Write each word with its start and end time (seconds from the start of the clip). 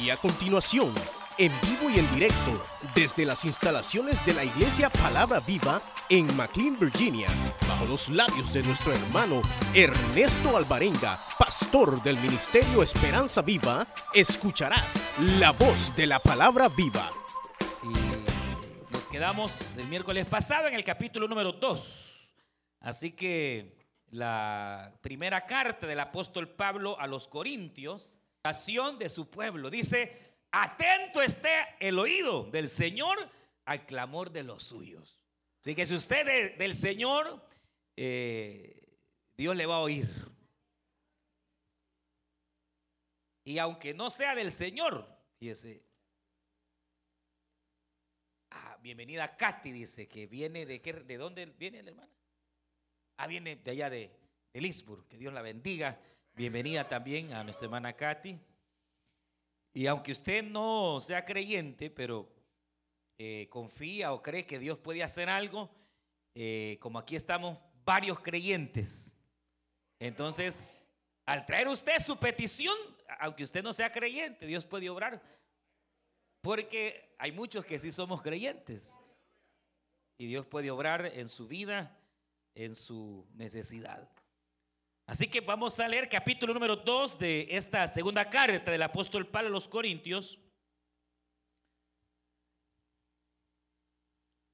Y 0.00 0.10
a 0.10 0.16
continuación, 0.18 0.92
en 1.38 1.50
vivo 1.62 1.88
y 1.88 1.98
en 1.98 2.14
directo, 2.14 2.62
desde 2.94 3.24
las 3.24 3.44
instalaciones 3.46 4.24
de 4.26 4.34
la 4.34 4.44
Iglesia 4.44 4.90
Palabra 4.90 5.40
Viva 5.40 5.80
en 6.10 6.36
McLean, 6.36 6.78
Virginia, 6.78 7.28
bajo 7.66 7.86
los 7.86 8.10
labios 8.10 8.52
de 8.52 8.62
nuestro 8.62 8.92
hermano 8.92 9.40
Ernesto 9.74 10.56
Alvarenga, 10.56 11.24
pastor 11.38 12.02
del 12.02 12.18
Ministerio 12.18 12.82
Esperanza 12.82 13.40
Viva, 13.40 13.86
escucharás 14.12 15.00
la 15.38 15.52
voz 15.52 15.94
de 15.96 16.06
la 16.06 16.18
Palabra 16.20 16.68
Viva. 16.68 17.10
Y 17.82 18.92
nos 18.92 19.08
quedamos 19.08 19.76
el 19.76 19.86
miércoles 19.86 20.26
pasado 20.26 20.68
en 20.68 20.74
el 20.74 20.84
capítulo 20.84 21.26
número 21.26 21.52
2. 21.52 22.34
Así 22.80 23.12
que 23.12 23.78
la 24.10 24.92
primera 25.00 25.46
carta 25.46 25.86
del 25.86 26.00
apóstol 26.00 26.48
Pablo 26.48 27.00
a 27.00 27.06
los 27.06 27.28
Corintios, 27.28 28.20
de 28.98 29.08
su 29.08 29.28
pueblo, 29.28 29.70
dice, 29.70 30.36
atento 30.52 31.20
esté 31.20 31.76
el 31.80 31.98
oído 31.98 32.44
del 32.44 32.68
Señor 32.68 33.18
al 33.64 33.86
clamor 33.86 34.30
de 34.30 34.42
los 34.42 34.62
suyos. 34.62 35.20
Así 35.60 35.74
que 35.74 35.84
si 35.84 35.94
usted 35.94 36.56
del 36.56 36.74
Señor, 36.74 37.44
eh, 37.96 38.98
Dios 39.36 39.56
le 39.56 39.66
va 39.66 39.76
a 39.76 39.80
oír. 39.80 40.08
Y 43.44 43.58
aunque 43.58 43.94
no 43.94 44.10
sea 44.10 44.34
del 44.34 44.52
Señor, 44.52 45.08
fíjese. 45.38 45.84
Ah, 48.50 48.78
bienvenida 48.80 49.36
Katy, 49.36 49.72
dice 49.72 50.08
que 50.08 50.26
viene 50.26 50.66
de 50.66 50.80
qué, 50.80 50.92
de 50.92 51.16
dónde 51.16 51.46
viene 51.46 51.82
la 51.82 51.90
hermana. 51.90 52.12
Ah, 53.16 53.26
viene 53.26 53.56
de 53.56 53.70
allá 53.70 53.90
de, 53.90 54.16
de 54.52 54.60
Lisburg. 54.60 55.06
Que 55.08 55.16
Dios 55.16 55.32
la 55.32 55.42
bendiga. 55.42 56.00
Bienvenida 56.36 56.86
también 56.86 57.32
a 57.32 57.42
nuestra 57.42 57.64
hermana 57.64 57.94
Katy. 57.94 58.38
Y 59.72 59.86
aunque 59.86 60.12
usted 60.12 60.44
no 60.44 61.00
sea 61.00 61.24
creyente, 61.24 61.88
pero 61.88 62.28
eh, 63.16 63.48
confía 63.48 64.12
o 64.12 64.22
cree 64.22 64.44
que 64.44 64.58
Dios 64.58 64.76
puede 64.76 65.02
hacer 65.02 65.30
algo, 65.30 65.70
eh, 66.34 66.76
como 66.78 66.98
aquí 66.98 67.16
estamos 67.16 67.56
varios 67.86 68.20
creyentes. 68.20 69.16
Entonces, 69.98 70.68
al 71.24 71.46
traer 71.46 71.68
usted 71.68 71.98
su 72.00 72.18
petición, 72.18 72.76
aunque 73.18 73.42
usted 73.42 73.62
no 73.62 73.72
sea 73.72 73.90
creyente, 73.90 74.44
Dios 74.44 74.66
puede 74.66 74.90
obrar. 74.90 75.22
Porque 76.42 77.14
hay 77.16 77.32
muchos 77.32 77.64
que 77.64 77.78
sí 77.78 77.90
somos 77.90 78.20
creyentes. 78.20 78.98
Y 80.18 80.26
Dios 80.26 80.44
puede 80.44 80.70
obrar 80.70 81.06
en 81.06 81.28
su 81.28 81.48
vida, 81.48 81.98
en 82.54 82.74
su 82.74 83.26
necesidad. 83.36 84.06
Así 85.06 85.28
que 85.28 85.40
vamos 85.40 85.78
a 85.78 85.86
leer 85.86 86.08
capítulo 86.08 86.52
número 86.52 86.74
2 86.74 87.20
de 87.20 87.46
esta 87.50 87.86
segunda 87.86 88.24
carta 88.28 88.72
del 88.72 88.82
apóstol 88.82 89.24
Pablo 89.28 89.48
a 89.48 89.52
los 89.52 89.68
Corintios. 89.68 90.40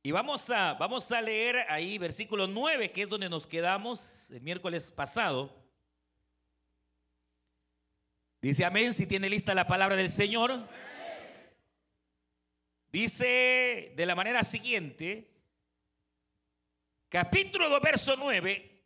Y 0.02 0.10
vamos 0.10 0.50
a, 0.50 0.74
vamos 0.74 1.10
a 1.10 1.22
leer 1.22 1.64
ahí 1.70 1.96
versículo 1.96 2.46
9, 2.46 2.92
que 2.92 3.02
es 3.02 3.08
donde 3.08 3.30
nos 3.30 3.46
quedamos 3.46 4.30
el 4.32 4.42
miércoles 4.42 4.90
pasado. 4.90 5.50
Dice 8.42 8.66
amén 8.66 8.92
si 8.92 9.06
tiene 9.06 9.30
lista 9.30 9.54
la 9.54 9.66
palabra 9.66 9.96
del 9.96 10.10
Señor. 10.10 10.68
Dice 12.90 13.94
de 13.96 14.04
la 14.04 14.14
manera 14.14 14.44
siguiente, 14.44 15.30
capítulo 17.08 17.70
2, 17.70 17.80
verso 17.80 18.16
9, 18.18 18.81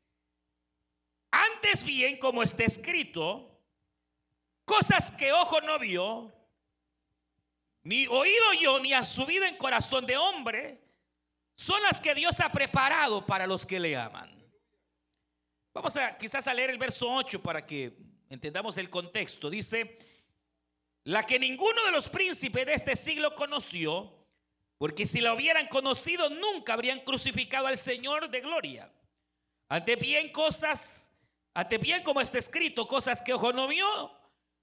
bien 1.84 2.18
como 2.18 2.42
está 2.42 2.64
escrito, 2.64 3.60
cosas 4.64 5.10
que 5.12 5.32
ojo 5.32 5.60
no 5.60 5.78
vio, 5.78 6.32
ni 7.82 8.06
oído 8.06 8.52
yo, 8.60 8.80
ni 8.80 8.92
ha 8.92 9.02
subido 9.02 9.44
en 9.44 9.56
corazón 9.56 10.06
de 10.06 10.16
hombre, 10.16 10.82
son 11.56 11.82
las 11.82 12.00
que 12.00 12.14
Dios 12.14 12.40
ha 12.40 12.50
preparado 12.50 13.24
para 13.24 13.46
los 13.46 13.64
que 13.64 13.80
le 13.80 13.96
aman. 13.96 14.34
Vamos 15.72 15.96
a 15.96 16.16
quizás 16.16 16.46
a 16.46 16.54
leer 16.54 16.70
el 16.70 16.78
verso 16.78 17.10
8 17.10 17.42
para 17.42 17.66
que 17.66 17.96
entendamos 18.28 18.76
el 18.76 18.90
contexto. 18.90 19.50
Dice, 19.50 19.98
la 21.04 21.22
que 21.22 21.38
ninguno 21.38 21.84
de 21.84 21.92
los 21.92 22.08
príncipes 22.08 22.66
de 22.66 22.74
este 22.74 22.96
siglo 22.96 23.34
conoció, 23.34 24.12
porque 24.78 25.06
si 25.06 25.20
la 25.20 25.32
hubieran 25.32 25.68
conocido 25.68 26.28
nunca 26.28 26.74
habrían 26.74 27.00
crucificado 27.00 27.66
al 27.66 27.78
Señor 27.78 28.30
de 28.30 28.40
gloria. 28.40 28.92
Ante 29.68 29.96
bien 29.96 30.32
cosas, 30.32 31.15
ante 31.56 31.78
bien 31.78 32.02
como 32.02 32.20
está 32.20 32.36
escrito, 32.36 32.86
cosas 32.86 33.22
que 33.22 33.32
ojo 33.32 33.50
no 33.50 33.66
vio, 33.66 34.12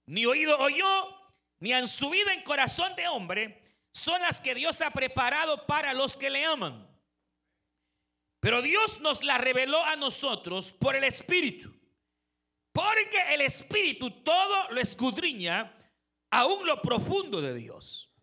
ni 0.06 0.28
oído 0.28 0.60
oyó, 0.60 1.10
ni 1.60 1.74
han 1.74 1.88
subido 1.88 2.30
en 2.30 2.44
corazón 2.44 2.96
de 2.96 3.08
hombre, 3.08 3.80
son 3.92 4.22
las 4.22 4.40
que 4.40 4.54
Dios 4.54 4.80
ha 4.82 4.92
preparado 4.92 5.66
para 5.66 5.92
los 5.96 6.16
que 6.16 6.30
le 6.30 6.46
aman. 6.46 6.88
Pero 8.40 8.62
Dios 8.62 9.02
nos 9.02 9.24
la 9.24 9.40
reveló 9.40 9.84
a 9.84 9.96
nosotros 9.96 10.72
por 10.72 10.96
el 10.96 11.04
Espíritu. 11.04 11.74
Porque 12.72 13.34
el 13.34 13.42
Espíritu 13.42 14.12
todo 14.22 14.70
lo 14.70 14.80
escudriña, 14.80 15.76
aún 16.30 16.64
lo 16.68 16.80
profundo 16.80 17.42
de 17.42 17.56
Dios. 17.56 18.14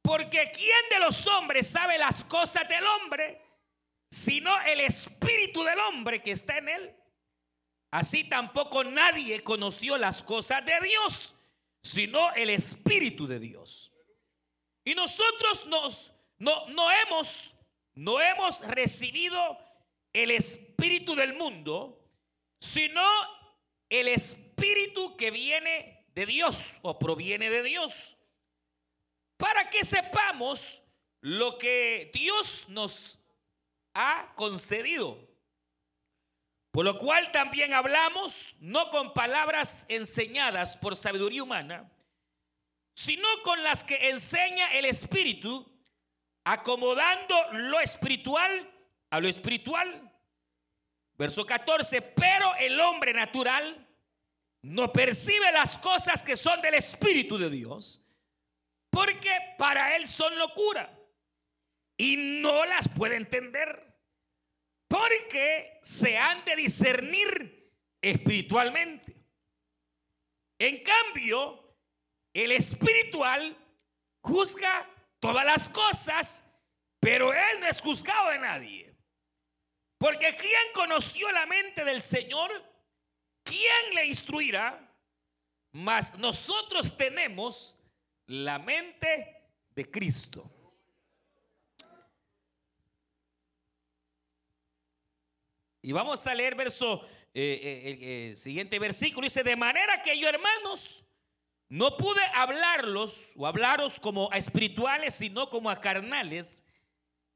Porque 0.00 0.52
¿quién 0.54 0.88
de 0.90 1.00
los 1.00 1.26
hombres 1.26 1.66
sabe 1.66 1.98
las 1.98 2.22
cosas 2.22 2.68
del 2.68 2.86
hombre? 2.86 3.42
Sino 4.12 4.60
el 4.62 4.78
Espíritu 4.78 5.64
del 5.64 5.80
hombre 5.80 6.22
que 6.22 6.30
está 6.30 6.58
en 6.58 6.68
él. 6.68 6.96
Así 7.94 8.24
tampoco 8.24 8.82
nadie 8.82 9.38
conoció 9.44 9.96
las 9.96 10.20
cosas 10.24 10.66
de 10.66 10.80
Dios, 10.80 11.36
sino 11.80 12.32
el 12.34 12.50
Espíritu 12.50 13.28
de 13.28 13.38
Dios. 13.38 13.92
Y 14.84 14.96
nosotros 14.96 15.66
nos, 15.66 16.10
no, 16.38 16.66
no, 16.70 16.90
hemos, 16.90 17.54
no 17.94 18.20
hemos 18.20 18.62
recibido 18.62 19.56
el 20.12 20.32
espíritu 20.32 21.14
del 21.14 21.34
mundo, 21.34 22.04
sino 22.58 23.00
el 23.88 24.08
espíritu 24.08 25.16
que 25.16 25.30
viene 25.30 26.08
de 26.16 26.26
Dios 26.26 26.80
o 26.82 26.98
proviene 26.98 27.48
de 27.48 27.62
Dios. 27.62 28.16
Para 29.36 29.70
que 29.70 29.84
sepamos 29.84 30.82
lo 31.20 31.58
que 31.58 32.10
Dios 32.12 32.68
nos 32.70 33.20
ha 33.94 34.34
concedido. 34.34 35.32
Por 36.74 36.84
lo 36.84 36.98
cual 36.98 37.30
también 37.30 37.72
hablamos, 37.72 38.56
no 38.58 38.90
con 38.90 39.14
palabras 39.14 39.86
enseñadas 39.86 40.76
por 40.76 40.96
sabiduría 40.96 41.44
humana, 41.44 41.88
sino 42.96 43.28
con 43.44 43.62
las 43.62 43.84
que 43.84 44.10
enseña 44.10 44.72
el 44.72 44.86
Espíritu, 44.86 45.72
acomodando 46.42 47.36
lo 47.52 47.78
espiritual 47.78 48.68
a 49.08 49.20
lo 49.20 49.28
espiritual. 49.28 50.12
Verso 51.16 51.46
14, 51.46 52.02
pero 52.02 52.52
el 52.56 52.80
hombre 52.80 53.14
natural 53.14 53.86
no 54.62 54.92
percibe 54.92 55.52
las 55.52 55.78
cosas 55.78 56.24
que 56.24 56.36
son 56.36 56.60
del 56.60 56.74
Espíritu 56.74 57.38
de 57.38 57.50
Dios, 57.50 58.04
porque 58.90 59.30
para 59.58 59.94
él 59.94 60.08
son 60.08 60.36
locura 60.36 60.92
y 61.96 62.40
no 62.42 62.64
las 62.64 62.88
puede 62.88 63.14
entender, 63.14 63.93
porque 64.94 65.80
se 65.82 66.16
han 66.16 66.44
de 66.44 66.54
discernir 66.54 67.72
espiritualmente. 68.00 69.12
En 70.56 70.84
cambio, 70.84 71.76
el 72.32 72.52
espiritual 72.52 73.56
juzga 74.22 74.88
todas 75.18 75.44
las 75.44 75.68
cosas, 75.68 76.48
pero 77.00 77.32
él 77.32 77.60
no 77.60 77.66
es 77.66 77.80
juzgado 77.80 78.30
de 78.30 78.38
nadie. 78.38 78.94
Porque 79.98 80.32
¿quién 80.38 80.72
conoció 80.72 81.28
la 81.32 81.46
mente 81.46 81.84
del 81.84 82.00
Señor? 82.00 82.52
¿Quién 83.42 83.94
le 83.96 84.06
instruirá? 84.06 84.96
Mas 85.72 86.16
nosotros 86.18 86.96
tenemos 86.96 87.76
la 88.26 88.60
mente 88.60 89.42
de 89.70 89.90
Cristo. 89.90 90.53
Y 95.84 95.92
vamos 95.92 96.26
a 96.26 96.34
leer 96.34 96.54
verso, 96.54 97.02
eh, 97.34 97.98
eh, 98.00 98.28
el 98.30 98.36
siguiente 98.38 98.78
versículo. 98.78 99.26
Dice, 99.26 99.42
de 99.42 99.54
manera 99.54 100.00
que 100.00 100.18
yo 100.18 100.26
hermanos, 100.26 101.04
no 101.68 101.98
pude 101.98 102.22
hablarlos 102.32 103.34
o 103.36 103.46
hablaros 103.46 104.00
como 104.00 104.32
a 104.32 104.38
espirituales, 104.38 105.14
sino 105.14 105.50
como 105.50 105.68
a 105.68 105.78
carnales, 105.78 106.64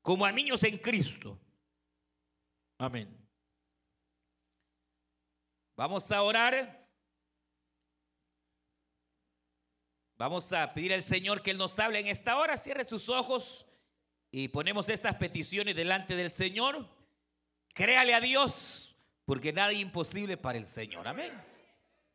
como 0.00 0.24
a 0.24 0.32
niños 0.32 0.62
en 0.62 0.78
Cristo. 0.78 1.38
Amén. 2.78 3.14
Vamos 5.76 6.10
a 6.10 6.22
orar. 6.22 6.88
Vamos 10.16 10.50
a 10.54 10.72
pedir 10.72 10.94
al 10.94 11.02
Señor 11.02 11.42
que 11.42 11.50
Él 11.50 11.58
nos 11.58 11.78
hable 11.78 11.98
en 11.98 12.06
esta 12.06 12.38
hora. 12.38 12.56
Cierre 12.56 12.86
sus 12.86 13.10
ojos 13.10 13.66
y 14.30 14.48
ponemos 14.48 14.88
estas 14.88 15.16
peticiones 15.16 15.76
delante 15.76 16.16
del 16.16 16.30
Señor. 16.30 16.96
Créale 17.78 18.12
a 18.12 18.20
Dios, 18.20 18.96
porque 19.24 19.52
nada 19.52 19.70
es 19.70 19.78
imposible 19.78 20.36
para 20.36 20.58
el 20.58 20.66
Señor. 20.66 21.06
Amén. 21.06 21.32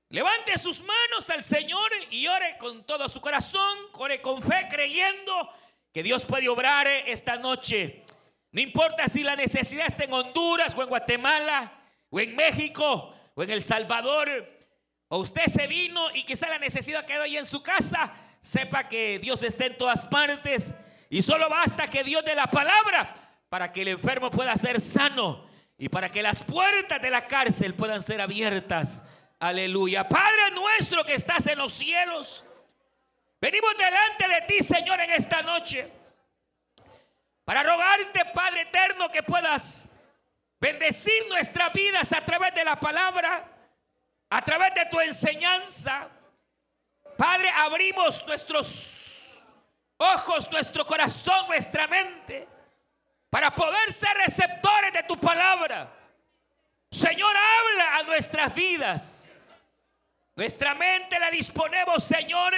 Levante 0.09 0.57
sus 0.57 0.81
manos 0.81 1.29
al 1.29 1.41
Señor 1.41 1.89
y 2.11 2.27
ore 2.27 2.57
con 2.57 2.85
todo 2.85 3.07
su 3.07 3.21
corazón, 3.21 3.79
ore 3.93 4.21
con 4.21 4.41
fe, 4.41 4.67
creyendo 4.69 5.49
que 5.93 6.03
Dios 6.03 6.25
puede 6.25 6.49
obrar 6.49 6.85
esta 6.87 7.37
noche. 7.37 8.03
No 8.51 8.59
importa 8.59 9.07
si 9.07 9.23
la 9.23 9.37
necesidad 9.37 9.87
está 9.87 10.03
en 10.03 10.11
Honduras 10.11 10.75
o 10.75 10.83
en 10.83 10.89
Guatemala 10.89 11.71
o 12.09 12.19
en 12.19 12.35
México 12.35 13.15
o 13.33 13.41
en 13.41 13.49
El 13.49 13.63
Salvador. 13.63 14.45
O 15.07 15.19
usted 15.19 15.45
se 15.45 15.65
vino 15.67 16.13
y 16.13 16.25
quizá 16.25 16.49
la 16.49 16.59
necesidad 16.59 17.05
quedó 17.05 17.21
ahí 17.21 17.37
en 17.37 17.45
su 17.45 17.63
casa. 17.63 18.13
Sepa 18.41 18.89
que 18.89 19.17
Dios 19.17 19.41
está 19.43 19.67
en 19.67 19.77
todas 19.77 20.05
partes. 20.07 20.75
Y 21.09 21.21
solo 21.21 21.47
basta 21.47 21.87
que 21.87 22.03
Dios 22.03 22.25
dé 22.25 22.35
la 22.35 22.47
palabra 22.47 23.15
para 23.47 23.71
que 23.71 23.83
el 23.83 23.87
enfermo 23.87 24.29
pueda 24.29 24.57
ser 24.57 24.81
sano 24.81 25.52
y 25.77 25.89
para 25.89 26.09
que 26.09 26.21
las 26.21 26.43
puertas 26.43 27.01
de 27.01 27.09
la 27.09 27.27
cárcel 27.27 27.73
puedan 27.73 28.01
ser 28.01 28.21
abiertas 28.21 29.03
Aleluya. 29.43 30.07
Padre 30.07 30.51
nuestro 30.51 31.05
que 31.05 31.15
estás 31.15 31.47
en 31.47 31.57
los 31.57 31.73
cielos. 31.73 32.45
Venimos 33.41 33.75
delante 33.77 34.25
de 34.25 34.41
ti, 34.43 34.63
Señor, 34.63 35.01
en 35.01 35.11
esta 35.11 35.41
noche. 35.41 35.91
Para 37.43 37.61
rogarte, 37.61 38.23
Padre 38.33 38.61
eterno, 38.61 39.11
que 39.11 39.21
puedas 39.21 39.91
bendecir 40.61 41.27
nuestras 41.27 41.73
vidas 41.73 42.13
a 42.13 42.21
través 42.21 42.55
de 42.55 42.63
la 42.63 42.79
palabra, 42.79 43.45
a 44.29 44.41
través 44.43 44.75
de 44.75 44.85
tu 44.85 45.01
enseñanza. 45.01 46.07
Padre, 47.17 47.49
abrimos 47.49 48.25
nuestros 48.25 49.43
ojos, 49.97 50.49
nuestro 50.51 50.87
corazón, 50.87 51.47
nuestra 51.47 51.85
mente, 51.87 52.47
para 53.33 53.49
poder 53.49 53.91
ser 53.91 54.15
receptores 54.17 54.93
de 54.93 55.01
tu 55.01 55.19
palabra. 55.19 55.91
Señor, 56.91 57.35
habla 57.35 57.95
a 57.95 58.03
nuestras 58.03 58.53
vidas. 58.53 59.39
Nuestra 60.35 60.75
mente 60.75 61.19
la 61.19 61.31
disponemos, 61.31 62.03
Señor, 62.03 62.53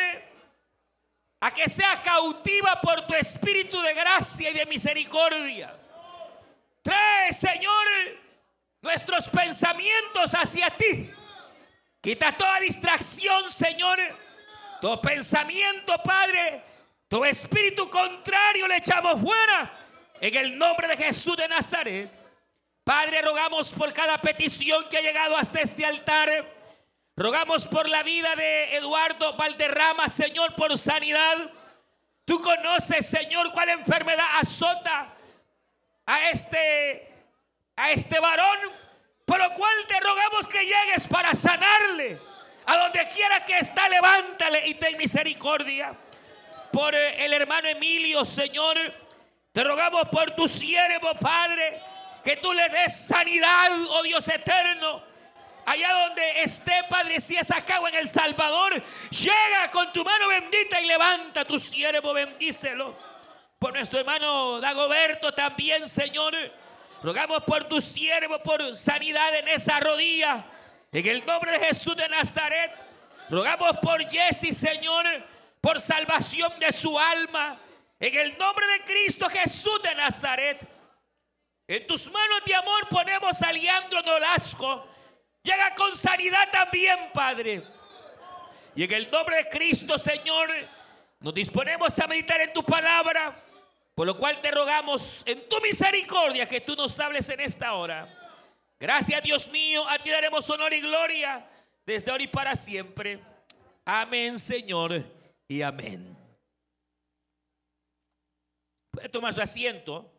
a 1.39 1.51
que 1.51 1.69
sea 1.69 2.01
cautiva 2.01 2.81
por 2.81 3.07
tu 3.07 3.13
espíritu 3.13 3.81
de 3.81 3.93
gracia 3.93 4.49
y 4.49 4.53
de 4.53 4.65
misericordia. 4.65 5.73
Trae, 6.81 7.31
Señor, 7.31 7.87
nuestros 8.81 9.29
pensamientos 9.29 10.33
hacia 10.33 10.69
ti. 10.71 11.09
Quita 12.01 12.35
toda 12.35 12.59
distracción, 12.59 13.49
Señor. 13.49 13.97
Tu 14.81 15.01
pensamiento, 15.01 15.95
Padre, 16.03 16.61
tu 17.07 17.23
espíritu 17.23 17.89
contrario 17.89 18.67
le 18.67 18.75
echamos 18.75 19.21
fuera. 19.21 19.84
En 20.21 20.35
el 20.35 20.57
nombre 20.57 20.87
de 20.87 20.97
Jesús 20.97 21.35
de 21.37 21.47
Nazaret. 21.47 22.09
Padre, 22.83 23.21
rogamos 23.21 23.71
por 23.71 23.91
cada 23.91 24.17
petición 24.19 24.87
que 24.89 24.97
ha 24.97 25.01
llegado 25.01 25.35
hasta 25.35 25.59
este 25.59 25.85
altar. 25.85 26.45
Rogamos 27.15 27.65
por 27.65 27.89
la 27.89 28.03
vida 28.03 28.35
de 28.35 28.75
Eduardo 28.75 29.35
Valderrama, 29.35 30.07
Señor, 30.07 30.55
por 30.55 30.77
sanidad. 30.77 31.49
Tú 32.25 32.41
conoces, 32.41 33.07
Señor, 33.07 33.51
cuál 33.51 33.69
enfermedad 33.69 34.25
azota 34.39 35.13
a 36.05 36.29
este 36.29 37.11
a 37.77 37.91
este 37.91 38.19
varón, 38.19 38.59
por 39.25 39.37
lo 39.37 39.53
cual 39.53 39.75
te 39.87 39.99
rogamos 39.99 40.47
que 40.47 40.59
llegues 40.59 41.07
para 41.09 41.35
sanarle. 41.35 42.19
A 42.67 42.77
donde 42.77 43.07
quiera 43.09 43.45
que 43.45 43.57
está, 43.57 43.87
levántale 43.89 44.67
y 44.67 44.75
ten 44.75 44.97
misericordia. 44.97 45.93
Por 46.71 46.95
eh, 46.95 47.25
el 47.25 47.33
hermano 47.33 47.67
Emilio, 47.67 48.25
Señor, 48.25 48.77
te 49.55 49.63
rogamos 49.63 50.07
por 50.09 50.35
tu 50.35 50.47
siervo, 50.47 51.15
Padre 51.15 51.81
que 52.25 52.37
tú 52.37 52.51
le 52.51 52.67
des 52.69 52.91
sanidad, 52.91 53.71
oh 53.91 54.01
Dios 54.01 54.27
eterno. 54.27 55.03
Allá 55.67 55.93
donde 56.07 56.41
esté, 56.41 56.73
Padre, 56.89 57.21
si 57.21 57.35
es 57.35 57.51
acá 57.51 57.79
o 57.79 57.87
en 57.87 57.93
El 57.93 58.09
Salvador, 58.09 58.83
llega 59.11 59.71
con 59.71 59.93
tu 59.93 60.03
mano 60.03 60.27
bendita 60.29 60.81
y 60.81 60.87
levanta 60.87 61.45
tu 61.45 61.59
siervo, 61.59 62.13
bendícelo. 62.13 62.97
Por 63.59 63.73
nuestro 63.73 63.99
hermano 63.99 64.59
Dagoberto 64.59 65.31
también, 65.33 65.87
Señor. 65.87 66.35
Rogamos 67.03 67.43
por 67.43 67.65
tu 67.65 67.79
siervo, 67.79 68.39
por 68.41 68.75
sanidad 68.75 69.35
en 69.35 69.47
esa 69.49 69.79
rodilla. 69.79 70.43
En 70.91 71.05
el 71.05 71.23
nombre 71.27 71.51
de 71.51 71.67
Jesús 71.67 71.95
de 71.95 72.09
Nazaret. 72.09 72.71
Rogamos 73.29 73.77
por 73.77 74.01
Jesse, 74.09 74.55
Señor, 74.57 75.05
por 75.61 75.79
salvación 75.79 76.59
de 76.59 76.73
su 76.73 76.97
alma. 76.97 77.59
En 78.05 78.13
el 78.13 78.37
nombre 78.37 78.67
de 78.67 78.81
Cristo 78.81 79.27
Jesús 79.27 79.81
de 79.81 79.95
Nazaret. 79.95 80.59
En 81.67 81.87
tus 81.87 82.05
manos 82.11 82.43
de 82.45 82.53
amor 82.53 82.87
ponemos 82.87 83.41
a 83.41 83.51
Leandro 83.51 83.99
Nolasco. 84.03 84.87
Llega 85.41 85.73
con 85.73 85.95
sanidad 85.95 86.51
también, 86.51 87.09
Padre. 87.11 87.63
Y 88.75 88.83
en 88.83 88.93
el 88.93 89.09
nombre 89.09 89.37
de 89.37 89.49
Cristo, 89.49 89.97
Señor, 89.97 90.51
nos 91.19 91.33
disponemos 91.33 91.97
a 91.97 92.05
meditar 92.05 92.39
en 92.41 92.53
tu 92.53 92.63
palabra. 92.63 93.43
Por 93.95 94.05
lo 94.05 94.15
cual 94.15 94.39
te 94.39 94.51
rogamos 94.51 95.23
en 95.25 95.49
tu 95.49 95.59
misericordia 95.61 96.47
que 96.47 96.61
tú 96.61 96.75
nos 96.75 96.99
hables 96.99 97.27
en 97.29 97.39
esta 97.39 97.73
hora. 97.73 98.07
Gracias, 98.79 99.23
Dios 99.23 99.49
mío. 99.49 99.83
A 99.89 99.97
ti 99.97 100.11
daremos 100.11 100.47
honor 100.51 100.71
y 100.73 100.81
gloria 100.81 101.43
desde 101.83 102.11
ahora 102.11 102.23
y 102.23 102.27
para 102.27 102.55
siempre. 102.55 103.19
Amén, 103.83 104.37
Señor, 104.37 105.03
y 105.47 105.63
amén. 105.63 106.14
Puede 108.95 109.09
tomar 109.09 109.33
su 109.33 109.41
asiento. 109.41 110.09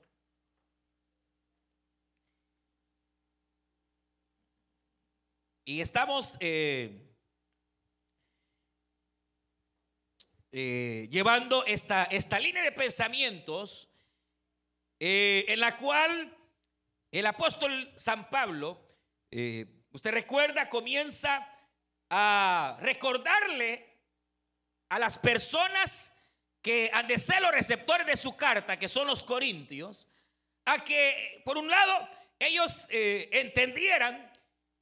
Y 5.65 5.81
estamos 5.81 6.37
eh, 6.41 7.11
eh, 10.53 11.09
llevando 11.11 11.65
esta, 11.65 12.05
esta, 12.05 12.39
línea 12.39 12.63
de 12.63 12.71
pensamientos 12.71 13.89
eh, 15.01 15.47
en 15.49 15.61
la 15.61 15.79
cual 15.79 16.37
el 17.11 17.27
apóstol 17.27 17.91
San 17.97 18.29
Pablo, 18.29 18.87
usted 19.31 20.13
recuerda, 20.13 20.69
comienza 20.69 21.49
a 22.11 22.77
recordarle 22.81 24.03
a 24.91 24.99
las 24.99 25.17
personas 25.17 26.16
que 26.67 26.91
han 26.93 27.07
de 27.07 27.17
ser 27.17 27.41
los 27.41 27.53
receptores 27.53 28.09
de 28.09 28.17
su 28.17 28.35
carta, 28.35 28.77
que 28.77 28.89
son 28.89 29.07
los 29.07 29.23
corintios, 29.23 30.09
a 30.65 30.83
que 30.83 31.41
por 31.45 31.57
un 31.59 31.71
lado 31.71 32.09
ellos 32.41 32.89
entendieran 32.91 34.33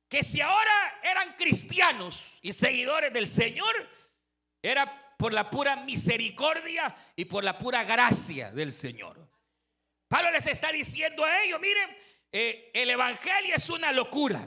que 0.09 0.23
si 0.25 0.41
ahora 0.41 1.01
eran 1.03 1.35
cristianos 1.35 2.39
y 2.41 2.55
seguidores 2.55 3.13
del 3.13 3.27
Señor, 3.27 3.87
era 4.63 5.15
por 5.19 5.35
la 5.35 5.51
pura 5.51 5.77
misericordia 5.77 6.97
y 7.17 7.27
por 7.27 7.45
la 7.45 7.59
pura 7.59 7.85
gracia 7.85 8.51
del 8.51 8.73
Señor. 8.73 9.19
Pablo 10.09 10.31
les 10.31 10.47
está 10.47 10.73
diciendo 10.73 11.23
a 11.23 11.43
ellos, 11.43 11.61
miren, 11.61 11.99
eh, 12.33 12.71
el 12.73 12.89
Evangelio 12.89 13.57
es 13.57 13.69
una 13.69 13.93
locura. 13.93 14.43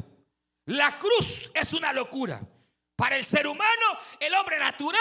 La 0.66 0.98
cruz 0.98 1.52
es 1.54 1.72
una 1.74 1.94
locura. 1.94 2.42
Para 2.96 3.16
el 3.16 3.24
ser 3.24 3.46
humano, 3.46 4.00
el 4.20 4.34
hombre 4.34 4.58
natural, 4.58 5.00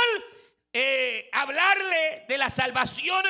eh, 0.78 1.30
hablarle 1.32 2.24
de 2.28 2.36
la 2.36 2.50
salvación, 2.50 3.24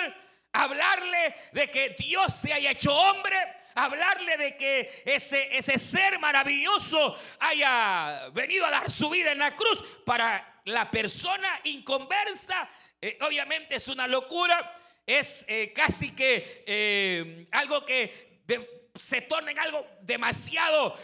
hablarle 0.53 1.37
de 1.53 1.71
que 1.71 1.91
Dios 1.91 2.35
se 2.35 2.53
haya 2.53 2.73
hecho 2.73 2.93
hombre, 2.93 3.37
hablarle 3.77 4.37
de 4.37 4.57
que 4.57 5.03
ese, 5.05 5.57
ese 5.57 5.79
ser 5.79 6.19
maravilloso 6.19 7.17
haya 7.39 8.31
venido 8.33 8.67
a 8.67 8.71
dar 8.73 8.91
su 8.91 9.09
vida 9.11 9.31
en 9.31 9.39
la 9.39 9.55
cruz 9.55 9.85
para 10.05 10.61
la 10.65 10.91
persona 10.91 11.61
inconversa, 11.63 12.69
eh, 13.01 13.17
obviamente 13.21 13.77
es 13.77 13.87
una 13.87 14.09
locura, 14.09 14.75
es 15.07 15.45
eh, 15.47 15.73
casi 15.73 16.17
que 16.17 16.65
eh, 16.67 17.47
algo 17.53 17.85
que 17.85 18.43
se 18.97 19.21
torna 19.21 19.53
en 19.53 19.59
algo 19.61 19.87
demasiado 20.01 20.99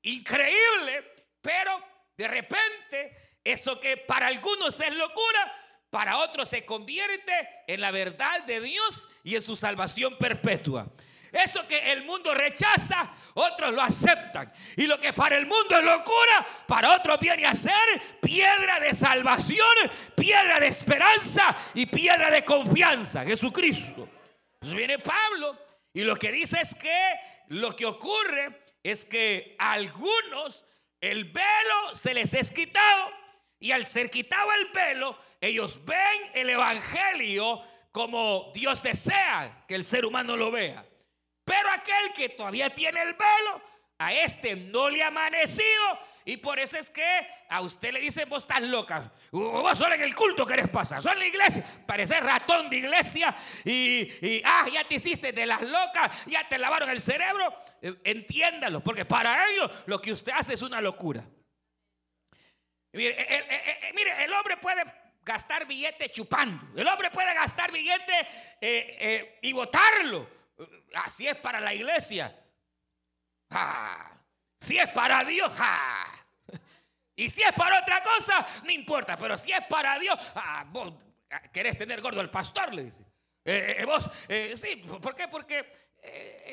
increíble, 0.00 1.12
pero 1.42 1.84
de 2.16 2.28
repente 2.28 3.27
eso 3.52 3.80
que 3.80 3.96
para 3.96 4.26
algunos 4.26 4.78
es 4.80 4.94
locura, 4.94 5.54
para 5.90 6.18
otros 6.18 6.48
se 6.48 6.64
convierte 6.64 7.32
en 7.66 7.80
la 7.80 7.90
verdad 7.90 8.44
de 8.44 8.60
Dios 8.60 9.08
y 9.24 9.36
en 9.36 9.42
su 9.42 9.56
salvación 9.56 10.16
perpetua. 10.18 10.86
Eso 11.32 11.66
que 11.68 11.92
el 11.92 12.04
mundo 12.04 12.34
rechaza, 12.34 13.10
otros 13.34 13.72
lo 13.72 13.82
aceptan. 13.82 14.50
Y 14.76 14.86
lo 14.86 14.98
que 14.98 15.12
para 15.12 15.36
el 15.36 15.46
mundo 15.46 15.76
es 15.78 15.84
locura, 15.84 16.46
para 16.66 16.96
otros 16.96 17.20
viene 17.20 17.46
a 17.46 17.54
ser 17.54 18.18
piedra 18.20 18.80
de 18.80 18.94
salvación, 18.94 19.66
piedra 20.14 20.58
de 20.58 20.68
esperanza 20.68 21.54
y 21.74 21.86
piedra 21.86 22.30
de 22.30 22.44
confianza. 22.44 23.24
Jesucristo. 23.24 24.08
Entonces 24.54 24.76
viene 24.76 24.98
Pablo 24.98 25.56
y 25.92 26.02
lo 26.02 26.16
que 26.16 26.32
dice 26.32 26.60
es 26.60 26.74
que 26.74 27.14
lo 27.48 27.76
que 27.76 27.86
ocurre 27.86 28.64
es 28.82 29.04
que 29.04 29.54
a 29.58 29.72
algunos 29.72 30.64
el 31.00 31.26
velo 31.26 31.94
se 31.94 32.14
les 32.14 32.34
es 32.34 32.50
quitado 32.50 33.17
y 33.60 33.72
al 33.72 33.86
ser 33.86 34.10
quitado 34.10 34.52
el 34.52 34.66
velo, 34.72 35.18
ellos 35.40 35.84
ven 35.84 36.22
el 36.34 36.50
Evangelio 36.50 37.62
como 37.92 38.52
Dios 38.54 38.82
desea 38.82 39.64
que 39.66 39.74
el 39.74 39.84
ser 39.84 40.04
humano 40.04 40.36
lo 40.36 40.50
vea. 40.50 40.84
Pero 41.44 41.70
aquel 41.70 42.12
que 42.14 42.28
todavía 42.28 42.74
tiene 42.74 43.02
el 43.02 43.14
velo, 43.14 43.62
a 43.98 44.12
este 44.12 44.54
no 44.54 44.88
le 44.88 45.02
ha 45.02 45.08
amanecido 45.08 45.98
Y 46.24 46.36
por 46.36 46.58
eso 46.58 46.76
es 46.76 46.90
que 46.90 47.26
a 47.48 47.60
usted 47.62 47.92
le 47.92 48.00
dicen, 48.00 48.28
vos 48.28 48.42
estás 48.42 48.62
loca. 48.62 49.10
Vos 49.30 49.78
solo 49.78 49.94
en 49.94 50.02
el 50.02 50.14
culto 50.14 50.46
querés 50.46 50.68
pasar. 50.68 51.02
Solo 51.02 51.14
en 51.14 51.20
la 51.20 51.26
iglesia. 51.26 51.64
Parece 51.86 52.20
ratón 52.20 52.68
de 52.68 52.76
iglesia. 52.76 53.34
Y, 53.64 54.42
ah, 54.44 54.66
ya 54.70 54.84
te 54.84 54.96
hiciste 54.96 55.32
de 55.32 55.46
las 55.46 55.62
locas. 55.62 56.10
Ya 56.26 56.46
te 56.46 56.58
lavaron 56.58 56.90
el 56.90 57.00
cerebro. 57.00 57.52
Eh, 57.80 57.94
entiéndalo. 58.04 58.84
Porque 58.84 59.06
para 59.06 59.48
ellos 59.48 59.70
lo 59.86 59.98
que 60.00 60.12
usted 60.12 60.32
hace 60.32 60.52
es 60.52 60.60
una 60.60 60.82
locura. 60.82 61.24
Mire, 62.92 64.24
el, 64.24 64.32
hombre 64.32 64.56
puede 64.56 64.82
gastar 65.22 65.66
billete 65.66 66.10
chupando. 66.10 66.80
El 66.80 66.86
hombre 66.88 67.10
puede 67.10 67.34
gastar 67.34 67.70
billete 67.70 68.20
eh, 68.60 68.96
eh, 69.00 69.38
y 69.42 69.52
votarlo. 69.52 70.28
Así 70.94 71.28
es 71.28 71.36
para 71.36 71.60
la 71.60 71.74
iglesia. 71.74 72.34
Si 74.58 74.78
es 74.78 74.88
para 74.88 75.24
Dios, 75.24 75.52
Y 77.16 77.28
si 77.30 77.42
es 77.42 77.52
para 77.52 77.80
otra 77.80 78.00
cosa, 78.02 78.46
no 78.64 78.70
importa. 78.70 79.16
Pero 79.16 79.36
si 79.36 79.52
es 79.52 79.64
para 79.68 79.98
Dios, 79.98 80.16
ah, 80.36 80.64
vos 80.68 80.94
querés 81.52 81.76
tener 81.76 82.00
gordo 82.00 82.20
al 82.20 82.30
pastor, 82.30 82.72
le 82.72 82.84
dice. 82.84 83.04
Eh, 83.44 83.76
eh, 83.78 83.84
vos, 83.84 84.08
eh, 84.28 84.52
sí, 84.56 84.76
¿por 84.76 85.14
qué? 85.14 85.26
Porque 85.26 85.87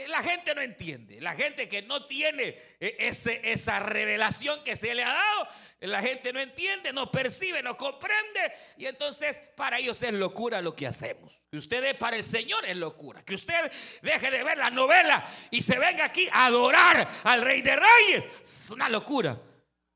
la 0.08 0.24
gente 0.24 0.56
no 0.56 0.62
entiende. 0.62 1.20
La 1.22 1.34
gente 1.34 1.68
que 1.68 1.82
no 1.82 2.06
tiene 2.06 2.58
ese, 2.80 3.42
esa 3.44 3.80
revelación 3.80 4.64
que 4.64 4.76
se 4.76 4.94
le 4.94 5.04
ha 5.04 5.14
dado, 5.14 5.48
la 5.82 6.02
gente 6.02 6.32
no 6.32 6.40
entiende, 6.40 6.94
no 6.94 7.12
percibe, 7.12 7.62
no 7.62 7.76
comprende. 7.78 8.54
Y 8.78 8.86
entonces 8.86 9.42
para 9.56 9.80
ellos 9.80 10.02
es 10.04 10.14
locura 10.14 10.62
lo 10.62 10.76
que 10.76 10.88
hacemos. 10.88 11.42
Que 11.52 11.58
usted 11.58 11.98
para 11.98 12.16
el 12.16 12.24
Señor 12.24 12.66
es 12.66 12.78
locura. 12.78 13.24
Que 13.24 13.36
usted 13.36 13.72
deje 14.02 14.32
de 14.32 14.44
ver 14.44 14.58
la 14.58 14.70
novela 14.70 15.26
y 15.52 15.62
se 15.62 15.78
venga 15.80 16.06
aquí 16.06 16.28
a 16.32 16.46
adorar 16.46 17.08
al 17.24 17.42
Rey 17.42 17.62
de 17.62 17.76
Reyes. 17.76 18.26
Es 18.42 18.72
una 18.72 18.90
locura. 18.90 19.40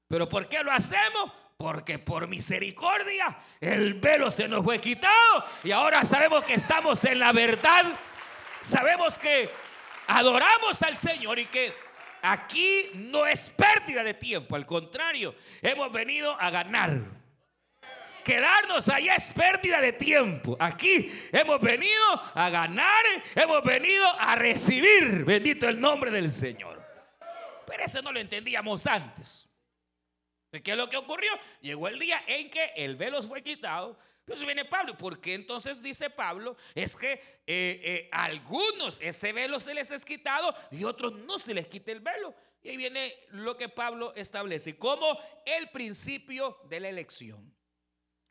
Pero 0.07 0.27
¿por 0.27 0.47
qué 0.47 0.63
lo 0.63 0.71
hacemos? 0.71 1.31
Porque 1.57 1.99
por 1.99 2.27
misericordia 2.27 3.37
el 3.59 3.95
velo 3.95 4.31
se 4.31 4.47
nos 4.47 4.63
fue 4.63 4.79
quitado 4.79 5.45
y 5.63 5.71
ahora 5.71 6.05
sabemos 6.05 6.45
que 6.45 6.53
estamos 6.53 7.03
en 7.03 7.19
la 7.19 7.33
verdad. 7.33 7.85
Sabemos 8.61 9.17
que 9.17 9.49
adoramos 10.07 10.81
al 10.81 10.97
Señor 10.97 11.39
y 11.39 11.45
que 11.45 11.73
aquí 12.21 12.91
no 12.95 13.25
es 13.25 13.49
pérdida 13.49 14.03
de 14.03 14.13
tiempo, 14.13 14.55
al 14.55 14.65
contrario, 14.65 15.35
hemos 15.61 15.91
venido 15.91 16.35
a 16.39 16.49
ganar. 16.49 17.19
Quedarnos 18.23 18.89
allá 18.89 19.15
es 19.15 19.31
pérdida 19.31 19.81
de 19.81 19.93
tiempo. 19.93 20.55
Aquí 20.59 21.11
hemos 21.31 21.59
venido 21.61 22.21
a 22.35 22.49
ganar, 22.49 23.03
hemos 23.33 23.63
venido 23.63 24.05
a 24.19 24.35
recibir. 24.35 25.23
Bendito 25.25 25.67
el 25.67 25.79
nombre 25.79 26.11
del 26.11 26.29
Señor. 26.29 26.79
Pero 27.65 27.83
eso 27.83 28.01
no 28.01 28.11
lo 28.11 28.19
entendíamos 28.19 28.85
antes. 28.85 29.49
¿Qué 30.51 30.71
es 30.71 30.77
lo 30.77 30.89
que 30.89 30.97
ocurrió? 30.97 31.31
Llegó 31.61 31.87
el 31.87 31.97
día 31.97 32.21
en 32.27 32.49
que 32.49 32.73
el 32.75 32.97
velo 32.97 33.23
fue 33.23 33.41
quitado. 33.41 33.97
Entonces 34.29 34.45
viene 34.45 34.63
Pablo. 34.63 34.95
¿Por 34.95 35.19
qué 35.19 35.33
entonces 35.33 35.81
dice 35.81 36.11
Pablo? 36.11 36.55
Es 36.75 36.95
que 36.95 37.13
a 37.13 37.17
eh, 37.47 37.81
eh, 37.83 38.09
algunos 38.11 38.99
ese 39.01 39.33
velo 39.33 39.59
se 39.59 39.73
les 39.73 39.89
es 39.89 40.05
quitado 40.05 40.53
y 40.69 40.83
otros 40.83 41.13
no 41.13 41.39
se 41.39 41.51
les 41.51 41.65
quita 41.65 41.91
el 41.91 41.99
velo. 41.99 42.35
Y 42.61 42.69
ahí 42.69 42.77
viene 42.77 43.11
lo 43.29 43.57
que 43.57 43.69
Pablo 43.69 44.13
establece 44.15 44.77
como 44.77 45.17
el 45.47 45.71
principio 45.71 46.59
de 46.69 46.79
la 46.79 46.89
elección. 46.89 47.57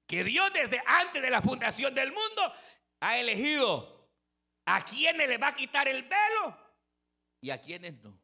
Que 0.07 0.23
Dios 0.23 0.53
desde 0.53 0.81
antes 0.87 1.21
de 1.21 1.31
la 1.31 1.43
fundación 1.43 1.93
del 1.93 2.13
mundo 2.13 2.53
ha 3.01 3.19
elegido 3.19 4.09
a 4.67 4.85
quienes 4.85 5.29
le 5.29 5.37
va 5.37 5.49
a 5.49 5.57
quitar 5.57 5.89
el 5.89 6.05
velo 6.05 6.57
y 7.41 7.51
a 7.51 7.61
quienes 7.61 8.01
no 8.05 8.17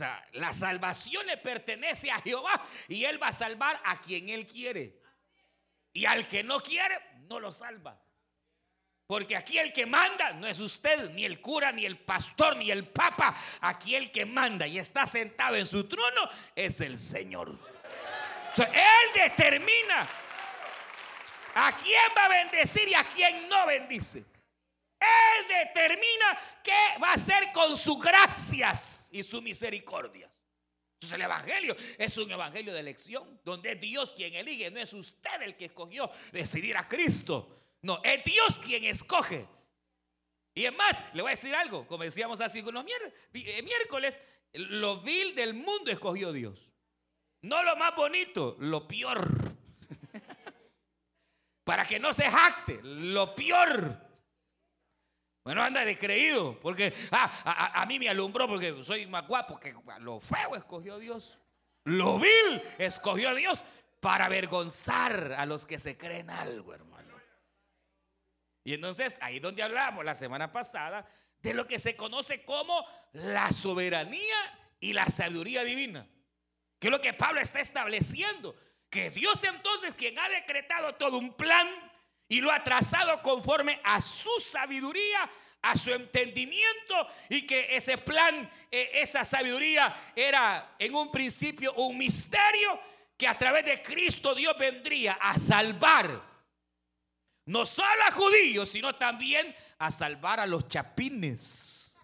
sea, 0.00 0.28
la 0.32 0.52
salvación 0.52 1.26
le 1.26 1.36
pertenece 1.36 2.10
a 2.10 2.20
Jehová 2.20 2.64
y 2.88 3.04
Él 3.04 3.22
va 3.22 3.28
a 3.28 3.32
salvar 3.32 3.80
a 3.84 4.00
quien 4.00 4.28
Él 4.28 4.46
quiere. 4.46 4.99
Y 5.92 6.04
al 6.06 6.28
que 6.28 6.42
no 6.42 6.60
quiere, 6.60 6.98
no 7.28 7.40
lo 7.40 7.52
salva. 7.52 8.00
Porque 9.06 9.36
aquí 9.36 9.58
el 9.58 9.72
que 9.72 9.86
manda 9.86 10.32
no 10.34 10.46
es 10.46 10.60
usted, 10.60 11.10
ni 11.10 11.24
el 11.24 11.40
cura, 11.40 11.72
ni 11.72 11.84
el 11.84 11.98
pastor, 11.98 12.56
ni 12.56 12.70
el 12.70 12.86
papa. 12.86 13.36
Aquí 13.60 13.96
el 13.96 14.12
que 14.12 14.24
manda 14.24 14.68
y 14.68 14.78
está 14.78 15.04
sentado 15.04 15.56
en 15.56 15.66
su 15.66 15.88
trono 15.88 16.30
es 16.54 16.80
el 16.80 16.96
Señor. 16.96 17.50
él 18.56 19.12
determina 19.14 20.08
a 21.56 21.72
quién 21.72 22.12
va 22.16 22.26
a 22.26 22.28
bendecir 22.28 22.88
y 22.88 22.94
a 22.94 23.02
quién 23.02 23.48
no 23.48 23.66
bendice. 23.66 24.18
Él 25.00 25.48
determina 25.48 26.38
qué 26.62 26.98
va 27.02 27.10
a 27.10 27.14
hacer 27.14 27.50
con 27.52 27.76
sus 27.76 27.98
gracias 27.98 29.08
y 29.10 29.24
su 29.24 29.42
misericordia. 29.42 30.30
Entonces 31.00 31.16
el 31.16 31.22
Evangelio 31.22 31.74
es 31.96 32.18
un 32.18 32.30
Evangelio 32.30 32.74
de 32.74 32.80
elección, 32.80 33.40
donde 33.42 33.72
es 33.72 33.80
Dios 33.80 34.12
quien 34.12 34.34
elige, 34.34 34.70
no 34.70 34.80
es 34.80 34.92
usted 34.92 35.40
el 35.40 35.56
que 35.56 35.64
escogió 35.64 36.10
decidir 36.30 36.76
a 36.76 36.86
Cristo. 36.86 37.56
No, 37.80 38.02
es 38.04 38.22
Dios 38.22 38.58
quien 38.58 38.84
escoge. 38.84 39.48
Y 40.54 40.66
es 40.66 40.76
más, 40.76 41.02
le 41.14 41.22
voy 41.22 41.30
a 41.30 41.36
decir 41.36 41.54
algo, 41.54 41.86
como 41.86 42.04
decíamos 42.04 42.42
hace 42.42 42.62
unos 42.62 42.84
eh, 43.32 43.62
miércoles, 43.62 44.20
lo 44.52 45.00
vil 45.00 45.34
del 45.34 45.54
mundo 45.54 45.90
escogió 45.90 46.32
Dios. 46.32 46.70
No 47.40 47.62
lo 47.62 47.76
más 47.76 47.96
bonito, 47.96 48.58
lo 48.60 48.86
peor. 48.86 49.26
Para 51.64 51.86
que 51.86 51.98
no 51.98 52.12
se 52.12 52.24
jacte, 52.24 52.78
lo 52.82 53.34
peor. 53.34 54.09
Bueno, 55.50 55.64
anda 55.64 55.84
de 55.84 55.98
creído, 55.98 56.60
porque 56.60 56.94
ah, 57.10 57.72
a, 57.74 57.84
mí 57.84 57.98
me 57.98 58.08
alumbró 58.08 58.46
porque 58.46 58.84
soy 58.84 59.06
más 59.06 59.26
guapo, 59.26 59.58
que 59.58 59.74
lo 59.98 60.20
feo 60.20 60.54
escogió 60.54 60.96
Dios. 60.96 61.36
Lo 61.82 62.20
vil 62.20 62.62
escogió 62.78 63.34
Dios 63.34 63.64
para 63.98 64.26
avergonzar 64.26 65.34
a 65.36 65.46
los 65.46 65.66
que 65.66 65.80
se 65.80 65.98
creen 65.98 66.30
algo, 66.30 66.72
hermano. 66.72 67.16
Y 68.62 68.74
entonces, 68.74 69.18
ahí 69.22 69.40
donde 69.40 69.64
hablamos 69.64 70.04
la 70.04 70.14
semana 70.14 70.52
pasada 70.52 71.04
de 71.42 71.52
lo 71.52 71.66
que 71.66 71.80
se 71.80 71.96
conoce 71.96 72.44
como 72.44 72.86
la 73.14 73.50
soberanía 73.50 74.36
y 74.78 74.92
la 74.92 75.06
sabiduría 75.06 75.64
divina. 75.64 76.06
Que 76.78 76.86
es 76.86 76.92
lo 76.92 77.00
que 77.00 77.12
Pablo 77.12 77.40
está 77.40 77.58
estableciendo. 77.58 78.54
Que 78.88 79.10
Dios 79.10 79.42
entonces, 79.42 79.94
quien 79.94 80.16
ha 80.16 80.28
decretado 80.28 80.94
todo 80.94 81.18
un 81.18 81.32
plan, 81.32 81.66
y 82.30 82.40
lo 82.40 82.50
ha 82.52 82.62
trazado 82.62 83.20
conforme 83.22 83.80
a 83.82 84.00
su 84.00 84.30
sabiduría, 84.38 85.28
a 85.62 85.76
su 85.76 85.92
entendimiento 85.92 87.08
y 87.28 87.44
que 87.44 87.76
ese 87.76 87.98
plan, 87.98 88.48
eh, 88.70 88.90
esa 88.94 89.24
sabiduría 89.24 90.12
era 90.14 90.76
en 90.78 90.94
un 90.94 91.10
principio 91.10 91.74
un 91.74 91.98
misterio 91.98 92.80
que 93.18 93.26
a 93.26 93.36
través 93.36 93.64
de 93.64 93.82
Cristo 93.82 94.32
Dios 94.34 94.56
vendría 94.56 95.14
a 95.14 95.36
salvar 95.38 96.22
no 97.46 97.66
solo 97.66 98.02
a 98.06 98.12
judíos, 98.12 98.68
sino 98.68 98.94
también 98.94 99.52
a 99.78 99.90
salvar 99.90 100.38
a 100.38 100.46
los 100.46 100.68
chapines, 100.68 101.96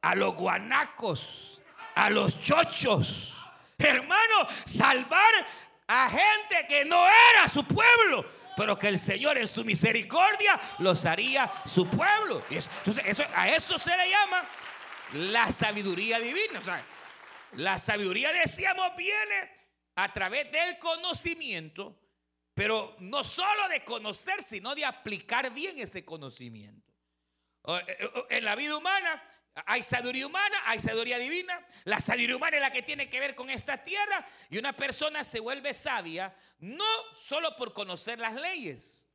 a 0.00 0.14
los 0.14 0.34
guanacos, 0.36 1.60
a 1.94 2.08
los 2.08 2.40
chochos. 2.40 3.34
Hermano, 3.76 4.48
salvar 4.64 5.46
a 5.86 6.08
gente 6.08 6.66
que 6.66 6.86
no 6.86 7.04
era 7.06 7.46
su 7.46 7.62
pueblo 7.64 8.37
pero 8.58 8.76
que 8.76 8.88
el 8.88 8.98
Señor 8.98 9.38
en 9.38 9.46
su 9.46 9.64
misericordia 9.64 10.60
los 10.80 11.04
haría 11.04 11.48
su 11.64 11.88
pueblo. 11.88 12.42
entonces, 12.50 13.04
eso, 13.06 13.22
a 13.32 13.48
eso 13.48 13.78
se 13.78 13.96
le 13.96 14.10
llama 14.10 14.44
la 15.12 15.48
sabiduría 15.52 16.18
divina. 16.18 16.58
O 16.58 16.62
sea, 16.62 16.84
la 17.52 17.78
sabiduría, 17.78 18.32
decíamos, 18.32 18.96
viene 18.96 19.48
a 19.94 20.12
través 20.12 20.50
del 20.50 20.76
conocimiento, 20.78 22.00
pero 22.52 22.96
no 22.98 23.22
solo 23.22 23.68
de 23.68 23.84
conocer, 23.84 24.42
sino 24.42 24.74
de 24.74 24.84
aplicar 24.84 25.54
bien 25.54 25.78
ese 25.78 26.04
conocimiento. 26.04 26.92
Eh, 27.64 27.84
eh, 27.86 28.10
en 28.30 28.44
la 28.44 28.56
vida 28.56 28.76
humana 28.76 29.22
hay 29.66 29.82
sabiduría 29.82 30.26
humana, 30.26 30.56
hay 30.66 30.78
sabiduría 30.78 31.18
divina. 31.18 31.64
La 31.84 32.00
sabiduría 32.00 32.36
humana 32.36 32.56
es 32.56 32.62
la 32.62 32.70
que 32.70 32.82
tiene 32.82 33.08
que 33.08 33.20
ver 33.20 33.34
con 33.34 33.50
esta 33.50 33.82
tierra. 33.84 34.26
Y 34.50 34.58
una 34.58 34.74
persona 34.74 35.24
se 35.24 35.40
vuelve 35.40 35.74
sabia 35.74 36.34
no 36.58 36.84
solo 37.14 37.56
por 37.56 37.72
conocer 37.72 38.18
las 38.18 38.34
leyes, 38.34 39.08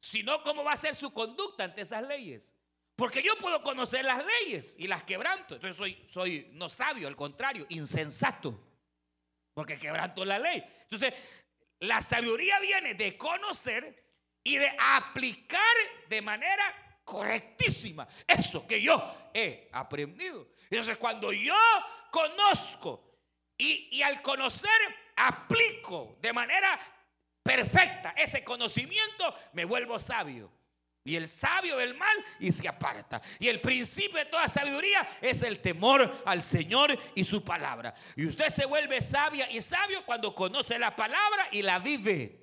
sino 0.00 0.42
cómo 0.42 0.64
va 0.64 0.72
a 0.72 0.76
ser 0.76 0.94
su 0.94 1.12
conducta 1.12 1.64
ante 1.64 1.82
esas 1.82 2.02
leyes. 2.02 2.54
Porque 2.96 3.22
yo 3.22 3.36
puedo 3.36 3.62
conocer 3.62 4.04
las 4.04 4.22
leyes 4.24 4.76
y 4.78 4.86
las 4.86 5.02
quebranto. 5.02 5.54
Entonces 5.54 5.76
soy, 6.08 6.48
no 6.52 6.68
sabio, 6.68 7.08
al 7.08 7.16
contrario, 7.16 7.66
insensato. 7.70 8.58
Porque 9.54 9.78
quebranto 9.78 10.24
la 10.24 10.38
ley. 10.38 10.62
Entonces, 10.82 11.14
la 11.80 12.00
sabiduría 12.00 12.58
viene 12.60 12.94
de 12.94 13.16
conocer 13.16 13.94
y 14.44 14.56
de 14.56 14.70
aplicar 14.78 15.60
de 16.08 16.22
manera 16.22 16.81
correctísima. 17.04 18.06
Eso 18.26 18.66
que 18.66 18.80
yo 18.80 19.30
he 19.34 19.68
aprendido. 19.72 20.48
Entonces 20.70 20.96
cuando 20.98 21.32
yo 21.32 21.54
conozco 22.10 23.12
y, 23.58 24.02
al 24.02 24.20
conocer 24.22 24.70
aplico 25.16 26.16
de 26.20 26.32
manera 26.32 26.78
perfecta 27.42 28.14
ese 28.16 28.42
conocimiento, 28.42 29.34
me 29.52 29.64
vuelvo 29.64 29.98
sabio. 29.98 30.50
Y 31.04 31.16
el 31.16 31.26
sabio 31.26 31.76
del 31.78 31.94
mal 31.94 32.24
y 32.38 32.52
se 32.52 32.68
aparta. 32.68 33.20
Y 33.40 33.48
el 33.48 33.60
principio 33.60 34.18
de 34.18 34.26
toda 34.26 34.46
sabiduría 34.46 35.18
es 35.20 35.42
el 35.42 35.58
temor 35.58 36.22
al 36.24 36.42
Señor 36.42 36.96
y 37.16 37.24
su 37.24 37.44
palabra. 37.44 37.92
Y 38.14 38.26
usted 38.26 38.48
se 38.50 38.66
vuelve 38.66 39.00
sabia 39.00 39.50
y 39.50 39.60
sabio 39.60 40.04
cuando 40.06 40.32
conoce 40.32 40.78
la 40.78 40.94
palabra 40.94 41.48
y 41.50 41.62
la 41.62 41.80
vive. 41.80 42.41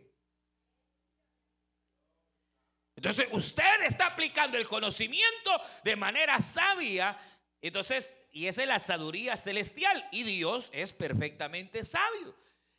Entonces 3.00 3.29
usted 3.32 3.84
está 3.88 4.08
aplicando 4.08 4.58
el 4.58 4.68
conocimiento 4.68 5.62
de 5.86 5.96
manera 5.96 6.38
sabia. 6.41 7.18
Entonces, 7.62 8.13
y 8.34 8.48
esa 8.48 8.63
es 8.63 8.68
la 8.68 8.77
sabiduría 8.77 9.38
celestial. 9.38 10.06
Y 10.12 10.24
Dios 10.24 10.70
es 10.74 10.91
perfectamente 10.91 11.86
sabio. 11.86 12.36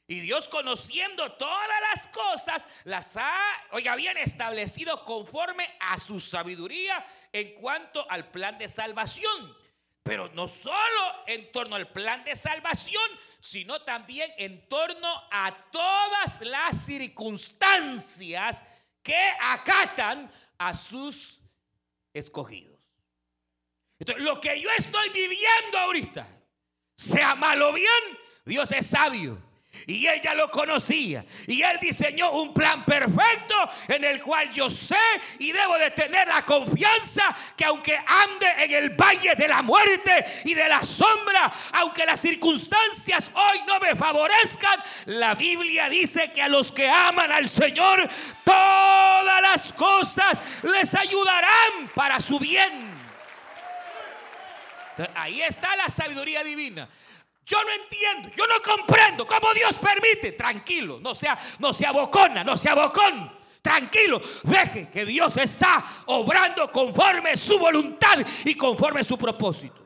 Y 0.07 0.21
Dios 0.21 0.51
conociendo 0.51 1.33
todas 1.33 1.69
las 1.95 2.09
cosas, 2.09 2.67
las 2.85 3.17
ha, 3.17 3.35
oiga 3.71 3.97
bien, 3.97 4.19
establecido 4.19 5.07
conforme 5.07 5.67
a 5.81 5.99
su 5.99 6.21
sabiduría 6.21 7.03
en 7.33 7.55
cuanto 7.55 8.05
al 8.11 8.31
plan 8.31 8.59
de 8.59 8.69
salvación. 8.69 9.57
Pero 10.03 10.29
no 10.35 10.49
solo 10.49 11.25
en 11.29 11.51
torno 11.51 11.77
al 11.77 11.89
plan 11.89 12.23
de 12.25 12.37
salvación, 12.37 13.09
sino 13.41 13.81
también 13.85 14.31
en 14.37 14.69
torno 14.69 15.09
a 15.31 15.57
todas 15.71 16.43
las 16.43 16.85
circunstancias 16.85 18.65
que 19.03 19.17
acatan 19.41 20.31
a 20.59 20.75
sus 20.75 21.41
escogidos. 22.13 22.79
Entonces, 23.99 24.25
lo 24.25 24.41
que 24.41 24.61
yo 24.61 24.69
estoy 24.79 25.09
viviendo 25.11 25.79
ahorita, 25.79 26.27
sea 26.97 27.35
malo 27.35 27.71
o 27.71 27.73
bien, 27.73 28.19
Dios 28.45 28.71
es 28.73 28.87
sabio. 28.87 29.50
Y 29.87 30.07
él 30.07 30.21
ya 30.21 30.35
lo 30.35 30.51
conocía. 30.51 31.25
Y 31.47 31.63
él 31.63 31.79
diseñó 31.81 32.33
un 32.33 32.53
plan 32.53 32.85
perfecto 32.85 33.55
en 33.89 34.05
el 34.05 34.21
cual 34.21 34.51
yo 34.51 34.69
sé 34.69 34.97
y 35.39 35.53
debo 35.53 35.79
de 35.79 35.91
tener 35.93 36.27
la 36.29 36.43
confianza 36.43 37.35
que 37.57 37.65
aunque 37.65 37.97
ande 37.97 38.47
en 38.65 38.73
el 38.73 38.91
valle 38.91 39.35
de 39.37 39.49
la 39.49 39.63
muerte 39.63 40.25
y 40.45 40.55
de 40.55 40.69
la 40.69 40.83
sombra, 40.83 41.53
aunque 41.73 42.05
las 42.05 42.21
circunstancias 42.21 43.31
hoy 43.33 43.61
no 43.67 43.79
me 43.79 43.95
favorezcan, 43.95 44.83
la 45.07 45.35
Biblia 45.35 45.89
dice 45.89 46.33
que 46.33 46.43
a 46.43 46.49
los 46.49 46.73
que 46.73 46.89
aman 46.89 47.31
al 47.33 47.49
Señor, 47.49 48.09
todas 48.45 49.43
las 49.43 49.73
cosas 49.73 50.41
les 50.63 50.95
ayudarán 50.95 51.89
para 51.95 52.21
su 52.21 52.39
bien. 52.39 53.01
Ahí 55.15 55.41
está 55.43 55.75
la 55.77 55.89
sabiduría 55.89 56.43
divina. 56.45 56.89
Yo 57.51 57.59
no 57.65 57.73
entiendo, 57.73 58.29
yo 58.37 58.47
no 58.47 58.63
comprendo 58.63 59.27
cómo 59.27 59.53
Dios 59.53 59.77
permite. 59.77 60.33
Tranquilo, 60.33 61.01
no 61.01 61.17
sea, 61.17 61.37
no 61.59 61.73
sea 61.73 61.91
bocona, 61.91 62.45
no 62.45 62.57
sea 62.57 62.77
bocón. 62.77 63.37
Tranquilo, 63.61 64.23
deje 64.45 64.89
que 64.89 65.05
Dios 65.05 65.37
está 65.37 65.85
obrando 66.07 66.71
conforme 66.71 67.37
su 67.37 67.59
voluntad 67.59 68.25
y 68.45 68.55
conforme 68.55 69.03
su 69.03 69.19
propósito. 69.19 69.81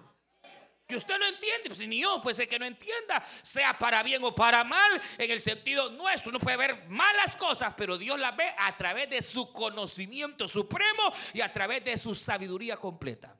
Que 0.87 0.97
usted 0.97 1.19
no 1.19 1.25
entiende, 1.25 1.71
pues 1.71 1.89
ni 1.89 2.03
yo, 2.03 2.21
pues 2.21 2.39
el 2.39 2.49
que 2.49 2.59
no 2.59 2.67
entienda, 2.67 3.25
sea 3.41 3.79
para 3.79 4.03
bien 4.03 4.23
o 4.23 4.35
para 4.35 4.63
mal, 4.63 5.01
en 5.17 5.31
el 5.31 5.41
sentido 5.41 5.89
nuestro, 5.89 6.31
no 6.31 6.39
puede 6.39 6.59
ver 6.59 6.85
malas 6.89 7.35
cosas, 7.37 7.73
pero 7.79 7.97
Dios 7.97 8.21
las 8.21 8.37
ve 8.37 8.55
a 8.59 8.77
través 8.77 9.09
de 9.09 9.23
su 9.23 9.51
conocimiento 9.55 10.47
supremo 10.47 11.15
y 11.33 11.41
a 11.41 11.51
través 11.51 11.83
de 11.83 11.97
su 11.97 12.15
sabiduría 12.15 12.77
completa. 12.77 13.35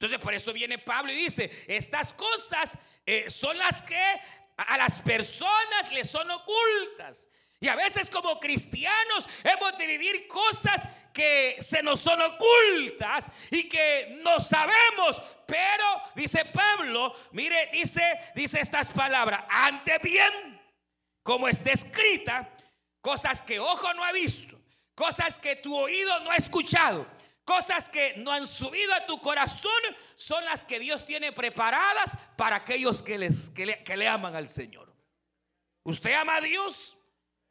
Entonces 0.00 0.18
por 0.18 0.32
eso 0.32 0.54
viene 0.54 0.78
Pablo 0.78 1.12
y 1.12 1.16
dice, 1.16 1.50
estas 1.66 2.14
cosas 2.14 2.78
eh, 3.04 3.28
son 3.28 3.58
las 3.58 3.82
que 3.82 4.02
a 4.56 4.78
las 4.78 4.98
personas 5.00 5.92
les 5.92 6.08
son 6.08 6.30
ocultas. 6.30 7.28
Y 7.60 7.68
a 7.68 7.76
veces 7.76 8.08
como 8.08 8.40
cristianos 8.40 9.28
hemos 9.44 9.76
de 9.76 9.86
vivir 9.86 10.26
cosas 10.26 10.88
que 11.12 11.58
se 11.60 11.82
nos 11.82 12.00
son 12.00 12.18
ocultas 12.22 13.30
y 13.50 13.68
que 13.68 14.20
no 14.22 14.40
sabemos. 14.40 15.20
Pero 15.46 16.02
dice 16.14 16.46
Pablo, 16.46 17.14
mire, 17.32 17.68
dice, 17.70 18.00
dice 18.34 18.58
estas 18.58 18.90
palabras, 18.92 19.44
ante 19.50 19.98
bien, 19.98 20.62
como 21.22 21.46
está 21.46 21.72
escrita, 21.72 22.48
cosas 23.02 23.42
que 23.42 23.60
ojo 23.60 23.92
no 23.92 24.02
ha 24.02 24.12
visto, 24.12 24.58
cosas 24.94 25.38
que 25.38 25.56
tu 25.56 25.76
oído 25.76 26.20
no 26.20 26.30
ha 26.30 26.36
escuchado 26.36 27.19
Cosas 27.44 27.88
que 27.88 28.14
no 28.18 28.32
han 28.32 28.46
subido 28.46 28.94
a 28.94 29.06
tu 29.06 29.20
corazón 29.20 29.72
son 30.14 30.44
las 30.44 30.64
que 30.64 30.78
Dios 30.78 31.04
tiene 31.04 31.32
preparadas 31.32 32.16
para 32.36 32.56
aquellos 32.56 33.02
que, 33.02 33.18
les, 33.18 33.48
que, 33.50 33.66
le, 33.66 34.08
aman 34.08 34.36
al 34.36 34.48
Señor. 34.48 34.92
¿Usted 35.82 36.14
ama 36.14 36.36
a 36.36 36.40
Dios? 36.40 36.96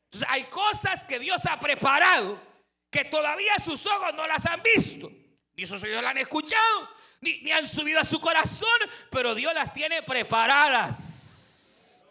Entonces, 0.06 0.30
hay 0.32 0.44
cosas 0.46 1.04
que 1.04 1.20
Dios 1.20 1.46
ha 1.46 1.60
preparado 1.60 2.42
que 2.90 3.06
todavía 3.06 3.60
sus 3.60 3.86
ojos 3.86 4.14
no 4.14 4.26
las 4.26 4.46
han 4.46 4.62
visto. 4.64 5.12
Ni 5.56 5.66
sus 5.66 5.84
oídos 5.84 6.02
las 6.02 6.12
han 6.12 6.20
escuchado, 6.20 6.90
ni, 7.20 7.42
ni 7.42 7.52
han 7.52 7.68
subido 7.68 8.00
a 8.00 8.06
su 8.06 8.22
corazón, 8.22 8.80
pero 9.12 9.36
Dios 9.36 9.54
las 9.54 9.74
tiene 9.74 10.02
preparadas. 10.04 12.06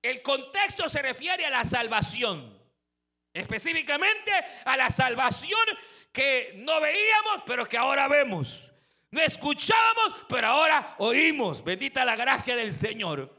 El 0.00 0.22
contexto 0.22 0.88
se 0.88 1.00
refiere 1.00 1.46
a 1.46 1.50
la 1.50 1.64
salvación. 1.64 2.60
Específicamente 3.32 4.30
a 4.64 4.76
la 4.76 4.90
salvación 4.90 5.66
que 6.12 6.52
no 6.56 6.80
veíamos, 6.80 7.42
pero 7.46 7.66
que 7.66 7.78
ahora 7.78 8.06
vemos. 8.06 8.70
No 9.10 9.20
escuchábamos, 9.20 10.24
pero 10.28 10.48
ahora 10.48 10.94
oímos. 10.98 11.62
Bendita 11.64 12.04
la 12.04 12.16
gracia 12.16 12.54
del 12.54 12.72
Señor. 12.72 13.34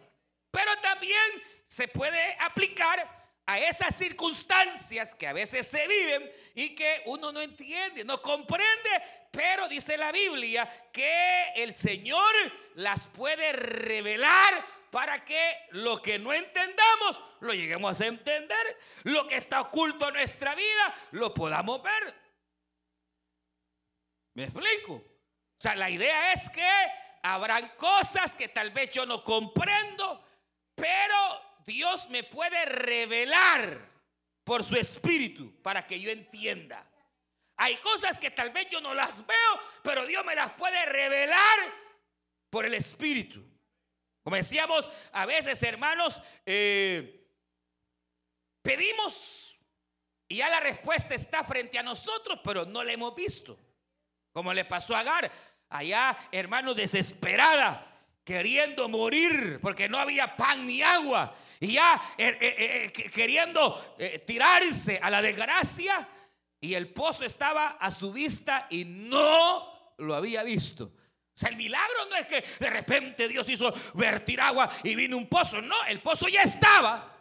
Pero 0.52 0.72
también 0.82 1.44
se 1.66 1.88
puede 1.88 2.38
aplicar 2.40 3.24
a 3.46 3.60
esas 3.60 3.96
circunstancias 3.96 5.16
que 5.16 5.28
a 5.28 5.34
veces 5.34 5.68
se 5.68 5.88
viven 5.88 6.32
y 6.56 6.76
que 6.76 7.02
uno 7.06 7.32
no 7.32 7.42
entiende, 7.42 8.06
no 8.06 8.22
comprende, 8.22 8.90
pero 9.32 9.68
dice 9.68 9.98
la 9.98 10.12
Biblia 10.12 10.70
que 10.92 11.54
el 11.56 11.74
Señor 11.74 12.34
las 12.76 13.08
puede 13.08 13.52
revelar 13.52 14.66
para 14.92 15.26
que 15.26 15.58
lo 15.72 16.02
que 16.02 16.20
no 16.20 16.32
entendamos 16.32 17.20
lo 17.42 17.54
lleguemos 17.54 18.00
a 18.00 18.06
entender, 18.06 18.80
lo 19.04 19.28
que 19.28 19.38
está 19.38 19.60
oculto 19.60 20.08
en 20.08 20.14
nuestra 20.14 20.56
vida 20.56 20.96
lo 21.12 21.34
podamos 21.34 21.82
ver. 21.82 22.23
¿Me 24.34 24.46
explico? 24.46 24.94
O 24.94 25.60
sea, 25.60 25.76
la 25.76 25.90
idea 25.90 26.34
es 26.34 26.50
que 26.50 26.70
habrán 27.24 27.70
cosas 27.78 28.36
que 28.36 28.50
tal 28.50 28.72
vez 28.72 28.92
yo 28.92 29.06
no 29.06 29.24
comprendo, 29.24 30.26
pero 30.76 31.16
Dios 31.66 32.10
me 32.10 32.24
puede 32.24 32.66
revelar 32.66 33.80
por 34.44 34.64
su 34.64 34.76
espíritu 34.76 35.62
para 35.62 35.88
que 35.88 36.00
yo 36.00 36.12
entienda. 36.12 36.86
Hay 37.58 37.78
cosas 37.78 38.18
que 38.18 38.32
tal 38.32 38.50
vez 38.50 38.68
yo 38.70 38.82
no 38.82 38.94
las 38.94 39.26
veo, 39.26 39.60
pero 39.84 40.06
Dios 40.06 40.26
me 40.26 40.36
las 40.36 40.52
puede 40.54 40.86
revelar 40.86 41.60
por 42.50 42.66
el 42.66 42.74
espíritu. 42.74 43.44
Como 44.24 44.36
decíamos, 44.36 44.90
a 45.12 45.26
veces, 45.26 45.62
hermanos, 45.64 46.22
eh, 46.46 47.30
pedimos 48.62 49.58
y 50.28 50.38
ya 50.38 50.50
la 50.50 50.60
respuesta 50.60 51.14
está 51.14 51.44
frente 51.44 51.78
a 51.78 51.84
nosotros, 51.84 52.40
pero 52.44 52.66
no 52.66 52.84
la 52.84 52.94
hemos 52.94 53.14
visto. 53.16 53.58
Como 54.34 54.54
le 54.54 54.66
pasó 54.66 54.96
a 54.96 55.00
Agar, 55.00 55.32
allá, 55.70 56.18
hermano, 56.32 56.74
desesperada, 56.74 57.94
queriendo 58.24 58.90
morir 58.90 59.60
porque 59.62 59.88
no 59.88 59.98
había 59.98 60.36
pan 60.36 60.66
ni 60.66 60.82
agua. 60.82 61.36
Y 61.60 61.74
ya 61.74 62.02
eh, 62.18 62.38
eh, 62.42 62.92
eh, 62.96 63.10
queriendo 63.12 63.96
tirarse 64.26 65.00
a 65.02 65.10
la 65.10 65.22
desgracia. 65.22 66.08
Y 66.60 66.74
el 66.74 66.90
pozo 66.90 67.26
estaba 67.26 67.78
a 67.80 67.92
su 67.92 68.12
vista 68.12 68.68
y 68.70 68.86
no 68.86 69.94
lo 69.98 70.16
había 70.16 70.44
visto. 70.44 70.86
O 70.86 71.38
sea, 71.38 71.50
el 71.50 71.56
milagro 71.56 72.06
no 72.10 72.16
es 72.16 72.28
que 72.28 72.44
de 72.60 72.70
repente 72.70 73.28
Dios 73.28 73.50
hizo 73.50 73.74
vertir 73.96 74.40
agua 74.40 74.70
y 74.84 74.96
vino 74.96 75.18
un 75.18 75.28
pozo. 75.28 75.62
No, 75.62 75.84
el 75.86 76.00
pozo 76.00 76.28
ya 76.28 76.44
estaba, 76.44 77.18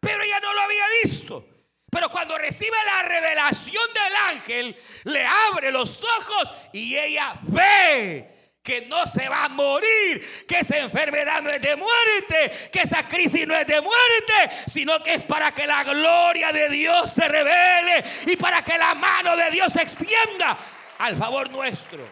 pero 0.00 0.22
ella 0.22 0.40
no 0.40 0.54
lo 0.54 0.60
había 0.60 0.84
visto. 1.02 1.55
Pero 1.96 2.10
cuando 2.10 2.36
recibe 2.36 2.76
la 2.84 3.08
revelación 3.08 3.82
del 3.94 4.16
ángel, 4.36 4.76
le 5.04 5.24
abre 5.24 5.72
los 5.72 6.04
ojos 6.04 6.52
y 6.70 6.94
ella 6.94 7.38
ve 7.40 8.50
que 8.62 8.82
no 8.82 9.06
se 9.06 9.26
va 9.30 9.44
a 9.44 9.48
morir, 9.48 10.44
que 10.46 10.58
esa 10.58 10.76
enfermedad 10.76 11.40
no 11.40 11.48
es 11.48 11.62
de 11.62 11.74
muerte, 11.74 12.68
que 12.70 12.82
esa 12.82 13.08
crisis 13.08 13.46
no 13.46 13.56
es 13.56 13.66
de 13.66 13.80
muerte, 13.80 14.34
sino 14.66 15.02
que 15.02 15.14
es 15.14 15.22
para 15.22 15.52
que 15.52 15.66
la 15.66 15.84
gloria 15.84 16.52
de 16.52 16.68
Dios 16.68 17.10
se 17.10 17.26
revele 17.26 18.04
y 18.26 18.36
para 18.36 18.62
que 18.62 18.76
la 18.76 18.94
mano 18.94 19.34
de 19.34 19.50
Dios 19.50 19.72
se 19.72 19.80
extienda 19.80 20.54
al 20.98 21.16
favor 21.16 21.48
nuestro. 21.48 22.06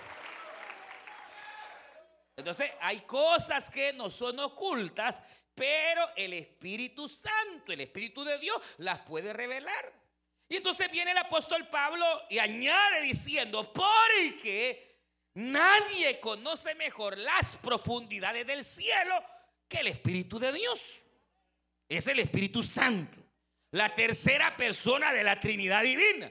Entonces 2.38 2.72
hay 2.80 3.00
cosas 3.00 3.68
que 3.68 3.92
no 3.92 4.08
son 4.08 4.38
ocultas 4.40 5.22
pero 5.54 6.08
el 6.16 6.32
Espíritu 6.32 7.06
Santo, 7.08 7.72
el 7.72 7.80
Espíritu 7.80 8.24
de 8.24 8.38
Dios, 8.38 8.60
las 8.78 9.00
puede 9.00 9.32
revelar. 9.32 9.92
Y 10.48 10.56
entonces 10.56 10.90
viene 10.90 11.12
el 11.12 11.18
apóstol 11.18 11.68
Pablo 11.68 12.04
y 12.28 12.38
añade 12.38 13.02
diciendo, 13.02 13.72
porque 13.72 15.00
nadie 15.34 16.20
conoce 16.20 16.74
mejor 16.74 17.16
las 17.18 17.56
profundidades 17.56 18.46
del 18.46 18.64
cielo 18.64 19.24
que 19.68 19.78
el 19.78 19.88
Espíritu 19.88 20.38
de 20.38 20.52
Dios. 20.52 21.02
Es 21.88 22.06
el 22.08 22.18
Espíritu 22.18 22.62
Santo. 22.62 23.20
la 23.70 23.92
tercera 23.92 24.56
persona 24.56 25.12
de 25.12 25.24
la 25.24 25.40
Trinidad 25.40 25.82
Divina. 25.82 26.30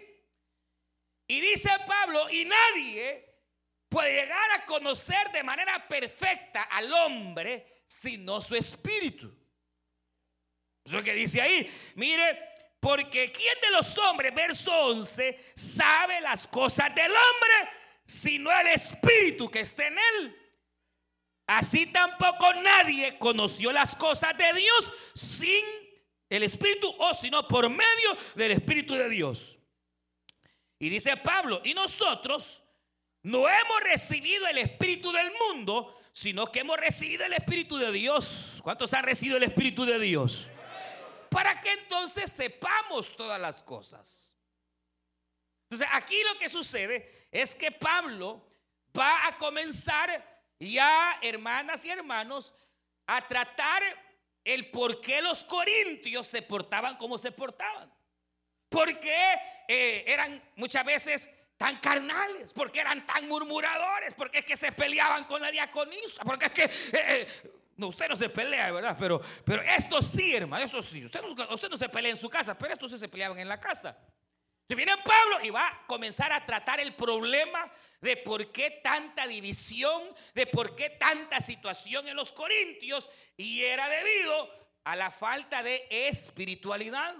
Y 1.27 1.41
dice 1.41 1.69
Pablo, 1.85 2.29
y 2.29 2.45
nadie 2.45 3.33
puede 3.89 4.13
llegar 4.21 4.51
a 4.51 4.65
conocer 4.65 5.29
de 5.33 5.43
manera 5.43 5.85
perfecta 5.89 6.63
al 6.63 6.91
hombre 6.93 7.82
sino 7.99 8.41
su 8.41 8.55
espíritu. 8.55 9.27
Eso 10.83 10.85
es 10.85 10.93
lo 10.93 11.03
que 11.03 11.13
dice 11.13 11.41
ahí. 11.41 11.71
Mire, 11.95 12.39
porque 12.79 13.31
¿quién 13.31 13.55
de 13.61 13.71
los 13.71 13.97
hombres, 13.97 14.33
verso 14.33 14.71
11, 14.87 15.53
sabe 15.55 16.19
las 16.21 16.47
cosas 16.47 16.93
del 16.93 17.11
hombre 17.11 17.71
sino 18.05 18.51
el 18.51 18.67
espíritu 18.67 19.49
que 19.49 19.61
está 19.61 19.87
en 19.87 19.97
él? 19.97 20.37
Así 21.47 21.85
tampoco 21.87 22.53
nadie 22.55 23.17
conoció 23.17 23.71
las 23.71 23.95
cosas 23.95 24.35
de 24.37 24.53
Dios 24.53 24.93
sin 25.13 25.63
el 26.29 26.43
espíritu 26.43 26.93
o 26.97 27.13
sino 27.13 27.47
por 27.47 27.69
medio 27.69 28.17
del 28.35 28.51
espíritu 28.51 28.95
de 28.95 29.09
Dios. 29.09 29.57
Y 30.79 30.89
dice 30.89 31.15
Pablo, 31.17 31.61
y 31.63 31.73
nosotros 31.73 32.63
no 33.21 33.47
hemos 33.47 33.81
recibido 33.83 34.47
el 34.47 34.57
espíritu 34.57 35.11
del 35.11 35.31
mundo, 35.31 35.97
sino 36.13 36.45
que 36.45 36.59
hemos 36.59 36.77
recibido 36.77 37.25
el 37.25 37.33
espíritu 37.33 37.77
de 37.77 37.91
Dios. 37.91 38.59
¿Cuántos 38.63 38.93
han 38.93 39.03
recibido 39.03 39.37
el 39.37 39.43
espíritu 39.43 39.83
de 39.83 39.99
Dios? 39.99 40.47
Para 41.29 41.59
que 41.59 41.71
entonces 41.71 42.31
sepamos 42.31 43.17
todas 43.17 43.41
las 43.41 43.63
cosas. 43.63 44.35
Entonces 45.63 45.87
aquí 45.91 46.15
lo 46.31 46.37
que 46.37 46.49
sucede 46.49 47.11
es 47.31 47.55
que 47.55 47.71
Pablo 47.71 48.47
va 48.97 49.27
a 49.27 49.37
comenzar 49.39 50.31
ya, 50.59 51.17
hermanas 51.23 51.83
y 51.83 51.89
hermanos, 51.89 52.53
a 53.07 53.27
tratar 53.27 53.81
el 54.43 54.69
por 54.69 55.01
qué 55.01 55.19
los 55.19 55.43
corintios 55.43 56.27
se 56.27 56.43
portaban 56.43 56.95
como 56.97 57.17
se 57.17 57.31
portaban. 57.31 57.91
¿Por 58.69 58.99
qué 58.99 59.33
eh, 59.67 60.03
eran 60.07 60.43
muchas 60.55 60.85
veces 60.85 61.29
tan 61.63 61.77
carnales? 61.77 62.51
¿Por 62.51 62.73
qué 62.73 62.81
eran 62.81 63.05
tan 63.05 63.25
murmuradores? 63.29 64.13
¿Por 64.15 64.29
qué 64.29 64.39
es 64.39 64.45
que 64.45 64.57
se 64.57 64.73
peleaban 64.73 65.23
con 65.23 65.41
la 65.41 65.49
diaconisa? 65.49 66.21
Porque 66.25 66.47
es 66.47 66.51
que... 66.51 66.63
Eh, 66.63 66.71
eh, 66.93 67.27
no, 67.77 67.87
usted 67.87 68.09
no 68.09 68.17
se 68.17 68.27
pelea, 68.27 68.69
¿verdad? 68.69 68.97
Pero, 68.99 69.21
pero 69.45 69.61
esto 69.61 70.01
sí, 70.01 70.35
hermano, 70.35 70.65
esto 70.65 70.81
sí. 70.81 71.05
Usted 71.05 71.21
no, 71.21 71.53
usted 71.53 71.69
no 71.69 71.77
se 71.77 71.87
pelea 71.87 72.11
en 72.11 72.17
su 72.17 72.29
casa, 72.29 72.57
pero 72.57 72.73
estos 72.73 72.91
sí 72.91 72.97
se 72.97 73.07
peleaban 73.07 73.39
en 73.39 73.47
la 73.47 73.61
casa. 73.61 73.97
Se 74.67 74.75
viene 74.75 74.91
Pablo 74.97 75.41
y 75.41 75.51
va 75.51 75.65
a 75.65 75.87
comenzar 75.87 76.33
a 76.33 76.45
tratar 76.45 76.81
el 76.81 76.95
problema 76.95 77.71
de 78.01 78.17
por 78.17 78.51
qué 78.51 78.81
tanta 78.83 79.25
división, 79.25 80.03
de 80.33 80.45
por 80.47 80.75
qué 80.75 80.89
tanta 80.89 81.39
situación 81.39 82.09
en 82.09 82.17
los 82.17 82.33
corintios, 82.33 83.09
y 83.37 83.63
era 83.63 83.87
debido 83.87 84.49
a 84.83 84.97
la 84.97 85.11
falta 85.11 85.63
de 85.63 85.87
espiritualidad. 85.89 87.15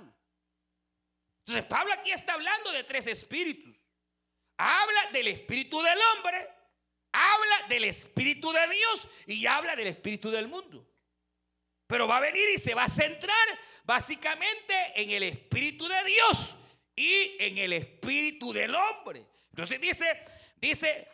Entonces 1.46 1.66
Pablo 1.66 1.94
aquí 1.94 2.12
está 2.12 2.34
hablando 2.34 2.74
de 2.74 2.84
tres 2.84 3.08
espíritus. 3.08 3.73
Habla 4.58 5.10
del 5.12 5.28
espíritu 5.28 5.82
del 5.82 5.98
hombre, 6.14 6.48
habla 7.12 7.68
del 7.70 7.86
espíritu 7.86 8.52
de 8.52 8.68
Dios 8.68 9.08
y 9.28 9.46
habla 9.46 9.76
del 9.76 9.88
espíritu 9.88 10.30
del 10.30 10.48
mundo. 10.48 10.88
Pero 11.88 12.08
va 12.08 12.18
a 12.18 12.22
venir 12.22 12.50
y 12.54 12.58
se 12.58 12.74
va 12.74 12.86
a 12.86 12.90
centrar 12.90 13.60
básicamente 13.84 14.74
en 14.96 15.10
el 15.12 15.24
espíritu 15.24 15.88
de 15.88 16.04
Dios 16.04 16.58
y 16.96 17.36
en 17.40 17.58
el 17.58 17.74
espíritu 17.74 18.54
del 18.54 18.74
hombre. 18.76 19.26
Entonces 19.50 19.80
dice, 19.80 20.06
dice, 20.58 21.08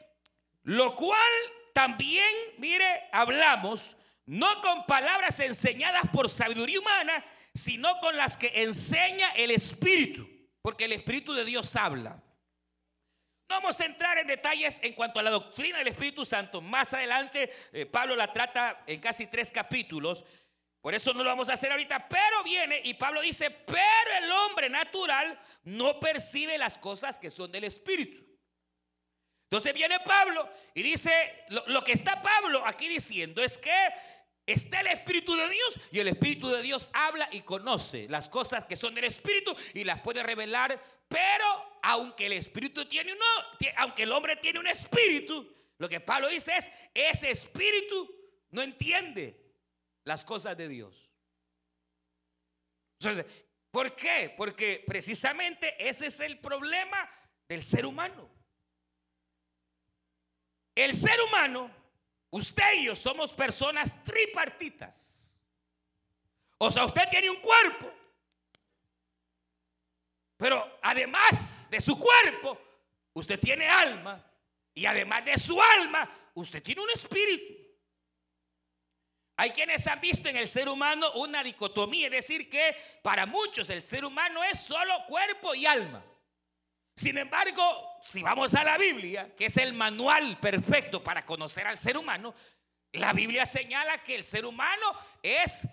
lo 0.63 0.95
cual 0.95 1.31
también, 1.73 2.29
mire, 2.57 3.09
hablamos 3.11 3.95
no 4.25 4.61
con 4.61 4.85
palabras 4.85 5.39
enseñadas 5.39 6.03
por 6.13 6.29
sabiduría 6.29 6.79
humana, 6.79 7.25
sino 7.53 7.99
con 7.99 8.15
las 8.15 8.37
que 8.37 8.63
enseña 8.63 9.31
el 9.31 9.49
espíritu, 9.49 10.29
porque 10.61 10.85
el 10.85 10.93
espíritu 10.93 11.33
de 11.33 11.45
Dios 11.45 11.75
habla. 11.75 12.23
Vamos 13.49 13.81
a 13.81 13.85
entrar 13.85 14.15
en 14.19 14.27
detalles 14.27 14.79
en 14.83 14.93
cuanto 14.93 15.19
a 15.19 15.23
la 15.23 15.31
doctrina 15.31 15.79
del 15.79 15.87
Espíritu 15.87 16.23
Santo. 16.23 16.61
Más 16.61 16.93
adelante 16.93 17.51
eh, 17.73 17.87
Pablo 17.87 18.15
la 18.15 18.31
trata 18.31 18.83
en 18.85 18.99
casi 18.99 19.25
tres 19.25 19.51
capítulos. 19.51 20.23
Por 20.79 20.93
eso 20.93 21.15
no 21.15 21.23
lo 21.23 21.31
vamos 21.31 21.49
a 21.49 21.53
hacer 21.53 21.71
ahorita, 21.71 22.07
pero 22.07 22.43
viene 22.43 22.79
y 22.83 22.93
Pablo 22.93 23.21
dice, 23.21 23.49
pero 23.49 24.17
el 24.21 24.31
hombre 24.31 24.69
natural 24.69 25.37
no 25.63 25.99
percibe 25.99 26.59
las 26.59 26.77
cosas 26.77 27.17
que 27.17 27.31
son 27.31 27.51
del 27.51 27.63
Espíritu. 27.63 28.23
Entonces 29.45 29.73
viene 29.73 29.99
Pablo 30.01 30.47
y 30.75 30.83
dice, 30.83 31.43
lo, 31.49 31.83
que 31.83 31.93
está 31.93 32.21
Pablo 32.21 32.63
aquí 32.67 32.87
diciendo 32.87 33.41
es 33.41 33.57
que 33.57 33.75
está 34.45 34.81
el 34.81 34.87
Espíritu 34.87 35.35
de 35.35 35.49
Dios 35.49 35.81
y 35.91 35.99
el 35.99 36.07
Espíritu 36.07 36.49
de 36.49 36.61
Dios 36.61 36.91
habla 36.93 37.27
y 37.31 37.41
conoce 37.41 38.07
las 38.09 38.29
cosas 38.29 38.65
que 38.65 38.75
son 38.75 38.93
del 38.93 39.05
Espíritu 39.05 39.55
y 39.73 39.85
las 39.85 40.01
puede 40.01 40.21
revelar, 40.21 40.79
pero 41.07 41.68
aunque 41.81 42.25
el 42.25 42.33
Espíritu 42.33 42.85
tiene 42.85 43.13
uno, 43.13 43.25
aunque 43.77 44.03
el 44.03 44.11
hombre 44.11 44.35
tiene 44.37 44.59
un 44.59 44.67
espíritu, 44.67 45.47
lo 45.77 45.87
que 45.87 45.99
Pablo 45.99 46.27
dice 46.27 46.55
es, 46.55 46.69
ese 46.93 47.31
espíritu 47.31 48.13
no 48.51 48.61
entiende 48.61 49.53
las 50.03 50.25
cosas 50.25 50.57
de 50.57 50.67
Dios. 50.67 51.11
Entonces, 52.99 53.25
¿por 53.71 53.95
qué? 53.95 54.33
Porque 54.35 54.83
precisamente 54.85 55.75
ese 55.87 56.07
es 56.07 56.19
el 56.19 56.39
problema 56.39 57.09
del 57.47 57.61
ser 57.61 57.85
humano. 57.85 58.29
El 60.75 60.93
ser 60.93 61.19
humano, 61.21 61.71
usted 62.29 62.73
y 62.77 62.85
yo 62.85 62.95
somos 62.95 63.33
personas 63.33 64.03
tripartitas. 64.03 65.37
O 66.57 66.69
sea, 66.69 66.83
usted 66.83 67.07
tiene 67.09 67.29
un 67.29 67.39
cuerpo. 67.39 67.91
Pero 70.39 70.79
además 70.81 71.67
de 71.69 71.81
su 71.81 71.99
cuerpo, 71.99 72.57
usted 73.11 73.37
tiene 73.37 73.67
alma. 73.67 74.25
Y 74.73 74.85
además 74.85 75.25
de 75.25 75.37
su 75.37 75.61
alma, 75.61 76.09
usted 76.33 76.63
tiene 76.63 76.81
un 76.81 76.89
espíritu. 76.91 77.53
Hay 79.35 79.51
quienes 79.51 79.85
han 79.85 79.99
visto 79.99 80.29
en 80.29 80.37
el 80.37 80.47
ser 80.47 80.69
humano 80.69 81.11
una 81.15 81.43
dicotomía, 81.43 82.07
es 82.07 82.13
decir, 82.13 82.49
que 82.49 82.73
para 83.03 83.25
muchos 83.25 83.69
el 83.69 83.81
ser 83.81 84.05
humano 84.05 84.41
es 84.45 84.61
solo 84.61 84.93
cuerpo 85.07 85.53
y 85.55 85.65
alma. 85.65 86.05
Sin 86.95 87.17
embargo, 87.17 87.97
si 88.01 88.23
vamos 88.23 88.53
a 88.53 88.63
la 88.63 88.77
Biblia, 88.77 89.35
que 89.35 89.47
es 89.47 89.57
el 89.57 89.73
manual 89.73 90.39
perfecto 90.39 91.03
para 91.03 91.25
conocer 91.25 91.67
al 91.67 91.77
ser 91.77 91.97
humano, 91.97 92.33
la 92.93 93.11
Biblia 93.11 93.45
señala 93.45 94.01
que 94.03 94.15
el 94.15 94.23
ser 94.23 94.45
humano 94.45 94.93
es 95.21 95.67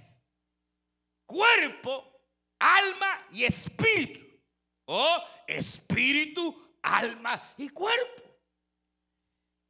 cuerpo, 1.24 2.20
alma 2.58 3.28
y 3.30 3.44
espíritu. 3.44 4.25
O 4.86 5.22
espíritu, 5.46 6.78
alma 6.82 7.42
y 7.56 7.68
cuerpo. 7.68 8.22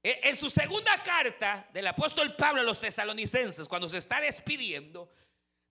E, 0.02 0.20
en 0.28 0.36
su 0.36 0.48
segunda 0.48 0.96
carta 1.02 1.68
del 1.72 1.86
apóstol 1.88 2.36
Pablo 2.36 2.60
a 2.60 2.64
los 2.64 2.80
tesalonicenses, 2.80 3.66
cuando 3.66 3.88
se 3.88 3.98
está 3.98 4.20
despidiendo, 4.20 5.12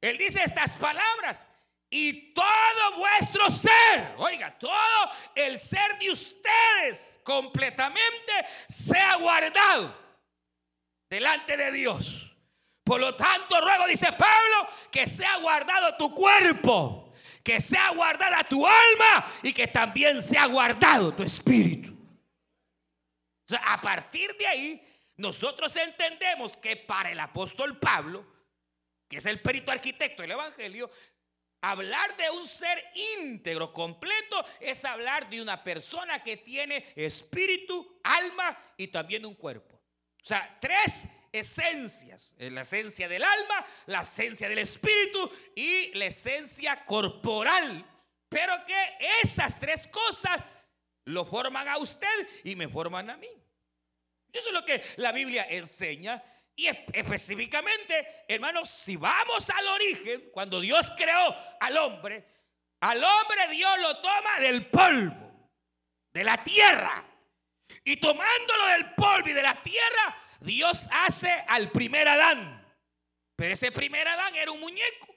él 0.01 0.17
dice 0.17 0.43
estas 0.43 0.75
palabras. 0.75 1.47
Y 1.89 2.33
todo 2.33 2.97
vuestro 2.97 3.49
ser, 3.49 4.15
oiga, 4.17 4.57
todo 4.57 5.11
el 5.35 5.59
ser 5.59 5.97
de 5.99 6.11
ustedes 6.11 7.19
completamente 7.23 8.33
sea 8.67 9.15
guardado 9.15 9.95
delante 11.09 11.55
de 11.55 11.71
Dios. 11.71 12.31
Por 12.83 12.99
lo 12.99 13.15
tanto, 13.15 13.61
ruego, 13.61 13.87
dice 13.87 14.11
Pablo, 14.11 14.67
que 14.91 15.07
sea 15.07 15.37
guardado 15.37 15.95
tu 15.95 16.13
cuerpo, 16.13 17.04
que 17.45 17.61
sea 17.61 17.91
guardada 17.91 18.43
tu 18.43 18.67
alma 18.67 19.31
y 19.41 19.53
que 19.53 19.67
también 19.67 20.21
sea 20.21 20.47
guardado 20.47 21.13
tu 21.13 21.23
espíritu 21.23 21.95
a 23.53 23.79
partir 23.81 24.35
de 24.37 24.47
ahí, 24.47 24.87
nosotros 25.17 25.75
entendemos 25.75 26.57
que 26.57 26.75
para 26.75 27.11
el 27.11 27.19
apóstol 27.19 27.77
Pablo, 27.77 28.25
que 29.07 29.17
es 29.17 29.25
el 29.25 29.41
perito 29.41 29.71
arquitecto 29.71 30.23
del 30.23 30.31
Evangelio, 30.31 30.89
hablar 31.61 32.15
de 32.17 32.29
un 32.31 32.45
ser 32.45 32.83
íntegro, 33.19 33.71
completo, 33.71 34.43
es 34.59 34.83
hablar 34.83 35.29
de 35.29 35.41
una 35.41 35.63
persona 35.63 36.23
que 36.23 36.37
tiene 36.37 36.85
espíritu, 36.95 37.99
alma 38.03 38.57
y 38.77 38.87
también 38.87 39.25
un 39.25 39.35
cuerpo. 39.35 39.75
O 39.75 40.27
sea, 40.27 40.57
tres 40.59 41.05
esencias. 41.39 42.33
La 42.37 42.61
esencia 42.61 43.07
del 43.07 43.23
alma, 43.23 43.65
la 43.87 44.01
esencia 44.01 44.49
del 44.49 44.59
espíritu 44.59 45.29
y 45.55 45.93
la 45.95 46.05
esencia 46.05 46.85
corporal. 46.85 47.85
Pero 48.29 48.53
que 48.65 48.97
esas 49.23 49.59
tres 49.59 49.87
cosas 49.87 50.41
lo 51.05 51.25
forman 51.25 51.67
a 51.67 51.77
usted 51.77 52.27
y 52.43 52.55
me 52.55 52.67
forman 52.67 53.09
a 53.09 53.17
mí. 53.17 53.29
Eso 54.31 54.49
es 54.49 54.53
lo 54.53 54.65
que 54.65 54.83
la 54.97 55.11
Biblia 55.11 55.47
enseña. 55.49 56.21
Y 56.55 56.67
específicamente, 56.67 58.25
hermanos, 58.27 58.69
si 58.69 58.95
vamos 58.95 59.49
al 59.49 59.67
origen, 59.67 60.29
cuando 60.31 60.59
Dios 60.59 60.91
creó 60.95 61.35
al 61.59 61.77
hombre, 61.77 62.25
al 62.81 63.03
hombre 63.03 63.47
Dios 63.49 63.79
lo 63.79 63.97
toma 63.97 64.39
del 64.39 64.67
polvo, 64.67 65.49
de 66.13 66.23
la 66.23 66.43
tierra. 66.43 67.03
Y 67.83 67.97
tomándolo 67.97 68.67
del 68.67 68.93
polvo 68.93 69.29
y 69.29 69.33
de 69.33 69.43
la 69.43 69.61
tierra, 69.61 70.17
Dios 70.41 70.87
hace 70.91 71.31
al 71.47 71.71
primer 71.71 72.07
Adán. 72.07 72.63
Pero 73.35 73.53
ese 73.53 73.71
primer 73.71 74.07
Adán 74.07 74.35
era 74.35 74.51
un 74.51 74.59
muñeco. 74.59 75.15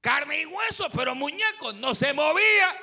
Carne 0.00 0.40
y 0.40 0.46
hueso, 0.46 0.88
pero 0.90 1.14
muñeco 1.14 1.72
no 1.74 1.94
se 1.94 2.12
movía. 2.12 2.76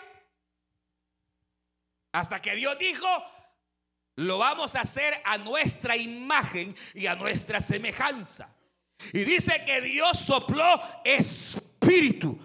Hasta 2.14 2.42
que 2.42 2.56
Dios 2.56 2.78
dijo, 2.80 3.08
lo 4.16 4.38
vamos 4.38 4.76
a 4.76 4.82
hacer 4.82 5.22
a 5.26 5.38
nuestra 5.38 5.98
imagen 5.98 6.76
y 6.94 7.08
a 7.08 7.16
nuestra 7.16 7.62
semejanza. 7.62 8.56
Y 9.14 9.24
dice 9.24 9.64
que 9.66 9.82
Dios 9.82 10.18
sopló 10.20 10.82
espíritu. 11.04 12.38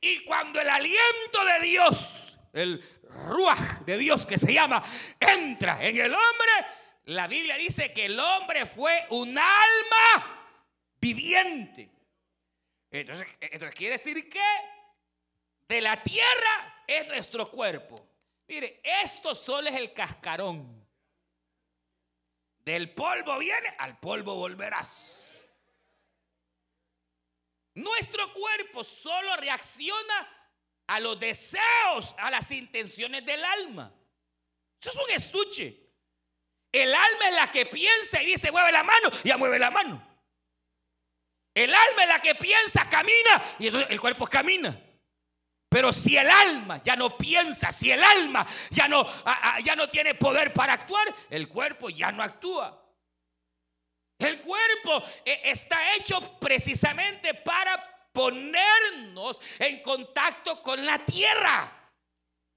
Y 0.00 0.24
cuando 0.24 0.60
el 0.60 0.68
aliento 0.68 1.44
de 1.44 1.66
Dios, 1.66 2.38
el 2.52 2.95
ruaj 3.16 3.80
de 3.84 3.98
Dios 3.98 4.26
que 4.26 4.38
se 4.38 4.52
llama, 4.52 4.82
entra 5.18 5.82
en 5.82 5.96
el 5.96 6.12
hombre, 6.14 6.50
la 7.06 7.26
Biblia 7.26 7.56
dice 7.56 7.92
que 7.92 8.06
el 8.06 8.18
hombre 8.18 8.66
fue 8.66 9.06
un 9.10 9.38
alma 9.38 10.48
viviente. 11.00 11.90
Entonces, 12.90 13.26
entonces 13.40 13.74
quiere 13.74 13.92
decir 13.92 14.28
que 14.28 14.42
de 15.68 15.80
la 15.80 16.02
tierra 16.02 16.84
es 16.86 17.06
nuestro 17.08 17.50
cuerpo. 17.50 18.04
Mire, 18.48 18.80
esto 18.82 19.34
solo 19.34 19.68
es 19.68 19.74
el 19.74 19.92
cascarón. 19.92 20.86
Del 22.58 22.92
polvo 22.92 23.38
viene, 23.38 23.74
al 23.78 23.98
polvo 23.98 24.34
volverás. 24.34 25.30
Nuestro 27.74 28.32
cuerpo 28.32 28.82
solo 28.82 29.36
reacciona 29.36 30.35
a 30.86 31.00
los 31.00 31.18
deseos, 31.18 32.14
a 32.18 32.30
las 32.30 32.50
intenciones 32.50 33.24
del 33.24 33.44
alma. 33.44 33.92
Eso 34.80 34.90
es 34.90 34.96
un 34.96 35.10
estuche. 35.10 35.86
El 36.70 36.94
alma 36.94 37.28
es 37.28 37.34
la 37.34 37.50
que 37.50 37.66
piensa 37.66 38.22
y 38.22 38.26
dice, 38.26 38.52
mueve 38.52 38.70
la 38.72 38.82
mano, 38.82 39.10
ya 39.24 39.36
mueve 39.36 39.58
la 39.58 39.70
mano. 39.70 40.06
El 41.54 41.74
alma 41.74 42.02
es 42.02 42.08
la 42.08 42.20
que 42.20 42.34
piensa, 42.34 42.88
camina, 42.88 43.42
y 43.58 43.66
entonces 43.66 43.90
el 43.90 44.00
cuerpo 44.00 44.26
camina. 44.26 44.78
Pero 45.68 45.92
si 45.92 46.16
el 46.16 46.30
alma 46.30 46.82
ya 46.84 46.94
no 46.96 47.16
piensa, 47.16 47.72
si 47.72 47.90
el 47.90 48.02
alma 48.02 48.46
ya 48.70 48.88
no, 48.88 49.06
ya 49.64 49.74
no 49.74 49.88
tiene 49.88 50.14
poder 50.14 50.52
para 50.52 50.74
actuar, 50.74 51.14
el 51.30 51.48
cuerpo 51.48 51.88
ya 51.88 52.12
no 52.12 52.22
actúa. 52.22 52.82
El 54.18 54.40
cuerpo 54.40 55.02
eh, 55.24 55.42
está 55.44 55.94
hecho 55.94 56.38
precisamente 56.38 57.34
para 57.34 57.95
ponernos 58.16 59.42
en 59.58 59.82
contacto 59.82 60.62
con 60.62 60.86
la 60.86 60.98
tierra, 61.04 61.70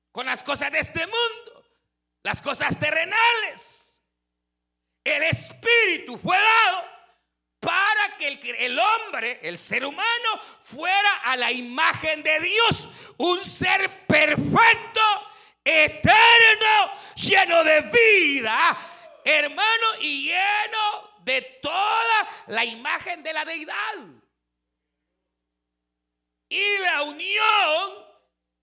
con 0.10 0.26
las 0.26 0.41
cosas 0.41 0.72
de 0.72 0.80
este 0.80 1.06
mundo, 1.06 1.65
las 2.24 2.41
cosas 2.41 2.80
terrenales. 2.80 4.02
El 5.04 5.22
Espíritu 5.24 6.17
fue 6.17 6.38
dado 6.38 6.86
para 7.60 8.15
que 8.17 8.30
el, 8.65 8.80
hombre, 8.80 9.41
el 9.43 9.58
ser 9.58 9.86
humano, 9.86 10.39
fuera 10.63 11.17
a 11.26 11.36
la 11.36 11.52
imagen 11.52 12.24
de 12.24 12.39
Dios, 12.39 12.88
un 13.17 13.38
ser 13.43 14.06
perfecto, 14.08 15.02
eterno, 15.65 16.93
lleno 17.15 17.65
de 17.65 17.82
vida, 17.82 18.78
hermano, 19.26 19.88
y 20.00 20.28
lleno 20.28 21.12
de 21.19 21.41
toda 21.62 22.30
la 22.48 22.63
imagen 22.63 23.22
de 23.24 23.34
la 23.34 23.43
deidad. 23.43 24.18
Y 26.50 26.80
la 26.80 27.04
unión 27.04 28.06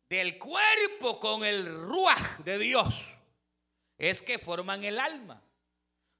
del 0.09 0.39
cuerpo 0.39 1.21
con 1.21 1.45
el 1.45 1.67
ruaj 1.67 2.39
de 2.39 2.59
Dios 2.59 3.07
es 3.97 4.23
que 4.23 4.39
forman 4.39 4.85
el 4.85 4.99
alma. 4.99 5.41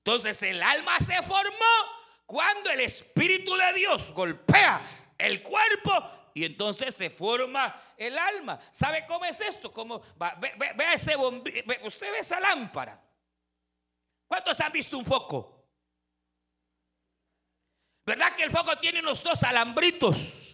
Entonces 0.05 0.41
el 0.43 0.63
alma 0.63 0.99
se 1.01 1.21
formó 1.25 1.57
cuando 2.25 2.71
el 2.71 2.81
Espíritu 2.81 3.55
de 3.57 3.73
Dios 3.75 4.13
golpea 4.13 4.81
el 5.19 5.43
cuerpo 5.43 5.93
y 6.35 6.45
entonces 6.45 6.95
se 6.95 7.11
forma 7.11 7.83
el 7.97 8.17
alma. 8.17 8.61
¿Sabe 8.71 9.05
cómo 9.07 9.25
es 9.25 9.41
esto? 9.41 9.73
Como, 9.73 10.01
ve, 10.39 10.95
ese 10.95 11.17
bombillo, 11.17 11.63
usted 11.85 12.13
ve 12.13 12.19
esa 12.21 12.39
lámpara. 12.39 13.03
¿Cuántos 14.29 14.61
han 14.61 14.71
visto 14.71 14.97
un 14.99 15.05
foco? 15.05 15.67
¿Verdad 18.05 18.37
que 18.37 18.45
el 18.45 18.51
foco 18.51 18.77
tiene 18.79 19.01
unos 19.01 19.23
dos 19.23 19.43
alambritos? 19.43 20.46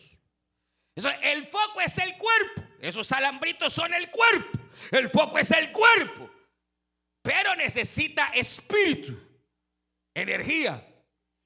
El 0.95 1.47
foco 1.47 1.81
es 1.81 1.99
el 1.99 2.17
cuerpo. 2.17 2.63
Esos 2.81 3.11
alambritos 3.13 3.73
son 3.73 3.95
el 3.95 4.11
cuerpo. 4.11 4.59
El 4.91 5.09
foco 5.09 5.39
es 5.39 5.51
el 5.53 5.71
cuerpo. 5.71 6.31
Pero 7.23 7.55
necesita 7.55 8.27
espíritu 8.35 9.17
energía. 10.15 10.87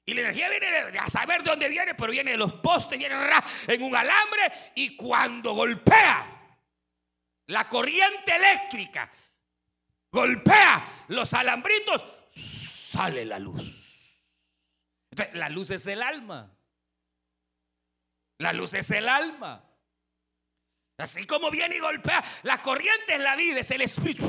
Y 0.05 0.13
la 0.13 0.21
energía 0.21 0.49
viene 0.49 0.71
de, 0.71 0.99
a 0.99 1.09
saber 1.09 1.43
de 1.43 1.49
dónde 1.49 1.69
viene, 1.69 1.93
pero 1.93 2.11
viene 2.11 2.31
de 2.31 2.37
los 2.37 2.53
postes, 2.53 2.97
viene 2.97 3.15
en 3.67 3.83
un 3.83 3.95
alambre 3.95 4.51
y 4.75 4.95
cuando 4.95 5.53
golpea 5.53 6.57
la 7.47 7.67
corriente 7.67 8.35
eléctrica, 8.35 9.11
golpea 10.09 11.05
los 11.09 11.33
alambritos, 11.33 12.05
sale 12.33 13.25
la 13.25 13.37
luz. 13.37 14.23
la 15.33 15.49
luz 15.49 15.71
es 15.71 15.85
el 15.87 16.01
alma. 16.01 16.56
La 18.39 18.53
luz 18.53 18.73
es 18.73 18.91
el 18.91 19.09
alma. 19.09 19.63
Así 20.97 21.25
como 21.25 21.51
viene 21.51 21.77
y 21.77 21.79
golpea, 21.79 22.23
la 22.43 22.61
corriente 22.61 23.15
es 23.15 23.19
la 23.19 23.35
vida, 23.35 23.59
es 23.59 23.71
el 23.71 23.81
espíritu. 23.81 24.25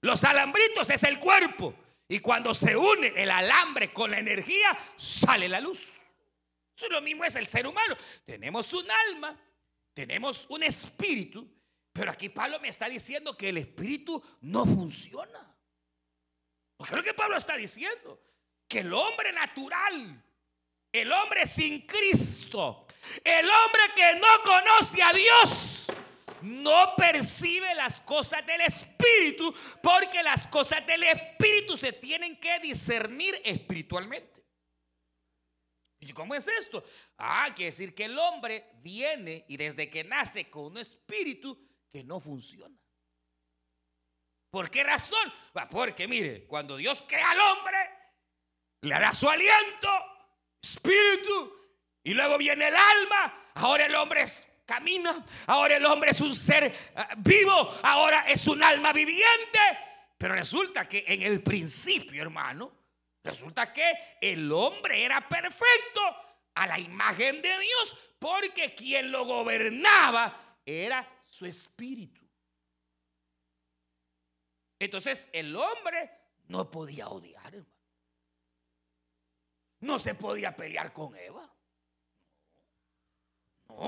Los 0.00 0.24
alambritos 0.24 0.90
es 0.90 1.02
el 1.02 1.18
cuerpo. 1.18 1.74
Y 2.08 2.20
cuando 2.20 2.52
se 2.54 2.76
une 2.76 3.08
el 3.16 3.30
alambre 3.30 3.92
con 3.92 4.10
la 4.10 4.18
energía, 4.18 4.76
sale 4.96 5.48
la 5.48 5.60
luz. 5.60 6.00
Eso 6.76 6.88
lo 6.88 7.00
mismo 7.00 7.24
es 7.24 7.36
el 7.36 7.46
ser 7.46 7.66
humano. 7.66 7.96
Tenemos 8.24 8.72
un 8.74 8.86
alma, 9.08 9.40
tenemos 9.94 10.46
un 10.50 10.62
espíritu, 10.62 11.48
pero 11.92 12.10
aquí 12.10 12.28
Pablo 12.28 12.60
me 12.60 12.68
está 12.68 12.88
diciendo 12.88 13.36
que 13.36 13.48
el 13.48 13.58
espíritu 13.58 14.22
no 14.42 14.66
funciona. 14.66 15.56
Porque 16.76 16.96
lo 16.96 17.02
que 17.02 17.14
Pablo 17.14 17.36
está 17.36 17.56
diciendo, 17.56 18.20
que 18.68 18.80
el 18.80 18.92
hombre 18.92 19.32
natural, 19.32 20.24
el 20.90 21.12
hombre 21.12 21.46
sin 21.46 21.86
Cristo, 21.86 22.81
el 23.24 23.48
hombre 23.48 23.82
que 23.94 24.14
no 24.14 24.42
conoce 24.44 25.02
a 25.02 25.12
Dios, 25.12 25.86
no 26.42 26.94
percibe 26.96 27.74
las 27.74 28.00
cosas 28.00 28.44
del 28.46 28.60
Espíritu 28.62 29.54
porque 29.82 30.22
las 30.22 30.46
cosas 30.46 30.86
del 30.86 31.04
Espíritu 31.04 31.76
se 31.76 31.92
tienen 31.92 32.38
que 32.38 32.58
discernir 32.60 33.40
espiritualmente. 33.44 34.42
¿Y 36.00 36.12
cómo 36.12 36.34
es 36.34 36.48
esto? 36.48 36.84
Ah, 37.18 37.48
quiere 37.54 37.70
decir 37.70 37.94
que 37.94 38.06
el 38.06 38.18
hombre 38.18 38.72
viene 38.82 39.44
y 39.46 39.56
desde 39.56 39.88
que 39.88 40.02
nace 40.02 40.50
con 40.50 40.64
un 40.64 40.78
espíritu 40.78 41.56
que 41.92 42.02
no 42.02 42.18
funciona. 42.18 42.76
¿Por 44.50 44.68
qué 44.68 44.82
razón? 44.82 45.32
Porque 45.70 46.08
mire, 46.08 46.44
cuando 46.46 46.76
Dios 46.76 47.04
crea 47.06 47.30
al 47.30 47.40
hombre, 47.40 47.78
le 48.80 48.98
da 48.98 49.14
su 49.14 49.28
aliento, 49.28 49.88
espíritu, 50.60 51.61
y 52.04 52.14
luego 52.14 52.38
viene 52.38 52.68
el 52.68 52.76
alma. 52.76 53.50
Ahora 53.54 53.86
el 53.86 53.94
hombre 53.94 54.22
es 54.22 54.46
camina. 54.66 55.24
Ahora 55.46 55.76
el 55.76 55.86
hombre 55.86 56.10
es 56.10 56.20
un 56.20 56.34
ser 56.34 56.64
eh, 56.64 56.74
vivo. 57.18 57.74
Ahora 57.82 58.24
es 58.28 58.46
un 58.48 58.62
alma 58.62 58.92
viviente. 58.92 59.58
Pero 60.18 60.34
resulta 60.34 60.88
que 60.88 61.04
en 61.06 61.22
el 61.22 61.42
principio, 61.42 62.22
hermano, 62.22 62.72
resulta 63.22 63.72
que 63.72 63.92
el 64.20 64.50
hombre 64.52 65.04
era 65.04 65.28
perfecto 65.28 66.00
a 66.54 66.66
la 66.66 66.78
imagen 66.78 67.42
de 67.42 67.58
Dios 67.58 67.96
porque 68.18 68.74
quien 68.74 69.10
lo 69.10 69.24
gobernaba 69.24 70.58
era 70.64 71.08
su 71.24 71.46
espíritu. 71.46 72.20
Entonces 74.78 75.28
el 75.32 75.54
hombre 75.56 76.10
no 76.48 76.70
podía 76.70 77.08
odiar. 77.08 77.52
No 79.80 79.98
se 79.98 80.14
podía 80.14 80.56
pelear 80.56 80.92
con 80.92 81.16
Eva. 81.16 81.51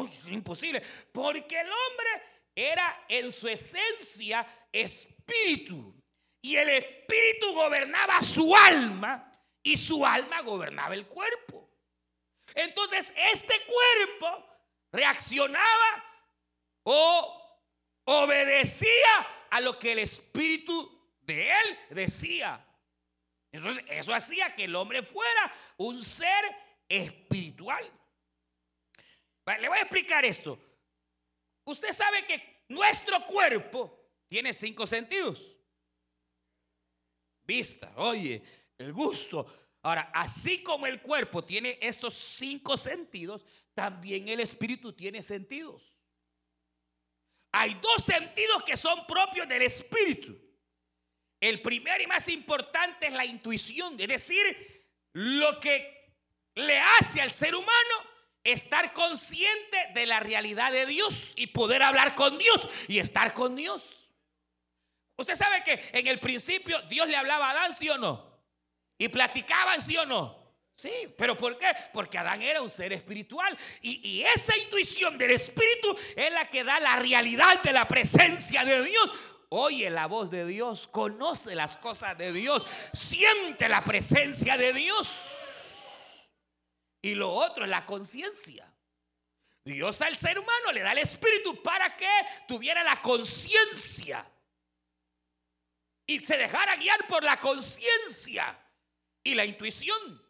Es 0.08 0.32
imposible. 0.32 0.82
Porque 1.12 1.60
el 1.60 1.66
hombre 1.66 2.22
era 2.54 3.04
en 3.08 3.32
su 3.32 3.48
esencia 3.48 4.46
espíritu. 4.72 5.94
Y 6.42 6.56
el 6.56 6.68
espíritu 6.68 7.54
gobernaba 7.54 8.22
su 8.22 8.54
alma 8.54 9.32
y 9.62 9.76
su 9.76 10.04
alma 10.04 10.42
gobernaba 10.42 10.94
el 10.94 11.06
cuerpo. 11.06 11.70
Entonces 12.54 13.12
este 13.16 13.54
cuerpo 13.64 14.46
reaccionaba 14.92 16.04
o 16.84 17.60
obedecía 18.04 19.26
a 19.50 19.60
lo 19.60 19.78
que 19.78 19.92
el 19.92 20.00
espíritu 20.00 21.16
de 21.20 21.50
él 21.50 21.78
decía. 21.90 22.64
Entonces 23.50 23.84
eso 23.88 24.14
hacía 24.14 24.54
que 24.54 24.64
el 24.64 24.74
hombre 24.74 25.02
fuera 25.02 25.52
un 25.78 26.02
ser 26.02 26.44
espiritual. 26.88 27.90
Le 29.46 29.68
voy 29.68 29.78
a 29.78 29.82
explicar 29.82 30.24
esto. 30.24 30.58
Usted 31.64 31.92
sabe 31.92 32.26
que 32.26 32.64
nuestro 32.68 33.24
cuerpo 33.26 34.04
tiene 34.28 34.52
cinco 34.52 34.86
sentidos. 34.86 35.58
Vista, 37.42 37.92
oye, 37.96 38.42
el 38.78 38.92
gusto. 38.92 39.46
Ahora, 39.82 40.10
así 40.14 40.62
como 40.62 40.86
el 40.86 41.02
cuerpo 41.02 41.44
tiene 41.44 41.78
estos 41.80 42.14
cinco 42.14 42.76
sentidos, 42.76 43.44
también 43.74 44.28
el 44.28 44.40
espíritu 44.40 44.92
tiene 44.94 45.22
sentidos. 45.22 45.94
Hay 47.52 47.74
dos 47.74 48.02
sentidos 48.02 48.62
que 48.62 48.76
son 48.76 49.06
propios 49.06 49.46
del 49.46 49.62
espíritu. 49.62 50.36
El 51.38 51.60
primero 51.60 52.02
y 52.02 52.06
más 52.06 52.28
importante 52.28 53.06
es 53.06 53.12
la 53.12 53.26
intuición, 53.26 54.00
es 54.00 54.08
decir, 54.08 54.88
lo 55.12 55.60
que 55.60 56.16
le 56.54 56.80
hace 56.80 57.20
al 57.20 57.30
ser 57.30 57.54
humano 57.54 58.13
estar 58.44 58.92
consciente 58.92 59.88
de 59.94 60.06
la 60.06 60.20
realidad 60.20 60.70
de 60.70 60.86
Dios 60.86 61.32
y 61.36 61.48
poder 61.48 61.82
hablar 61.82 62.14
con 62.14 62.38
Dios 62.38 62.68
y 62.86 62.98
estar 62.98 63.32
con 63.32 63.56
Dios. 63.56 64.12
Usted 65.16 65.34
sabe 65.34 65.62
que 65.64 65.80
en 65.92 66.06
el 66.06 66.20
principio 66.20 66.80
Dios 66.82 67.08
le 67.08 67.16
hablaba 67.16 67.48
a 67.48 67.50
Adán, 67.52 67.72
sí 67.72 67.88
o 67.88 67.96
no, 67.96 68.42
y 68.98 69.08
platicaban, 69.08 69.80
sí 69.80 69.96
o 69.96 70.04
no. 70.04 70.44
Sí, 70.76 70.90
pero 71.16 71.36
¿por 71.36 71.56
qué? 71.56 71.68
Porque 71.92 72.18
Adán 72.18 72.42
era 72.42 72.60
un 72.60 72.68
ser 72.68 72.92
espiritual 72.92 73.56
y, 73.80 74.00
y, 74.08 74.24
esa 74.24 74.56
intuición 74.56 75.16
del 75.16 75.30
espíritu 75.30 75.96
es 76.16 76.32
la 76.32 76.50
que 76.50 76.64
da 76.64 76.80
la 76.80 76.96
realidad 76.96 77.62
de 77.62 77.72
la 77.72 77.86
presencia 77.86 78.64
de 78.64 78.82
Dios. 78.82 79.12
Oye 79.50 79.88
la 79.88 80.06
voz 80.06 80.32
de 80.32 80.44
Dios, 80.44 80.88
conoce 80.88 81.54
las 81.54 81.76
cosas 81.76 82.18
de 82.18 82.32
Dios, 82.32 82.66
siente 82.92 83.68
la 83.68 83.84
presencia 83.84 84.56
de 84.56 84.72
Dios. 84.72 85.43
Y 87.04 87.14
lo 87.14 87.30
otro 87.30 87.64
es 87.64 87.70
la 87.70 87.84
conciencia. 87.84 88.66
Dios 89.62 90.00
al 90.00 90.16
ser 90.16 90.38
humano 90.38 90.72
le 90.72 90.80
da 90.80 90.92
el 90.92 90.98
espíritu 90.98 91.62
para 91.62 91.94
que 91.94 92.08
tuviera 92.48 92.82
la 92.82 93.02
conciencia 93.02 94.26
y 96.06 96.24
se 96.24 96.38
dejara 96.38 96.76
guiar 96.76 97.06
por 97.06 97.22
la 97.22 97.38
conciencia 97.38 98.58
y 99.22 99.34
la 99.34 99.44
intuición. 99.44 100.26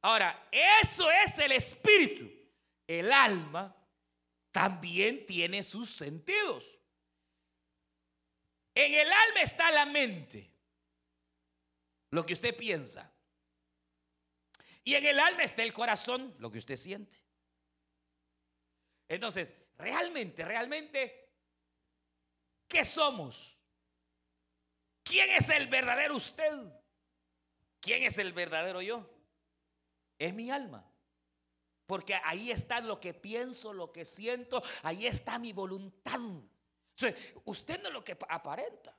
Ahora, 0.00 0.48
eso 0.50 1.10
es 1.10 1.38
el 1.38 1.52
espíritu. 1.52 2.32
El 2.86 3.12
alma 3.12 3.76
también 4.52 5.26
tiene 5.26 5.62
sus 5.62 5.90
sentidos. 5.90 6.78
En 8.74 8.94
el 8.94 9.12
alma 9.12 9.42
está 9.42 9.70
la 9.70 9.84
mente, 9.84 10.50
lo 12.10 12.24
que 12.24 12.32
usted 12.32 12.56
piensa. 12.56 13.12
Y 14.86 14.94
en 14.94 15.04
el 15.04 15.20
alma 15.20 15.42
está 15.42 15.62
el 15.62 15.74
corazón, 15.74 16.34
lo 16.38 16.50
que 16.50 16.58
usted 16.58 16.76
siente. 16.76 17.18
Entonces, 19.08 19.52
realmente, 19.76 20.46
realmente, 20.46 21.28
¿qué 22.66 22.86
somos? 22.86 23.58
¿Quién 25.02 25.28
es 25.32 25.50
el 25.50 25.66
verdadero 25.66 26.16
usted? 26.16 26.50
¿Quién 27.80 28.04
es 28.04 28.16
el 28.16 28.32
verdadero 28.32 28.80
yo? 28.80 29.12
es 30.18 30.34
mi 30.34 30.50
alma. 30.50 30.84
Porque 31.86 32.14
ahí 32.24 32.50
está 32.50 32.80
lo 32.80 33.00
que 33.00 33.14
pienso, 33.14 33.72
lo 33.72 33.92
que 33.92 34.04
siento, 34.04 34.62
ahí 34.82 35.06
está 35.06 35.38
mi 35.38 35.52
voluntad. 35.52 36.18
usted 37.44 37.80
no 37.80 37.88
es 37.88 37.94
lo 37.94 38.04
que 38.04 38.16
aparenta. 38.28 38.96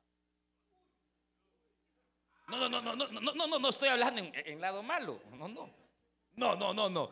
No, 2.47 2.57
no, 2.57 2.69
no, 2.69 2.81
no, 2.81 2.95
no, 2.95 3.07
no, 3.07 3.33
no, 3.33 3.47
no, 3.47 3.59
no 3.59 3.69
estoy 3.69 3.89
hablando 3.89 4.21
en, 4.21 4.31
en 4.33 4.61
lado 4.61 4.81
malo. 4.83 5.21
No, 5.31 5.47
no. 5.47 5.69
No, 6.35 6.55
no, 6.55 6.73
no, 6.73 6.89
no. 6.89 7.11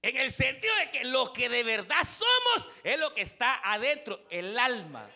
En 0.00 0.16
el 0.16 0.30
sentido 0.30 0.74
de 0.76 0.90
que 0.90 1.04
lo 1.04 1.32
que 1.32 1.48
de 1.48 1.64
verdad 1.64 2.04
somos 2.04 2.68
es 2.84 2.98
lo 2.98 3.12
que 3.14 3.22
está 3.22 3.60
adentro, 3.64 4.20
el 4.30 4.58
alma. 4.58 5.10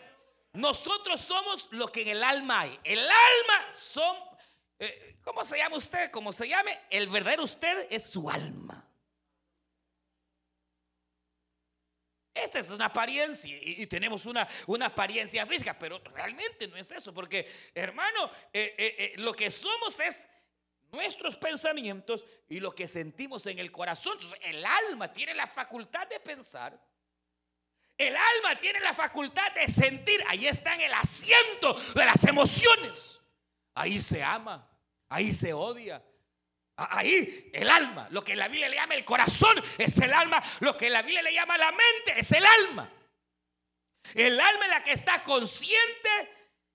Nosotros 0.53 1.21
somos 1.21 1.71
lo 1.71 1.87
que 1.87 2.01
en 2.01 2.09
el 2.09 2.23
alma 2.23 2.61
hay. 2.61 2.79
El 2.83 2.99
alma 2.99 3.73
son 3.73 4.15
eh, 4.79 5.13
¿Cómo 5.23 5.45
se 5.45 5.57
llama 5.57 5.77
usted? 5.77 6.11
Como 6.11 6.33
se 6.33 6.47
llame, 6.47 6.77
el 6.89 7.07
verdadero 7.07 7.43
usted 7.43 7.87
es 7.89 8.09
su 8.09 8.29
alma. 8.29 8.62
Esta 12.33 12.59
es 12.59 12.69
una 12.71 12.85
apariencia 12.85 13.55
y, 13.61 13.85
tenemos 13.85 14.25
una, 14.25 14.47
una, 14.65 14.87
apariencia 14.87 15.45
física, 15.45 15.77
pero 15.77 15.99
realmente 16.15 16.67
no 16.67 16.75
es 16.77 16.91
eso, 16.91 17.13
porque 17.13 17.47
hermano, 17.75 18.31
eh, 18.51 18.73
eh, 18.77 19.13
lo 19.17 19.33
que 19.33 19.51
somos 19.51 19.99
es 19.99 20.27
nuestros 20.93 21.35
pensamientos 21.35 22.25
y 22.47 22.59
lo 22.59 22.73
que 22.73 22.87
sentimos 22.87 23.45
en 23.47 23.59
el 23.59 23.71
corazón. 23.71 24.13
Entonces, 24.13 24.39
el 24.43 24.65
alma 24.65 25.11
tiene 25.11 25.33
la 25.33 25.47
facultad 25.47 26.07
de 26.07 26.19
pensar. 26.19 26.79
El 27.97 28.15
alma 28.15 28.59
tiene 28.59 28.79
la 28.79 28.93
facultad 28.93 29.51
de 29.53 29.67
sentir. 29.67 30.23
Ahí 30.27 30.47
está 30.47 30.73
en 30.75 30.81
el 30.81 30.93
asiento 30.93 31.73
de 31.95 32.05
las 32.05 32.23
emociones. 32.23 33.19
Ahí 33.75 33.99
se 33.99 34.23
ama, 34.23 34.69
ahí 35.09 35.31
se 35.31 35.53
odia. 35.53 36.03
Ahí 36.75 37.51
el 37.53 37.69
alma, 37.69 38.07
lo 38.09 38.23
que 38.23 38.35
la 38.35 38.47
Biblia 38.47 38.67
le 38.67 38.77
llama 38.77 38.95
el 38.95 39.05
corazón 39.05 39.63
es 39.77 39.97
el 39.99 40.11
alma, 40.11 40.41
lo 40.59 40.75
que 40.75 40.89
la 40.89 41.03
Biblia 41.03 41.21
le 41.21 41.33
llama 41.33 41.57
la 41.57 41.71
mente 41.71 42.19
es 42.19 42.31
el 42.31 42.43
alma. 42.45 42.91
El 44.15 44.39
alma 44.39 44.65
es 44.65 44.71
la 44.71 44.83
que 44.83 44.91
está 44.91 45.23
consciente 45.23 46.09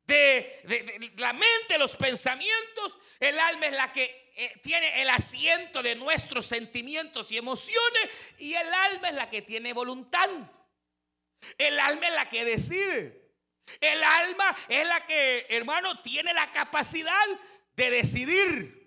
de, 0.07 1.13
la 1.17 1.33
mente, 1.33 1.79
los 1.79 1.97
pensamientos. 1.97 2.99
El 3.21 3.39
alma 3.39 3.67
es 3.67 3.73
la 3.73 3.93
que 3.93 4.33
eh, 4.37 4.53
tiene 4.63 5.03
el 5.03 5.11
asiento 5.11 5.83
de 5.83 5.95
nuestros 5.97 6.47
sentimientos 6.47 7.31
y 7.31 7.39
emociones. 7.39 8.11
Y 8.39 8.55
el 8.55 8.73
alma 8.73 9.09
es 9.09 9.15
la 9.15 9.29
que 9.29 9.43
tiene 9.43 9.73
voluntad. 9.73 10.29
El 11.59 11.79
alma 11.79 12.09
es 12.09 12.15
la 12.15 12.29
que 12.29 12.45
decide. 12.45 13.29
El 13.81 14.03
alma 14.03 14.57
es 14.69 14.87
la 14.87 15.05
que, 15.07 15.47
hermano, 15.51 16.01
tiene 16.03 16.33
la 16.33 16.51
capacidad 16.51 17.27
de 17.77 17.91
decidir. 17.91 18.78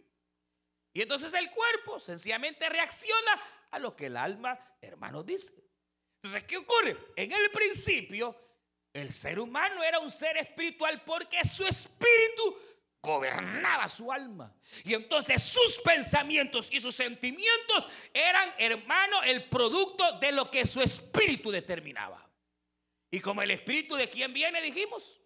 Y 0.94 1.02
entonces 1.02 1.34
el 1.34 1.50
cuerpo 1.52 2.00
sencillamente 2.00 2.70
reacciona 2.70 3.42
a 3.72 3.80
lo 3.80 3.96
que 3.96 4.08
el 4.08 4.18
alma, 4.18 4.60
hermano, 4.82 5.24
dice. 5.24 5.54
Entonces, 6.22 6.44
¿qué 6.44 6.58
ocurre? 6.58 6.98
En 7.16 7.32
el 7.32 7.50
principio, 7.52 8.36
el 8.94 9.12
ser 9.12 9.40
humano 9.40 9.84
era 9.84 10.00
un 10.00 10.12
ser 10.12 10.38
espiritual 10.38 11.04
porque 11.06 11.44
su 11.46 11.66
espíritu 11.66 12.58
gobernaba 13.02 13.90
su 13.90 14.12
alma. 14.12 14.54
Y 14.84 14.94
entonces 14.94 15.42
sus 15.42 15.80
pensamientos 15.80 16.72
y 16.72 16.80
sus 16.80 16.94
sentimientos 16.94 17.88
eran, 18.14 18.54
hermano, 18.58 19.24
el 19.24 19.50
producto 19.50 20.20
de 20.20 20.32
lo 20.32 20.52
que 20.52 20.66
su 20.66 20.82
espíritu 20.82 21.50
determinaba. 21.50 22.30
Y 23.10 23.20
como 23.20 23.42
el 23.42 23.52
espíritu 23.52 23.96
de 23.96 24.10
quien 24.10 24.34
viene, 24.34 24.62
dijimos. 24.62 25.20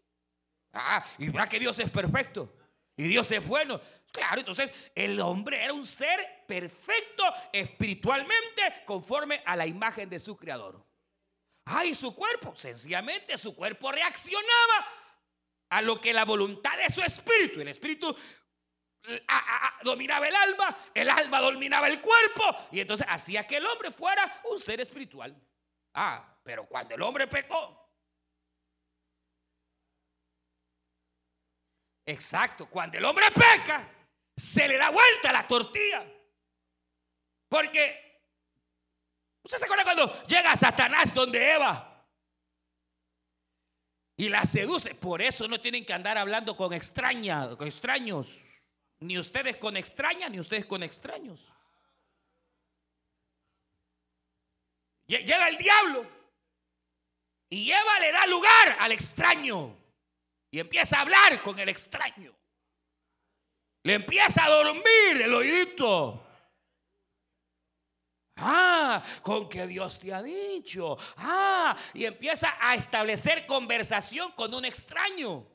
Ah, 0.74 1.06
y 1.18 1.30
va 1.30 1.48
que 1.48 1.60
Dios 1.60 1.78
es 1.80 1.90
perfecto. 1.90 2.54
Y 2.98 3.04
Dios 3.04 3.32
es 3.32 3.46
bueno. 3.46 3.80
Claro, 4.12 4.40
entonces 4.40 4.72
el 4.96 5.20
hombre 5.20 5.64
era 5.64 5.74
un 5.74 5.86
ser 5.86 6.46
perfecto 6.48 7.24
espiritualmente 7.52 8.84
conforme 8.86 9.42
a 9.46 9.56
la 9.56 9.66
imagen 9.66 10.10
de 10.10 10.20
su 10.20 10.38
creador. 10.38 10.86
Ay, 11.66 11.96
su 11.96 12.16
cuerpo, 12.16 12.56
sencillamente 12.56 13.38
su 13.38 13.56
cuerpo 13.56 13.92
reaccionaba 13.92 14.88
a 15.70 15.82
lo 15.82 16.00
que 16.00 16.14
la 16.14 16.24
voluntad 16.24 16.78
de 16.78 16.90
su 16.90 17.02
espíritu, 17.02 17.60
el 17.60 17.68
espíritu 17.68 18.16
dominaba 19.84 20.28
el 20.28 20.36
alma, 20.36 20.78
el 20.94 21.10
alma 21.10 21.42
dominaba 21.42 21.88
el 21.88 22.02
cuerpo 22.02 22.44
y 22.72 22.80
entonces 22.80 23.06
hacía 23.10 23.46
que 23.46 23.58
el 23.58 23.66
hombre 23.66 23.92
fuera 23.92 24.42
un 24.46 24.60
ser 24.60 24.80
espiritual. 24.80 25.36
Ah, 25.94 26.38
pero 26.44 26.66
cuando 26.66 26.96
el 26.96 27.02
hombre 27.02 27.28
pecó, 27.28 27.85
Exacto, 32.06 32.68
cuando 32.68 32.98
el 32.98 33.06
hombre 33.06 33.26
peca, 33.32 33.88
se 34.36 34.68
le 34.68 34.78
da 34.78 34.90
vuelta 34.92 35.32
la 35.32 35.48
tortilla. 35.48 36.06
Porque, 37.50 38.22
¿usted 39.42 39.58
se 39.58 39.66
acuerda 39.66 39.84
cuando 39.84 40.26
llega 40.26 40.56
Satanás 40.56 41.14
donde 41.14 41.54
Eva? 41.54 42.06
Y 44.18 44.30
la 44.30 44.46
seduce. 44.46 44.96
Por 44.96 45.22
eso 45.22 45.48
no 45.48 45.60
tienen 45.60 45.86
que 45.86 45.94
andar 45.94 46.18
hablando 46.18 46.56
con 46.56 46.74
extrañas, 46.74 47.56
con 47.56 47.68
extraños. 47.68 48.42
Ni 49.00 49.18
ustedes 49.18 49.58
con 49.58 49.76
extrañas, 49.76 50.32
ni 50.32 50.40
ustedes 50.40 50.66
con 50.66 50.84
extraños. 50.84 51.52
Llega 55.08 55.48
el 55.48 55.58
diablo. 55.58 56.10
Y 57.50 57.72
Eva 57.72 58.00
le 58.00 58.12
da 58.12 58.26
lugar 58.28 58.78
al 58.80 58.92
extraño. 58.92 59.85
Y 60.56 60.60
empieza 60.62 61.00
a 61.00 61.02
hablar 61.02 61.42
con 61.42 61.60
el 61.60 61.68
extraño. 61.68 62.34
Le 63.84 63.96
empieza 63.96 64.46
a 64.46 64.50
dormir 64.50 65.22
el 65.22 65.34
oídito. 65.34 66.26
Ah, 68.38 69.04
con 69.22 69.50
que 69.50 69.68
Dios 69.68 70.00
te 70.00 70.14
ha 70.14 70.24
dicho. 70.24 70.98
Ah, 71.18 71.76
y 71.94 72.06
empieza 72.06 72.56
a 72.58 72.74
establecer 72.74 73.46
conversación 73.46 74.32
con 74.32 74.54
un 74.54 74.64
extraño. 74.64 75.46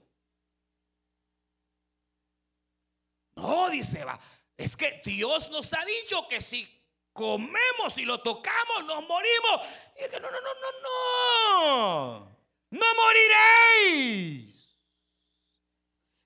No, 3.37 3.71
dice, 3.71 4.05
va. 4.05 4.21
Es 4.55 4.77
que 4.77 5.01
Dios 5.03 5.49
nos 5.49 5.73
ha 5.73 5.83
dicho 5.83 6.29
que 6.29 6.43
si 6.43 6.69
comemos 7.15 7.97
y 7.97 8.05
lo 8.05 8.21
tocamos, 8.21 8.85
nos 8.85 9.03
morimos. 9.09 9.67
Y 9.97 10.13
no, 10.13 10.21
no, 10.21 10.31
no, 10.31 10.41
no, 10.61 10.73
no. 10.83 12.37
No 12.69 12.87
moriréis. 12.97 14.60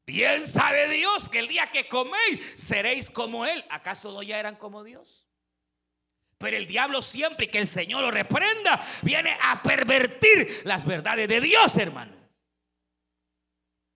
Bien 0.06 0.46
sabe 0.46 0.88
Dios 0.88 1.28
que 1.28 1.38
el 1.38 1.48
día 1.48 1.66
que 1.68 1.88
coméis 1.88 2.54
seréis 2.56 3.08
como 3.10 3.46
Él. 3.46 3.64
¿Acaso 3.70 4.12
no 4.12 4.22
ya 4.22 4.38
eran 4.38 4.56
como 4.56 4.84
Dios? 4.84 5.26
Pero 6.36 6.56
el 6.56 6.66
diablo 6.66 7.00
siempre 7.00 7.50
que 7.50 7.58
el 7.58 7.66
Señor 7.66 8.02
lo 8.02 8.10
reprenda, 8.10 8.84
viene 9.02 9.36
a 9.40 9.62
pervertir 9.62 10.62
las 10.64 10.84
verdades 10.84 11.26
de 11.26 11.40
Dios, 11.40 11.76
hermano. 11.76 12.14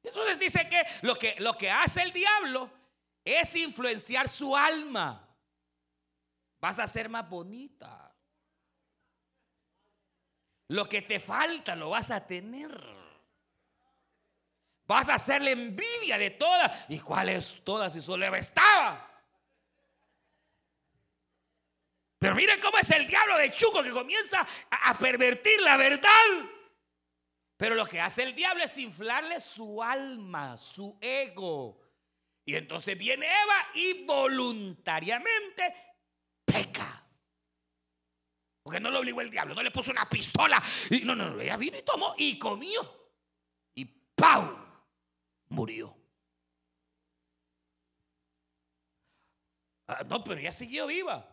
Entonces 0.03 0.39
dice 0.39 0.67
que 0.69 0.83
lo 1.03 1.17
que, 1.17 1.35
lo 1.41 1.59
que 1.59 1.71
hace 1.71 2.01
el 2.01 2.13
diablo 2.13 2.71
es 3.25 3.55
influenciar 3.57 4.29
su 4.29 4.57
alma. 4.57 5.29
Vas 6.61 6.79
a 6.79 6.89
ser 6.89 7.11
más 7.11 7.29
bonita. 7.29 8.17
Lo 10.69 10.89
que 10.89 11.03
te 11.03 11.21
falta 11.21 11.77
lo 11.77 11.91
vas 11.91 12.11
a 12.11 12.27
tener. 12.27 12.98
Vas 14.89 15.11
a 15.11 15.17
hacerle 15.17 15.53
envidia 15.53 16.17
de 16.17 16.31
todas. 16.31 16.87
¿Y 16.89 16.99
cuál 16.99 17.29
es 17.29 17.63
todas 17.63 17.93
si 17.93 18.01
solo 18.01 18.35
estaba? 18.35 19.05
Pero 22.19 22.35
miren 22.35 22.59
cómo 22.59 22.79
es 22.79 22.91
el 22.91 23.07
diablo 23.07 23.37
de 23.37 23.53
Chuco 23.53 23.83
que 23.83 23.91
comienza 23.91 24.45
a 24.71 24.99
pervertir 24.99 25.61
la 25.61 25.77
verdad. 25.77 26.11
Pero 27.59 27.75
lo 27.75 27.85
que 27.85 28.01
hace 28.01 28.23
el 28.23 28.35
diablo 28.35 28.65
es 28.65 28.79
inflarle 28.79 29.39
su 29.41 29.83
alma, 29.83 30.57
su 30.57 30.97
ego. 31.03 31.79
Y 32.47 32.55
entonces 32.55 32.97
viene 32.97 33.27
Eva 33.27 33.67
y 33.75 34.05
voluntariamente 34.07 35.75
peca. 36.47 37.07
Porque 38.63 38.81
no 38.81 38.91
lo 38.91 39.01
obligó 39.01 39.21
el 39.21 39.31
diablo, 39.31 39.55
no 39.55 39.63
le 39.63 39.71
puso 39.71 39.91
una 39.91 40.09
pistola. 40.09 40.63
Y 40.89 41.01
no, 41.01 41.15
no, 41.15 41.39
ella 41.39 41.59
vino 41.59 41.77
y 41.77 41.83
tomó 41.83 42.15
y 42.17 42.39
comió. 42.39 43.13
Y 43.75 43.85
¡pau! 43.85 44.68
Murió. 45.59 45.93
Ah, 49.89 50.05
no, 50.07 50.23
pero 50.23 50.39
ella 50.39 50.53
siguió 50.53 50.87
viva. 50.87 51.29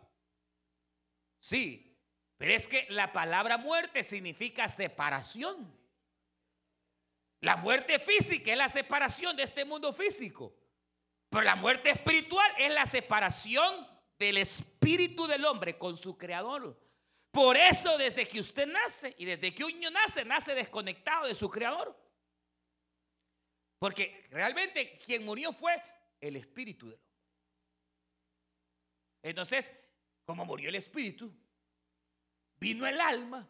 Sí, 1.39 1.95
pero 2.35 2.51
es 2.51 2.67
que 2.67 2.87
la 2.89 3.13
palabra 3.13 3.59
muerte 3.59 4.03
significa 4.03 4.67
separación. 4.67 5.71
La 7.41 7.57
muerte 7.57 7.99
física 7.99 8.51
es 8.51 8.57
la 8.57 8.67
separación 8.67 9.37
de 9.37 9.43
este 9.43 9.63
mundo 9.63 9.93
físico. 9.93 10.57
Pero 11.29 11.43
la 11.43 11.55
muerte 11.55 11.91
espiritual 11.91 12.51
es 12.57 12.73
la 12.73 12.87
separación 12.87 13.87
del 14.17 14.37
espíritu 14.37 15.27
del 15.27 15.45
hombre 15.45 15.77
con 15.77 15.95
su 15.95 16.17
creador. 16.17 16.81
Por 17.29 17.57
eso 17.57 17.95
desde 17.99 18.27
que 18.27 18.39
usted 18.39 18.65
nace 18.65 19.13
y 19.19 19.25
desde 19.25 19.53
que 19.53 19.63
un 19.63 19.71
niño 19.71 19.91
nace, 19.91 20.25
nace 20.25 20.55
desconectado 20.55 21.27
de 21.27 21.35
su 21.35 21.47
creador. 21.47 22.04
Porque 23.79 24.27
realmente 24.31 24.97
quien 24.99 25.25
murió 25.25 25.53
fue 25.53 25.81
el 26.21 26.35
espíritu 26.35 26.87
del 26.87 26.95
hombre. 26.95 27.05
Entonces, 29.23 29.73
como 30.25 30.45
murió 30.45 30.69
el 30.69 30.75
espíritu, 30.75 31.31
vino 32.57 32.87
el 32.87 32.99
alma 33.01 33.47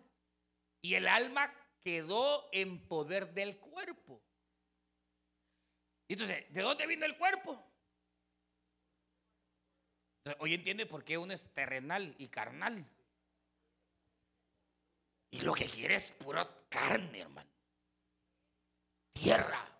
y 0.82 0.95
el 0.95 1.07
alma 1.07 1.53
quedó 1.84 2.49
en 2.51 2.88
poder 2.88 3.34
del 3.34 3.57
cuerpo. 3.59 4.21
Entonces, 6.07 6.51
¿de 6.53 6.61
dónde 6.61 6.88
vino 6.88 7.05
el 7.05 7.17
cuerpo? 7.17 7.71
hoy 10.39 10.55
entiende 10.55 10.86
por 10.88 11.03
qué 11.03 11.17
uno 11.17 11.34
es 11.34 11.53
terrenal 11.53 12.15
y 12.17 12.28
carnal. 12.30 12.84
Y 15.30 15.41
lo 15.41 15.53
que 15.53 15.65
quiere 15.65 15.95
es 15.95 16.11
pura 16.11 16.49
carne, 16.69 17.19
hermano. 17.19 17.49
Tierra, 19.13 19.74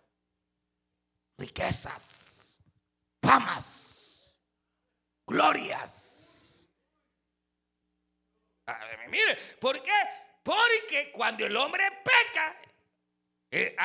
riquezas, 1.38 2.62
famas, 3.22 4.32
glorias. 5.26 6.70
mire, 9.08 9.36
¿por 9.60 9.82
qué? 9.82 9.92
Porque 10.42 11.10
cuando 11.12 11.44
el 11.44 11.56
hombre 11.56 11.84
peca, 12.04 12.56
eh, 13.50 13.76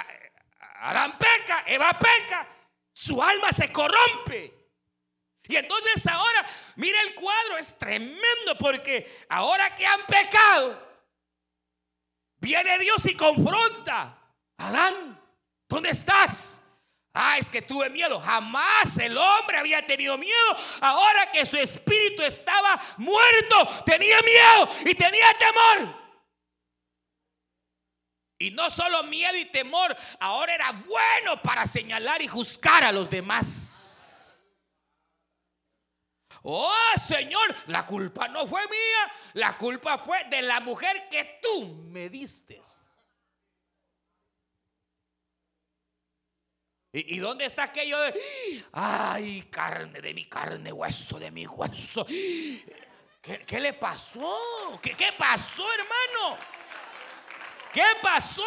Adán 0.81 1.17
peca, 1.17 1.63
Eva 1.67 1.91
peca, 1.93 2.47
su 2.91 3.21
alma 3.21 3.51
se 3.51 3.71
corrompe. 3.71 4.61
Y 5.47 5.55
entonces 5.55 6.05
ahora, 6.07 6.47
mira 6.75 7.01
el 7.01 7.15
cuadro, 7.15 7.57
es 7.57 7.77
tremendo 7.77 8.57
porque 8.59 9.25
ahora 9.29 9.75
que 9.75 9.85
han 9.85 10.05
pecado, 10.05 10.91
viene 12.37 12.79
Dios 12.79 13.05
y 13.05 13.15
confronta. 13.15 14.17
Adán, 14.57 15.19
¿dónde 15.67 15.89
estás? 15.89 16.60
Ah, 17.13 17.37
es 17.37 17.49
que 17.49 17.61
tuve 17.61 17.89
miedo. 17.89 18.19
Jamás 18.19 18.97
el 18.97 19.17
hombre 19.17 19.57
había 19.57 19.85
tenido 19.85 20.17
miedo. 20.17 20.57
Ahora 20.79 21.31
que 21.31 21.45
su 21.45 21.57
espíritu 21.57 22.23
estaba 22.23 22.81
muerto, 22.97 23.83
tenía 23.85 24.17
miedo 24.21 24.69
y 24.85 24.95
tenía 24.95 25.25
temor. 25.37 26.01
Y 28.39 28.51
no 28.51 28.69
solo 28.71 29.03
miedo 29.03 29.37
y 29.37 29.45
temor, 29.45 29.95
ahora 30.19 30.55
era 30.55 30.71
bueno 30.71 31.41
para 31.43 31.67
señalar 31.67 32.21
y 32.23 32.27
juzgar 32.27 32.83
a 32.83 32.91
los 32.91 33.09
demás. 33.09 33.91
Oh 36.43 36.73
Señor, 37.05 37.55
la 37.67 37.85
culpa 37.85 38.27
no 38.27 38.47
fue 38.47 38.61
mía, 38.67 39.13
la 39.33 39.55
culpa 39.57 39.99
fue 39.99 40.23
de 40.25 40.41
la 40.41 40.59
mujer 40.59 41.07
que 41.09 41.39
tú 41.43 41.85
me 41.89 42.09
diste. 42.09 42.59
¿Y, 46.93 47.19
dónde 47.19 47.45
está 47.45 47.63
aquello 47.63 47.97
de, 47.99 48.65
ay, 48.73 49.47
carne 49.49 50.01
de 50.01 50.13
mi 50.13 50.25
carne, 50.25 50.73
hueso 50.73 51.17
de 51.19 51.31
mi 51.31 51.47
hueso? 51.47 52.05
¿Qué, 52.05 53.59
le 53.61 53.73
pasó? 53.73 54.77
¿Qué, 54.81 54.93
¿Qué 54.95 55.13
pasó, 55.17 55.63
hermano? 55.73 56.37
¿Qué 57.71 57.85
pasó? 58.01 58.43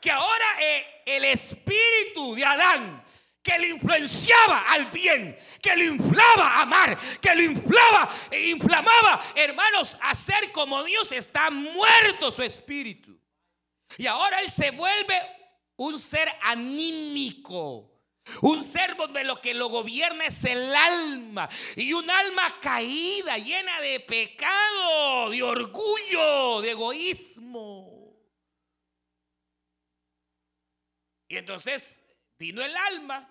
Que 0.00 0.10
ahora 0.10 0.44
eh, 0.62 1.02
el 1.04 1.24
espíritu 1.26 2.34
de 2.34 2.46
Adán 2.46 3.04
que 3.42 3.58
le 3.58 3.68
influenciaba 3.68 4.70
al 4.70 4.86
bien, 4.86 5.36
que 5.60 5.76
lo 5.76 5.84
inflaba 5.84 6.46
a 6.46 6.62
amar, 6.62 6.96
que 7.20 7.34
lo 7.34 7.42
inflaba 7.42 8.08
e 8.30 8.50
inflamaba, 8.50 9.22
hermanos, 9.34 9.98
a 10.00 10.14
ser 10.14 10.52
como 10.52 10.82
Dios, 10.84 11.10
está 11.12 11.50
muerto 11.50 12.30
su 12.30 12.42
espíritu. 12.42 13.18
Y 13.98 14.06
ahora 14.06 14.40
él 14.40 14.50
se 14.50 14.70
vuelve 14.70 15.41
un 15.82 15.98
ser 15.98 16.28
anímico. 16.42 17.88
Un 18.40 18.62
ser 18.62 18.96
donde 18.96 19.24
lo 19.24 19.40
que 19.40 19.52
lo 19.52 19.68
gobierna 19.68 20.26
es 20.26 20.44
el 20.44 20.74
alma. 20.74 21.48
Y 21.76 21.92
un 21.92 22.08
alma 22.08 22.60
caída, 22.60 23.36
llena 23.36 23.80
de 23.80 24.00
pecado, 24.00 25.30
de 25.30 25.42
orgullo, 25.42 26.60
de 26.60 26.70
egoísmo. 26.70 28.16
Y 31.28 31.36
entonces 31.36 32.00
vino 32.38 32.62
el 32.62 32.76
alma 32.76 33.28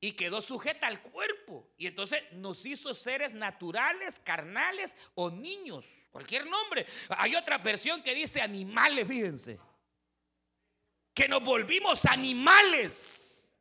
y 0.00 0.12
quedó 0.12 0.42
sujeta 0.42 0.86
al 0.86 1.00
cuerpo. 1.00 1.72
Y 1.78 1.86
entonces 1.86 2.22
nos 2.32 2.66
hizo 2.66 2.92
seres 2.92 3.32
naturales, 3.32 4.20
carnales 4.20 4.96
o 5.14 5.30
niños, 5.30 5.86
cualquier 6.10 6.46
nombre. 6.46 6.86
Hay 7.10 7.36
otra 7.36 7.56
versión 7.58 8.02
que 8.02 8.14
dice 8.14 8.42
animales, 8.42 9.06
fíjense. 9.06 9.58
Que 11.14 11.28
nos 11.28 11.42
volvimos 11.42 12.06
animales. 12.06 13.52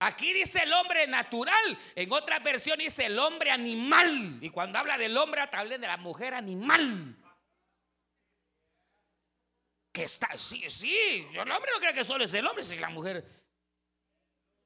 Aquí 0.00 0.32
dice 0.32 0.62
el 0.64 0.72
hombre 0.72 1.06
natural, 1.06 1.78
en 1.94 2.12
otra 2.12 2.40
versión 2.40 2.76
dice 2.78 3.06
el 3.06 3.18
hombre 3.18 3.52
animal. 3.52 4.38
Y 4.40 4.50
cuando 4.50 4.78
habla 4.78 4.98
del 4.98 5.16
hombre, 5.16 5.42
habla 5.42 5.78
de 5.78 5.86
la 5.86 5.96
mujer 5.96 6.34
animal. 6.34 7.16
Que 9.92 10.04
está, 10.04 10.36
sí, 10.38 10.68
sí, 10.68 11.28
el 11.32 11.38
hombre 11.38 11.70
no 11.72 11.78
cree 11.78 11.94
que 11.94 12.02
solo 12.02 12.24
es 12.24 12.34
el 12.34 12.46
hombre, 12.46 12.62
es 12.62 12.80
la 12.80 12.88
mujer. 12.88 13.24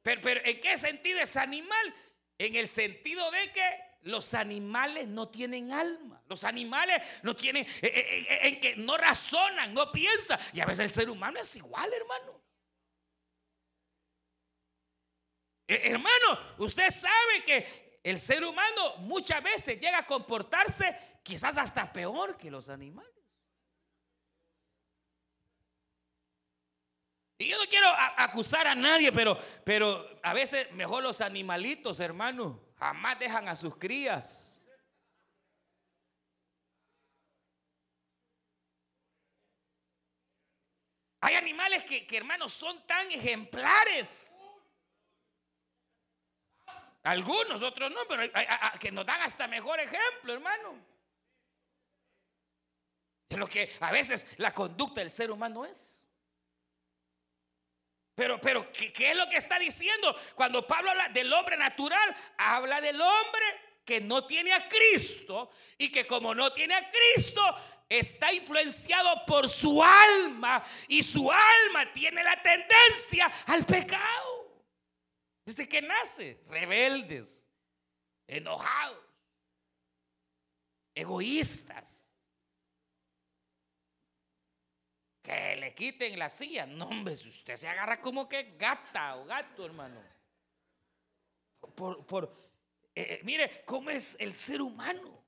Pero, 0.02 0.20
pero 0.22 0.40
¿en 0.44 0.60
qué 0.60 0.78
sentido 0.78 1.20
es 1.20 1.36
animal? 1.36 1.94
En 2.38 2.56
el 2.56 2.66
sentido 2.66 3.30
de 3.30 3.52
que 3.52 3.85
los 4.06 4.34
animales 4.34 5.08
no 5.08 5.28
tienen 5.28 5.72
alma. 5.72 6.22
Los 6.28 6.44
animales 6.44 7.02
no 7.22 7.34
tienen, 7.34 7.66
eh, 7.66 7.70
eh, 7.82 8.26
eh, 8.28 8.38
en 8.42 8.60
que 8.60 8.76
no 8.76 8.96
razonan, 8.96 9.74
no 9.74 9.90
piensan. 9.90 10.38
Y 10.52 10.60
a 10.60 10.64
veces 10.64 10.84
el 10.84 10.90
ser 10.90 11.10
humano 11.10 11.40
es 11.40 11.56
igual, 11.56 11.90
hermano. 11.92 12.40
Hermano, 15.68 16.40
usted 16.58 16.88
sabe 16.90 17.44
que 17.44 18.00
el 18.04 18.20
ser 18.20 18.44
humano 18.44 18.98
muchas 18.98 19.42
veces 19.42 19.80
llega 19.80 19.98
a 19.98 20.06
comportarse 20.06 20.96
quizás 21.24 21.58
hasta 21.58 21.92
peor 21.92 22.36
que 22.36 22.48
los 22.48 22.68
animales. 22.68 23.10
Y 27.38 27.48
yo 27.48 27.58
no 27.58 27.68
quiero 27.68 27.88
acusar 28.16 28.68
a 28.68 28.76
nadie, 28.76 29.10
pero, 29.10 29.36
pero 29.64 30.20
a 30.22 30.32
veces 30.32 30.70
mejor 30.72 31.02
los 31.02 31.20
animalitos, 31.20 31.98
hermano, 31.98 32.65
jamás 32.78 33.18
dejan 33.18 33.48
a 33.48 33.56
sus 33.56 33.76
crías. 33.76 34.60
Hay 41.20 41.34
animales 41.34 41.84
que, 41.84 42.06
hermanos, 42.16 42.52
son 42.52 42.86
tan 42.86 43.10
ejemplares 43.10 44.36
Algunos, 47.06 47.62
otros 47.62 47.88
no, 47.92 48.00
pero 48.08 48.32
que 48.80 48.90
nos 48.90 49.06
dan 49.06 49.22
hasta 49.22 49.46
mejor 49.46 49.78
ejemplo, 49.78 50.34
hermano. 50.34 50.74
De 53.28 53.36
lo 53.36 53.46
que 53.46 53.72
a 53.78 53.92
veces 53.92 54.34
la 54.38 54.50
conducta 54.50 55.00
del 55.00 55.10
ser 55.12 55.30
humano 55.30 55.64
es. 55.64 56.05
Pero, 58.16 58.40
pero, 58.40 58.72
¿qué, 58.72 58.90
¿qué, 58.92 59.10
es 59.10 59.16
lo 59.16 59.28
que 59.28 59.36
está 59.36 59.58
diciendo? 59.58 60.16
Cuando 60.34 60.66
Pablo 60.66 60.90
habla 60.90 61.10
del 61.10 61.30
hombre 61.32 61.56
natural, 61.58 62.16
habla 62.38 62.80
del 62.80 62.98
hombre 62.98 63.44
que 63.84 64.00
no 64.00 64.26
tiene 64.26 64.54
a 64.54 64.66
Cristo 64.66 65.50
y 65.76 65.92
que 65.92 66.06
como 66.06 66.34
no 66.34 66.50
tiene 66.52 66.74
a 66.74 66.90
Cristo, 66.90 67.42
está 67.88 68.32
influenciado 68.32 69.24
por 69.26 69.48
su 69.48 69.82
alma 69.84 70.64
y 70.88 71.02
su 71.02 71.30
alma 71.30 71.92
tiene 71.92 72.24
la 72.24 72.42
tendencia 72.42 73.30
al 73.46 73.66
pecado. 73.66 74.64
Desde 75.44 75.68
que 75.68 75.82
nace, 75.82 76.42
rebeldes, 76.48 77.46
enojados, 78.26 79.04
egoístas. 80.94 82.05
Que 85.26 85.56
le 85.56 85.74
quiten 85.74 86.16
la 86.20 86.28
silla. 86.28 86.66
No, 86.66 86.86
hombre, 86.86 87.16
si 87.16 87.28
usted 87.28 87.56
se 87.56 87.66
agarra 87.66 88.00
como 88.00 88.28
que 88.28 88.54
gata 88.56 89.16
o 89.16 89.24
gato, 89.24 89.66
hermano. 89.66 90.00
Por, 91.74 92.06
por 92.06 92.32
eh, 92.94 93.14
eh, 93.14 93.20
mire 93.24 93.64
cómo 93.64 93.90
es 93.90 94.16
el 94.20 94.32
ser 94.32 94.62
humano. 94.62 95.24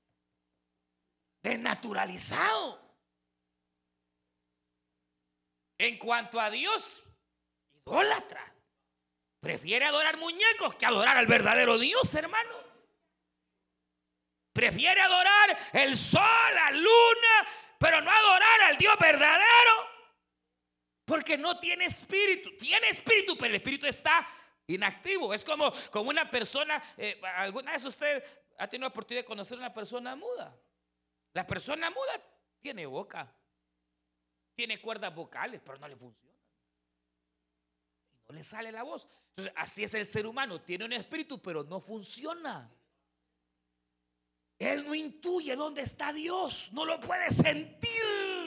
Desnaturalizado. 1.43 2.79
En 5.77 5.97
cuanto 5.97 6.39
a 6.39 6.49
Dios, 6.49 7.03
idólatra. 7.85 8.53
Prefiere 9.41 9.83
adorar 9.83 10.15
muñecos 10.15 10.75
que 10.75 10.85
adorar 10.85 11.17
al 11.17 11.27
verdadero 11.27 11.77
Dios, 11.77 12.13
hermano. 12.15 12.55
Prefiere 14.53 15.01
adorar 15.01 15.59
el 15.73 15.97
sol, 15.97 16.21
la 16.55 16.71
luna, 16.71 17.47
pero 17.77 17.99
no 17.99 18.09
adorar 18.09 18.61
al 18.69 18.77
Dios 18.77 18.97
verdadero. 18.97 19.88
Porque 21.09 21.39
no 21.39 21.59
tiene 21.59 21.85
espíritu. 21.85 22.55
Tiene 22.55 22.89
espíritu, 22.89 23.35
pero 23.35 23.47
el 23.47 23.55
espíritu 23.55 23.87
está 23.87 24.27
inactivo. 24.67 25.33
Es 25.33 25.43
como, 25.43 25.73
como 25.89 26.11
una 26.11 26.29
persona, 26.29 26.79
eh, 26.95 27.19
alguna 27.35 27.71
vez 27.71 27.83
usted 27.83 28.23
ha 28.59 28.67
tenido 28.67 28.87
la 28.87 28.91
oportunidad 28.91 29.23
de 29.23 29.25
conocer 29.25 29.57
a 29.57 29.61
una 29.61 29.73
persona 29.73 30.15
muda. 30.15 30.55
La 31.33 31.47
persona 31.47 31.89
muda 31.89 32.21
tiene 32.61 32.85
boca, 32.85 33.35
tiene 34.53 34.79
cuerdas 34.79 35.15
vocales, 35.15 35.59
pero 35.65 35.79
no 35.79 35.87
le 35.87 35.95
funciona. 35.95 36.37
no 38.27 38.35
le 38.35 38.43
sale 38.43 38.71
la 38.71 38.83
voz. 38.83 39.07
Entonces, 39.29 39.51
así 39.57 39.83
es 39.83 39.95
el 39.95 40.05
ser 40.05 40.27
humano. 40.27 40.61
Tiene 40.61 40.85
un 40.85 40.93
espíritu, 40.93 41.41
pero 41.41 41.63
no 41.63 41.79
funciona. 41.79 42.71
Él 44.59 44.85
no 44.85 44.93
intuye 44.93 45.55
dónde 45.55 45.81
está 45.81 46.13
Dios. 46.13 46.69
No 46.71 46.85
lo 46.85 46.99
puede 46.99 47.31
sentir. 47.31 48.38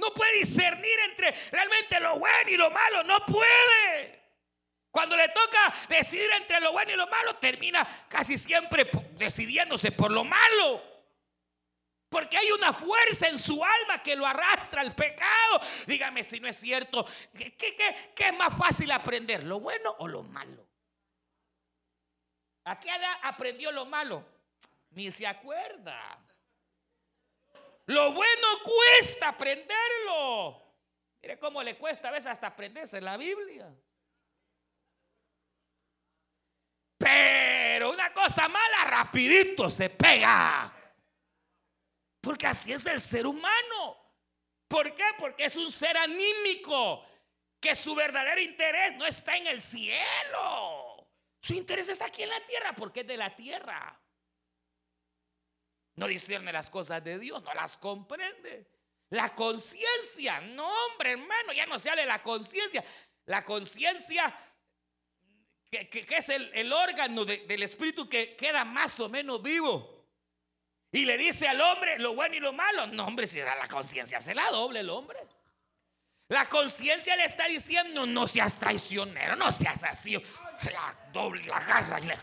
No 0.00 0.12
puede 0.14 0.38
discernir 0.38 0.98
entre 1.10 1.30
realmente 1.50 2.00
lo 2.00 2.18
bueno 2.18 2.50
y 2.50 2.56
lo 2.56 2.70
malo. 2.70 3.04
No 3.04 3.24
puede. 3.26 4.20
Cuando 4.90 5.16
le 5.16 5.28
toca 5.28 5.74
decidir 5.88 6.30
entre 6.36 6.60
lo 6.60 6.72
bueno 6.72 6.92
y 6.92 6.96
lo 6.96 7.06
malo, 7.06 7.36
termina 7.36 8.06
casi 8.08 8.36
siempre 8.36 8.90
decidiéndose 9.12 9.92
por 9.92 10.10
lo 10.10 10.24
malo. 10.24 10.82
Porque 12.08 12.36
hay 12.36 12.50
una 12.50 12.72
fuerza 12.72 13.28
en 13.28 13.38
su 13.38 13.64
alma 13.64 14.02
que 14.02 14.16
lo 14.16 14.26
arrastra 14.26 14.80
al 14.80 14.94
pecado. 14.96 15.60
Dígame 15.86 16.24
si 16.24 16.40
no 16.40 16.48
es 16.48 16.56
cierto. 16.56 17.06
¿Qué, 17.32 17.76
es 18.16 18.36
más 18.36 18.56
fácil 18.58 18.90
aprender? 18.90 19.44
¿Lo 19.44 19.60
bueno 19.60 19.94
o 19.98 20.08
lo 20.08 20.24
malo? 20.24 20.66
¿A 22.64 22.80
qué 22.80 22.88
edad 22.88 23.16
aprendió 23.22 23.70
lo 23.70 23.86
malo? 23.86 24.26
Ni 24.90 25.12
se 25.12 25.24
acuerda. 25.24 26.18
Lo 27.90 28.12
bueno 28.12 28.46
cuesta 28.62 29.30
aprenderlo. 29.30 30.62
Mire 31.20 31.40
cómo 31.40 31.60
le 31.60 31.76
cuesta 31.76 32.08
a 32.08 32.12
veces 32.12 32.30
hasta 32.30 32.46
aprenderse 32.46 33.00
la 33.00 33.16
Biblia. 33.16 33.68
Pero 36.96 37.90
una 37.90 38.12
cosa 38.12 38.46
mala 38.46 38.84
rapidito 38.84 39.68
se 39.68 39.90
pega. 39.90 40.72
Porque 42.20 42.46
así 42.46 42.72
es 42.72 42.86
el 42.86 43.00
ser 43.00 43.26
humano. 43.26 43.96
¿Por 44.68 44.94
qué? 44.94 45.06
Porque 45.18 45.46
es 45.46 45.56
un 45.56 45.68
ser 45.68 45.96
anímico. 45.96 47.04
Que 47.58 47.74
su 47.74 47.96
verdadero 47.96 48.40
interés 48.40 48.94
no 48.98 49.04
está 49.04 49.36
en 49.36 49.48
el 49.48 49.60
cielo. 49.60 51.08
Su 51.40 51.54
interés 51.54 51.88
está 51.88 52.04
aquí 52.04 52.22
en 52.22 52.28
la 52.28 52.46
tierra 52.46 52.72
porque 52.72 53.00
es 53.00 53.06
de 53.08 53.16
la 53.16 53.34
tierra. 53.34 54.00
No 56.00 56.06
discierne 56.06 56.50
las 56.50 56.70
cosas 56.70 57.04
de 57.04 57.18
Dios, 57.18 57.42
no 57.42 57.52
las 57.52 57.76
comprende. 57.76 58.66
La 59.10 59.34
conciencia, 59.34 60.40
no 60.40 60.66
hombre 60.66 61.10
hermano, 61.10 61.52
ya 61.52 61.66
no 61.66 61.78
se 61.78 61.90
habla 61.90 62.00
de 62.00 62.08
la 62.08 62.22
conciencia. 62.22 62.82
La 63.26 63.44
conciencia, 63.44 64.34
que, 65.70 66.06
es 66.08 66.28
el, 66.30 66.72
órgano 66.72 67.26
del 67.26 67.62
espíritu 67.62 68.08
que 68.08 68.34
queda 68.34 68.64
más 68.64 68.98
o 68.98 69.10
menos 69.10 69.42
vivo. 69.42 70.08
Y 70.90 71.04
le 71.04 71.18
dice 71.18 71.46
al 71.46 71.60
hombre 71.60 71.98
lo 71.98 72.14
bueno 72.14 72.34
y 72.34 72.40
lo 72.40 72.54
malo. 72.54 72.86
No, 72.86 73.04
hombre, 73.04 73.26
si 73.26 73.38
da 73.40 73.54
la 73.56 73.68
conciencia 73.68 74.22
se 74.22 74.34
la 74.34 74.48
doble 74.50 74.80
el 74.80 74.88
hombre. 74.88 75.18
La 76.28 76.46
conciencia 76.46 77.14
le 77.14 77.26
está 77.26 77.46
diciendo, 77.46 78.06
no 78.06 78.26
seas 78.26 78.58
traicionero, 78.58 79.36
no 79.36 79.52
seas 79.52 79.84
así. 79.84 80.14
La 80.14 80.98
doble, 81.12 81.44
la 81.44 81.58
agarra 81.58 82.00
y 82.00 82.06
la 82.06 82.14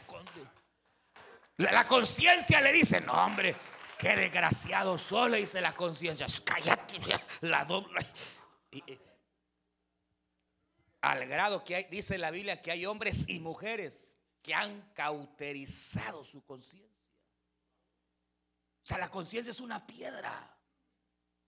La, 1.58 1.88
conciencia 1.88 2.62
le 2.62 2.72
dice, 2.72 3.02
no, 3.02 3.14
hombre, 3.14 3.56
qué 3.98 4.16
desgraciado 4.16 4.98
solo, 4.98 5.36
dice 5.36 5.60
la 5.60 5.74
conciencia. 5.74 6.28
Cállate, 6.46 7.00
la 7.42 7.66
doble. 7.66 8.06
al 11.02 11.26
grado 11.28 11.64
que 11.64 11.76
hay, 11.76 11.84
dice 11.86 12.18
la 12.18 12.30
Biblia 12.30 12.62
que 12.62 12.72
hay 12.72 12.86
hombres 12.86 13.28
y 13.28 13.40
mujeres 13.40 14.20
que 14.44 14.54
han 14.54 14.94
cauterizado 14.94 16.24
su 16.24 16.46
conciencia. 16.46 16.96
O 18.84 18.86
sea, 18.88 19.00
la 19.00 19.10
conciencia 19.10 19.52
es 19.52 19.60
una 19.60 19.86
piedra. 19.86 20.56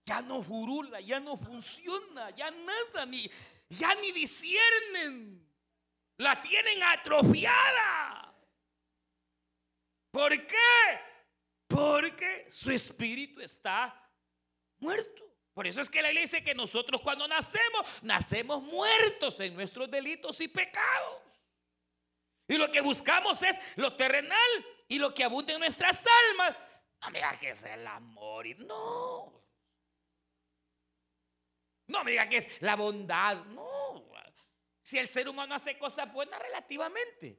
Ya 0.04 0.22
no 0.22 0.42
jurula, 0.42 1.00
ya 1.00 1.20
no 1.20 1.36
funciona, 1.36 2.30
ya 2.30 2.50
nada, 2.50 3.06
ni, 3.06 3.30
ya 3.68 3.94
ni 3.94 4.10
disciernen. 4.10 5.48
La 6.16 6.42
tienen 6.42 6.82
atrofiada. 6.82 8.29
¿Por 10.10 10.46
qué? 10.46 11.00
Porque 11.66 12.46
su 12.50 12.70
espíritu 12.70 13.40
está 13.40 13.94
muerto. 14.78 15.22
Por 15.54 15.66
eso 15.66 15.80
es 15.80 15.90
que 15.90 16.02
la 16.02 16.08
iglesia 16.08 16.38
dice 16.38 16.44
que 16.44 16.54
nosotros 16.54 17.00
cuando 17.00 17.28
nacemos, 17.28 17.86
nacemos 18.02 18.62
muertos 18.62 19.38
en 19.40 19.54
nuestros 19.54 19.90
delitos 19.90 20.40
y 20.40 20.48
pecados. 20.48 21.22
Y 22.48 22.56
lo 22.56 22.70
que 22.72 22.80
buscamos 22.80 23.42
es 23.42 23.60
lo 23.76 23.94
terrenal 23.94 24.66
y 24.88 24.98
lo 24.98 25.14
que 25.14 25.22
abunda 25.22 25.52
en 25.52 25.60
nuestras 25.60 26.04
almas. 26.30 26.56
No 27.00 27.10
me 27.10 27.18
diga 27.18 27.38
que 27.38 27.50
es 27.50 27.64
el 27.64 27.86
amor. 27.86 28.46
Y 28.46 28.54
no. 28.54 29.40
No 31.86 32.04
me 32.04 32.12
diga 32.12 32.28
que 32.28 32.38
es 32.38 32.60
la 32.62 32.76
bondad. 32.76 33.44
No. 33.46 33.80
Si 34.82 34.98
el 34.98 35.08
ser 35.08 35.28
humano 35.28 35.54
hace 35.54 35.78
cosas 35.78 36.12
buenas 36.12 36.40
relativamente. 36.40 37.38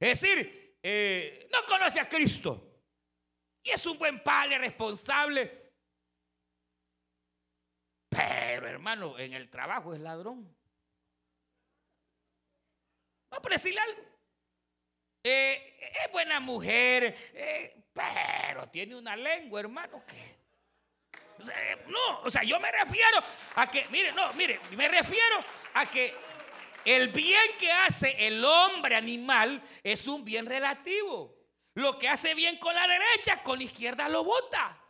Es 0.00 0.20
decir, 0.20 0.67
eh, 0.82 1.48
no 1.52 1.64
conoce 1.66 2.00
a 2.00 2.08
Cristo. 2.08 2.64
Y 3.62 3.70
es 3.70 3.84
un 3.86 3.98
buen 3.98 4.22
padre 4.22 4.58
responsable. 4.58 5.72
Pero 8.08 8.66
hermano, 8.66 9.18
en 9.18 9.34
el 9.34 9.48
trabajo 9.50 9.94
es 9.94 10.00
ladrón. 10.00 10.56
Vamos 13.30 13.46
a 13.46 13.50
decirle 13.50 13.80
algo. 13.80 14.02
Eh, 15.22 15.78
es 16.04 16.12
buena 16.12 16.40
mujer, 16.40 17.14
eh, 17.34 17.84
pero 17.92 18.68
tiene 18.68 18.96
una 18.96 19.16
lengua, 19.16 19.60
hermano, 19.60 20.02
que... 20.06 20.38
no, 21.88 22.20
o 22.22 22.30
sea, 22.30 22.42
yo 22.44 22.58
me 22.60 22.70
refiero 22.70 23.18
a 23.56 23.66
que, 23.68 23.86
mire, 23.90 24.12
no, 24.12 24.32
mire, 24.34 24.58
me 24.70 24.88
refiero 24.88 25.44
a 25.74 25.86
que 25.86 26.14
el 26.88 27.08
bien 27.08 27.38
que 27.58 27.70
hace 27.70 28.26
el 28.26 28.42
hombre 28.42 28.96
animal 28.96 29.62
es 29.82 30.06
un 30.06 30.24
bien 30.24 30.46
relativo. 30.46 31.36
Lo 31.74 31.98
que 31.98 32.08
hace 32.08 32.34
bien 32.34 32.58
con 32.58 32.74
la 32.74 32.88
derecha, 32.88 33.42
con 33.42 33.58
la 33.58 33.64
izquierda 33.64 34.08
lo 34.08 34.24
bota. 34.24 34.82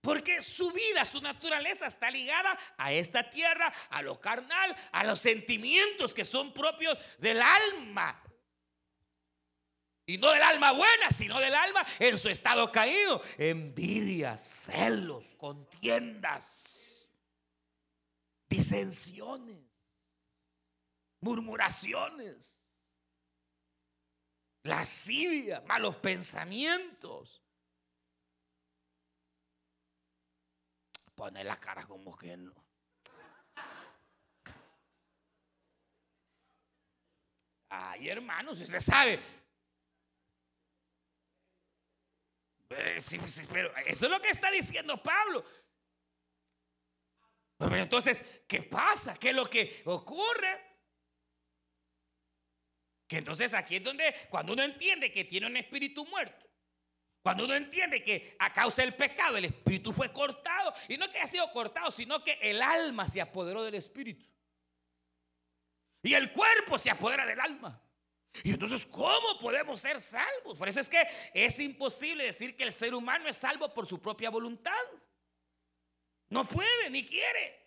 Porque 0.00 0.42
su 0.42 0.72
vida, 0.72 1.04
su 1.04 1.20
naturaleza 1.20 1.86
está 1.86 2.10
ligada 2.10 2.58
a 2.76 2.92
esta 2.92 3.30
tierra, 3.30 3.72
a 3.90 4.02
lo 4.02 4.20
carnal, 4.20 4.74
a 4.90 5.04
los 5.04 5.20
sentimientos 5.20 6.12
que 6.12 6.24
son 6.24 6.52
propios 6.52 6.98
del 7.18 7.40
alma. 7.40 8.20
Y 10.06 10.18
no 10.18 10.32
del 10.32 10.42
alma 10.42 10.72
buena, 10.72 11.12
sino 11.12 11.38
del 11.38 11.54
alma 11.54 11.86
en 12.00 12.18
su 12.18 12.28
estado 12.28 12.72
caído. 12.72 13.22
Envidias, 13.38 14.66
celos, 14.66 15.24
contiendas, 15.38 16.93
disensiones, 18.54 19.58
murmuraciones, 21.20 22.64
lascivia, 24.62 25.60
malos 25.62 25.96
pensamientos. 25.96 27.42
Pone 31.16 31.44
la 31.44 31.58
cara 31.58 31.84
como 31.84 32.16
que 32.16 32.36
no. 32.36 32.54
Ay, 37.68 38.08
hermanos, 38.08 38.60
usted 38.60 38.80
sabe. 38.80 39.20
Eh, 42.70 43.00
pero 43.50 43.76
eso 43.78 44.06
es 44.06 44.10
lo 44.10 44.20
que 44.20 44.30
está 44.30 44.50
diciendo 44.50 45.00
Pablo. 45.02 45.44
Entonces, 47.72 48.42
¿qué 48.46 48.62
pasa? 48.62 49.14
¿Qué 49.14 49.30
es 49.30 49.34
lo 49.34 49.46
que 49.46 49.82
ocurre? 49.86 50.60
Que 53.06 53.18
entonces 53.18 53.54
aquí 53.54 53.76
es 53.76 53.84
donde, 53.84 54.14
cuando 54.30 54.52
uno 54.52 54.62
entiende 54.62 55.12
que 55.12 55.24
tiene 55.24 55.46
un 55.46 55.56
espíritu 55.56 56.04
muerto, 56.06 56.46
cuando 57.22 57.44
uno 57.44 57.54
entiende 57.54 58.02
que 58.02 58.36
a 58.38 58.52
causa 58.52 58.82
del 58.82 58.94
pecado 58.94 59.36
el 59.36 59.46
espíritu 59.46 59.92
fue 59.92 60.12
cortado, 60.12 60.74
y 60.88 60.96
no 60.96 61.10
que 61.10 61.18
haya 61.18 61.26
sido 61.26 61.50
cortado, 61.52 61.90
sino 61.90 62.22
que 62.22 62.38
el 62.42 62.60
alma 62.60 63.08
se 63.08 63.20
apoderó 63.20 63.62
del 63.62 63.74
espíritu. 63.74 64.26
Y 66.02 66.12
el 66.12 66.30
cuerpo 66.32 66.78
se 66.78 66.90
apodera 66.90 67.24
del 67.24 67.40
alma. 67.40 67.80
Y 68.42 68.50
entonces, 68.50 68.84
¿cómo 68.84 69.38
podemos 69.40 69.80
ser 69.80 70.00
salvos? 70.00 70.58
Por 70.58 70.68
eso 70.68 70.80
es 70.80 70.88
que 70.88 71.06
es 71.32 71.58
imposible 71.60 72.24
decir 72.24 72.56
que 72.56 72.64
el 72.64 72.72
ser 72.72 72.94
humano 72.94 73.28
es 73.28 73.36
salvo 73.36 73.72
por 73.72 73.86
su 73.86 74.02
propia 74.02 74.28
voluntad. 74.28 74.72
No 76.34 76.44
puede 76.44 76.90
ni 76.90 77.06
quiere. 77.06 77.62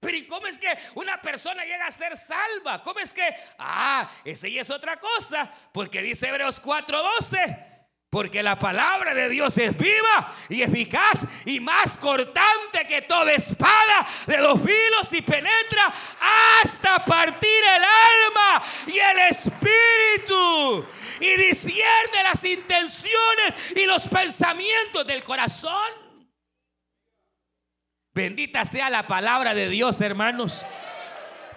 Pero 0.00 0.16
¿y 0.16 0.26
cómo 0.26 0.46
es 0.46 0.58
que 0.58 0.78
una 0.94 1.20
persona 1.20 1.62
llega 1.62 1.86
a 1.86 1.90
ser 1.90 2.16
salva? 2.16 2.82
¿Cómo 2.82 3.00
es 3.00 3.12
que, 3.12 3.22
ah, 3.58 4.10
esa 4.24 4.48
ya 4.48 4.62
es 4.62 4.70
otra 4.70 4.98
cosa? 4.98 5.52
Porque 5.74 6.00
dice 6.00 6.26
Hebreos 6.26 6.58
4:12. 6.58 7.74
Porque 8.08 8.42
la 8.42 8.58
palabra 8.58 9.12
de 9.12 9.28
Dios 9.28 9.58
es 9.58 9.76
viva 9.76 10.34
y 10.48 10.62
eficaz 10.62 11.26
y 11.44 11.60
más 11.60 11.98
cortante 11.98 12.86
que 12.88 13.02
toda 13.02 13.30
espada 13.32 14.06
de 14.26 14.38
dos 14.38 14.58
filos 14.62 15.12
y 15.12 15.20
penetra 15.20 15.92
hasta 16.62 17.04
partir 17.04 17.62
el 17.76 17.84
alma 17.84 18.64
y 18.86 18.98
el 18.98 19.18
espíritu 19.18 20.86
y 21.20 21.36
discierne 21.36 22.22
las 22.22 22.42
intenciones 22.42 23.54
y 23.74 23.84
los 23.84 24.08
pensamientos 24.08 25.06
del 25.06 25.22
corazón. 25.22 26.05
Bendita 28.16 28.64
sea 28.64 28.88
la 28.88 29.06
palabra 29.06 29.52
de 29.52 29.68
Dios, 29.68 30.00
hermanos. 30.00 30.64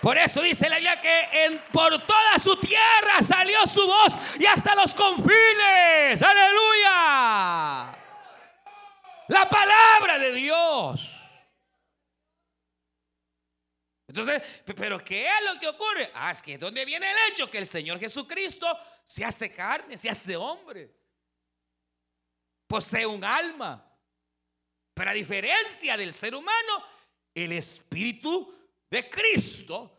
Por 0.01 0.17
eso 0.17 0.41
dice 0.41 0.67
la 0.67 0.75
Biblia 0.75 0.99
que 0.99 1.45
en, 1.45 1.57
por 1.71 2.05
toda 2.05 2.37
su 2.37 2.57
tierra 2.57 3.23
salió 3.23 3.65
su 3.65 3.87
voz 3.87 4.17
y 4.37 4.45
hasta 4.45 4.75
los 4.75 4.93
confines. 4.93 6.21
Aleluya. 6.21 7.97
La 9.29 9.49
palabra 9.49 10.19
de 10.19 10.33
Dios. 10.33 11.09
Entonces, 14.05 14.43
pero 14.75 15.01
¿qué 15.01 15.27
es 15.27 15.53
lo 15.53 15.57
que 15.61 15.67
ocurre? 15.69 16.11
Ah, 16.13 16.31
es 16.31 16.41
que 16.41 16.57
¿dónde 16.57 16.83
viene 16.83 17.09
el 17.09 17.31
hecho? 17.31 17.49
Que 17.49 17.59
el 17.59 17.67
Señor 17.67 17.99
Jesucristo 17.99 18.67
se 19.05 19.23
hace 19.23 19.49
carne, 19.53 19.97
se 19.97 20.09
hace 20.09 20.35
hombre. 20.35 20.93
Posee 22.67 23.05
un 23.05 23.23
alma. 23.23 23.88
Pero 24.99 25.11
a 25.11 25.13
diferencia 25.13 25.95
del 25.95 26.11
ser 26.11 26.35
humano, 26.35 26.83
el 27.33 27.53
Espíritu 27.53 28.53
de 28.91 29.09
Cristo 29.09 29.89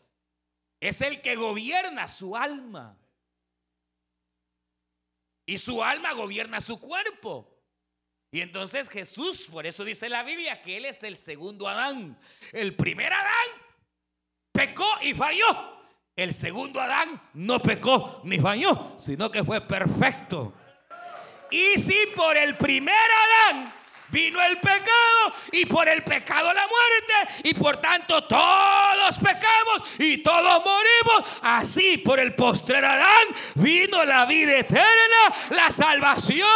es 0.79 1.01
el 1.01 1.23
que 1.23 1.37
gobierna 1.37 2.07
su 2.07 2.37
alma. 2.37 2.99
Y 5.47 5.57
su 5.57 5.83
alma 5.83 6.13
gobierna 6.13 6.61
su 6.61 6.79
cuerpo. 6.79 7.51
Y 8.31 8.43
entonces 8.43 8.91
Jesús, 8.91 9.49
por 9.51 9.67
eso 9.67 9.85
dice 9.85 10.11
la 10.11 10.23
Biblia, 10.23 10.61
que 10.61 10.77
Él 10.77 10.85
es 10.85 11.03
el 11.03 11.17
segundo 11.17 11.67
Adán. 11.67 12.19
El 12.53 12.77
primer 12.77 13.11
Adán 13.11 13.49
pecó 14.53 14.87
y 15.01 15.15
falló. 15.15 15.81
El 16.15 16.35
segundo 16.35 16.79
Adán 16.79 17.31
no 17.33 17.59
pecó 17.63 18.21
ni 18.25 18.39
falló, 18.39 18.97
sino 18.99 19.31
que 19.31 19.45
fue 19.45 19.63
perfecto. 19.63 20.53
Y 21.51 21.81
si 21.81 21.97
por 22.15 22.37
el 22.37 22.55
primer 22.59 22.95
Adán 23.49 23.80
vino 24.11 24.43
el 24.43 24.59
pecado 24.59 25.35
y 25.53 25.67
por 25.67 25.89
el 25.89 26.03
pecado 26.03 26.53
la 26.53 26.67
muerte 26.67 27.15
y 27.45 27.55
por 27.55 27.81
tanto 27.81 28.25
todos 28.25 29.19
pecamos 29.19 29.83
y 29.99 30.19
todos 30.19 30.65
morimos. 30.65 31.39
Así 31.43 31.99
por 31.99 32.19
el 32.21 32.35
postrer 32.35 32.85
Adán 32.85 33.29
vino 33.55 34.05
la 34.05 34.27
vida 34.27 34.59
eterna, 34.59 35.35
la 35.51 35.71
salvación. 35.71 36.49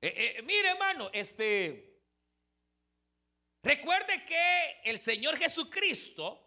Eh, 0.00 0.36
eh, 0.38 0.42
mire 0.42 0.68
hermano, 0.68 1.10
este, 1.12 2.00
recuerde 3.62 4.24
que 4.24 4.80
el 4.84 4.98
Señor 4.98 5.36
Jesucristo 5.36 6.45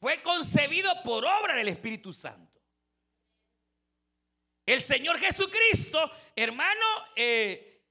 fue 0.00 0.22
concebido 0.22 1.02
por 1.02 1.24
obra 1.24 1.54
del 1.54 1.68
Espíritu 1.68 2.12
Santo. 2.12 2.60
El 4.64 4.82
Señor 4.82 5.18
Jesucristo, 5.18 6.10
hermano, 6.36 6.84
eh, 7.16 7.82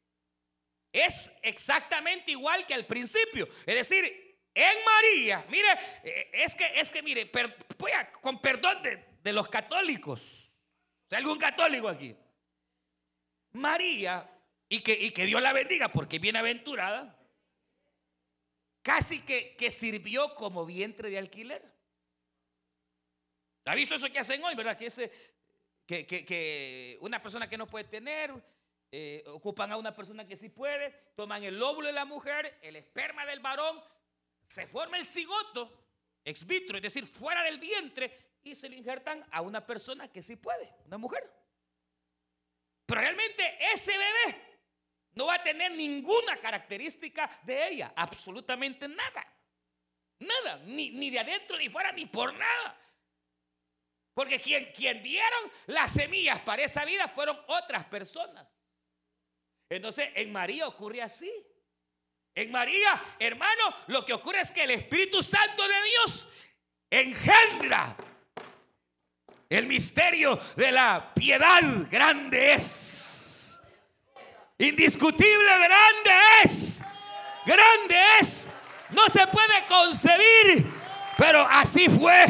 es 0.91 1.36
exactamente 1.41 2.32
igual 2.32 2.66
que 2.66 2.74
al 2.74 2.86
principio. 2.86 3.47
Es 3.66 3.76
decir, 3.76 4.39
en 4.53 4.86
María, 4.86 5.45
mire, 5.49 5.68
eh, 6.03 6.30
es 6.34 6.55
que, 6.55 6.66
es 6.80 6.89
que, 6.89 7.01
mire, 7.01 7.32
con 8.22 8.39
perdón 8.39 8.82
de, 8.84 9.34
los 9.34 9.49
católicos, 9.49 10.55
¿hay 11.12 11.18
algún 11.18 11.38
católico 11.38 11.89
aquí? 11.89 12.16
María, 13.51 14.30
y 14.70 14.82
que, 14.82 14.93
y 14.93 15.12
que 15.12 15.26
Dios 15.26 15.41
la 15.41 15.53
bendiga 15.53 15.89
porque 15.89 16.20
bienaventurada, 16.20 17.20
casi 18.82 19.22
que, 19.22 19.55
que 19.55 19.72
sirvió 19.72 20.34
como 20.36 20.66
vientre 20.66 21.10
de 21.10 21.18
alquiler. 21.18 21.76
¿Ha 23.68 23.76
visto 23.76 23.95
eso 23.95 24.09
que 24.09 24.20
hacen 24.20 24.41
hoy, 24.43 24.55
verdad? 24.55 24.78
Que, 24.78 24.88
ese, 24.88 25.11
que, 25.86 26.97
una 27.01 27.22
persona 27.22 27.49
que 27.49 27.57
no 27.57 27.68
puede 27.68 27.84
tener, 27.86 28.34
eh, 28.91 29.24
ocupan 29.28 29.72
a 29.74 29.78
una 29.78 29.93
persona 29.93 30.26
que 30.26 30.38
sí 30.38 30.47
puede, 30.47 30.91
toman 31.15 31.43
el 31.43 31.61
óvulo 31.61 31.88
de 31.88 31.93
la 31.93 32.05
mujer, 32.05 32.59
el 32.61 32.78
esperma 32.78 33.26
del 33.26 33.41
varón, 33.41 33.82
se 34.47 34.68
forma 34.68 34.97
el 34.97 35.05
cigoto, 35.05 35.86
ex 36.24 36.47
vitro, 36.47 36.78
es 36.78 36.84
decir, 36.84 37.05
fuera 37.05 37.43
del 37.43 37.59
vientre, 37.59 38.38
y 38.41 38.55
se 38.55 38.70
lo 38.70 38.76
injertan 38.76 39.26
a 39.32 39.41
una 39.41 39.65
persona 39.65 40.07
que 40.09 40.22
sí 40.22 40.38
puede, 40.38 40.74
una 40.86 40.97
mujer. 40.97 41.30
Pero 42.86 43.01
realmente 43.01 43.57
ese 43.74 43.91
bebé 43.91 44.41
no 45.11 45.26
va 45.26 45.36
a 45.36 45.43
tener 45.43 45.74
ninguna 45.74 46.38
característica 46.38 47.30
de 47.43 47.68
ella, 47.68 47.91
absolutamente 47.97 48.88
nada. 48.88 49.34
Nada, 50.20 50.57
ni, 50.63 50.91
ni 50.91 51.09
de 51.09 51.20
adentro, 51.20 51.57
ni 51.57 51.68
fuera, 51.68 51.91
ni 51.91 52.05
por 52.05 52.34
nada. 52.34 52.86
Porque 54.18 54.41
quien, 54.41 54.65
quien 54.72 55.03
dieron 55.03 55.51
las 55.68 55.91
semillas 55.91 56.39
para 56.39 56.63
esa 56.63 56.84
vida 56.86 57.07
fueron 57.07 57.39
otras 57.45 57.86
personas. 57.86 58.57
Entonces, 59.70 60.09
en 60.15 60.32
María 60.32 60.68
ocurre 60.68 61.03
así. 61.03 61.32
En 62.34 62.51
María, 62.51 62.99
hermano, 63.20 63.76
lo 63.86 64.03
que 64.03 64.13
ocurre 64.13 64.41
es 64.41 64.49
que 64.49 64.63
el 64.63 64.72
Espíritu 64.72 65.22
Santo 65.22 65.61
de 65.68 65.76
Dios 65.84 66.30
engendra 66.89 67.95
el 69.49 69.68
misterio 69.68 70.36
de 70.55 70.72
la 70.72 71.13
piedad. 71.13 71.61
Grande 71.91 72.53
es. 72.55 73.61
Indiscutible, 74.57 75.59
grande 75.59 76.11
es. 76.43 76.84
Grande 77.45 77.95
es. 78.20 78.49
No 78.89 79.07
se 79.09 79.28
puede 79.28 79.63
concebir, 79.68 80.65
pero 81.20 81.45
así 81.47 81.88
fue 81.88 82.26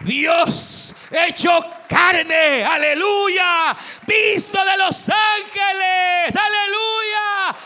Dios 0.00 0.89
hecho 1.10 1.50
carne, 1.88 2.64
aleluya, 2.64 3.76
visto 4.06 4.64
de 4.64 4.76
los 4.76 5.08
ángeles, 5.08 6.36
aleluya, 6.36 7.56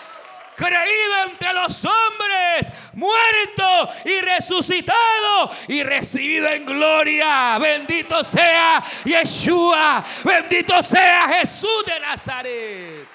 creído 0.57 1.25
entre 1.29 1.53
los 1.53 1.85
hombres, 1.85 2.73
muerto 2.95 3.93
y 4.05 4.21
resucitado 4.21 5.51
y 5.69 5.83
recibido 5.83 6.49
en 6.49 6.65
gloria. 6.65 7.59
Bendito 7.59 8.25
sea 8.25 8.83
Yeshua, 9.05 10.05
bendito 10.25 10.83
sea 10.83 11.29
Jesús 11.29 11.85
de 11.87 12.01
Nazaret. 12.01 13.09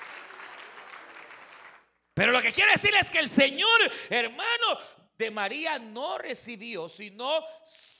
Pero 2.13 2.33
lo 2.33 2.41
que 2.41 2.51
quiere 2.51 2.73
decir 2.73 2.93
es 2.99 3.09
que 3.09 3.19
el 3.19 3.29
Señor, 3.29 3.79
hermano, 4.09 4.77
de 5.17 5.31
María 5.31 5.79
no 5.79 6.17
recibió, 6.17 6.89
sino 6.89 7.45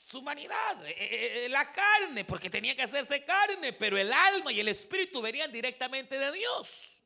su 0.10 0.20
humanidad, 0.20 0.84
eh, 0.88 1.46
eh, 1.46 1.50
la 1.50 1.72
carne, 1.72 2.26
porque 2.26 2.50
tenía 2.50 2.76
que 2.76 2.82
hacerse 2.82 3.24
carne, 3.24 3.74
pero 3.74 3.96
el 3.96 4.12
alma 4.12 4.52
y 4.52 4.60
el 4.60 4.68
espíritu 4.68 5.22
venían 5.22 5.52
directamente 5.52 6.18
de 6.18 6.32
Dios. 6.32 6.98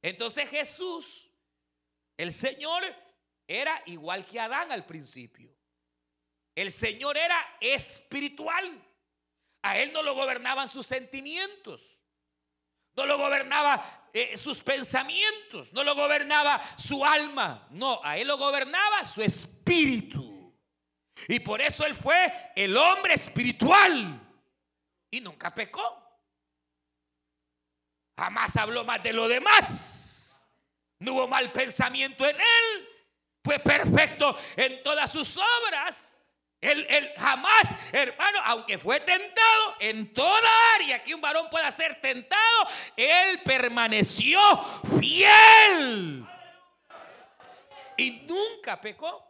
Entonces 0.00 0.48
Jesús 0.48 1.24
El 2.16 2.32
Señor 2.32 2.84
era 3.48 3.82
igual 3.86 4.24
que 4.24 4.38
Adán 4.38 4.70
al 4.70 4.86
principio. 4.86 5.52
El 6.54 6.70
Señor 6.70 7.16
era 7.16 7.36
espiritual. 7.60 8.84
A 9.62 9.78
él 9.78 9.92
no 9.92 10.02
lo 10.02 10.14
gobernaban 10.14 10.68
sus 10.68 10.86
sentimientos. 10.86 12.00
No 12.94 13.06
lo 13.06 13.18
gobernaba 13.18 14.08
eh, 14.12 14.36
sus 14.36 14.62
pensamientos. 14.62 15.72
No 15.72 15.84
lo 15.84 15.94
gobernaba 15.94 16.60
su 16.76 17.04
alma. 17.04 17.68
No, 17.70 18.00
a 18.02 18.18
él 18.18 18.26
lo 18.28 18.36
gobernaba 18.36 19.06
su 19.06 19.22
espíritu. 19.22 20.27
Y 21.28 21.40
por 21.40 21.60
eso 21.60 21.84
él 21.84 21.94
fue 21.94 22.32
el 22.56 22.74
hombre 22.76 23.14
espiritual. 23.14 24.18
Y 25.10 25.20
nunca 25.20 25.54
pecó. 25.54 26.02
Jamás 28.16 28.56
habló 28.56 28.82
más 28.82 29.02
de 29.02 29.12
lo 29.12 29.28
demás. 29.28 30.50
No 30.98 31.12
hubo 31.12 31.28
mal 31.28 31.52
pensamiento 31.52 32.26
en 32.26 32.36
él. 32.36 32.88
Fue 33.44 33.58
perfecto 33.58 34.36
en 34.56 34.82
todas 34.82 35.12
sus 35.12 35.36
obras. 35.36 36.18
Él, 36.60 37.12
jamás, 37.16 37.74
hermano, 37.92 38.40
aunque 38.46 38.78
fue 38.78 38.98
tentado 39.00 39.76
en 39.78 40.12
toda 40.12 40.48
área 40.74 41.04
que 41.04 41.14
un 41.14 41.20
varón 41.20 41.48
pueda 41.50 41.70
ser 41.70 42.00
tentado, 42.00 42.68
él 42.96 43.40
permaneció 43.44 44.40
fiel. 44.98 46.26
Y 47.96 48.10
nunca 48.26 48.80
pecó. 48.80 49.27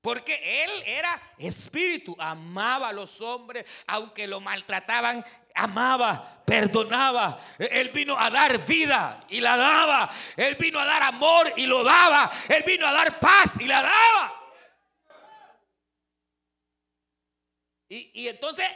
Porque 0.00 0.62
él 0.64 0.70
era 0.86 1.20
espíritu, 1.38 2.14
amaba 2.18 2.88
a 2.88 2.92
los 2.92 3.20
hombres, 3.20 3.66
aunque 3.86 4.28
lo 4.28 4.40
maltrataban, 4.40 5.24
amaba, 5.54 6.44
perdonaba. 6.46 7.38
Él 7.58 7.90
vino 7.90 8.16
a 8.16 8.30
dar 8.30 8.64
vida 8.64 9.24
y 9.28 9.40
la 9.40 9.56
daba. 9.56 10.10
Él 10.36 10.54
vino 10.54 10.78
a 10.78 10.84
dar 10.84 11.02
amor 11.02 11.52
y 11.56 11.66
lo 11.66 11.82
daba. 11.82 12.30
Él 12.48 12.62
vino 12.64 12.86
a 12.86 12.92
dar 12.92 13.18
paz 13.18 13.60
y 13.60 13.66
la 13.66 13.82
daba. 13.82 14.34
Y, 17.90 18.28
entonces 18.28 18.66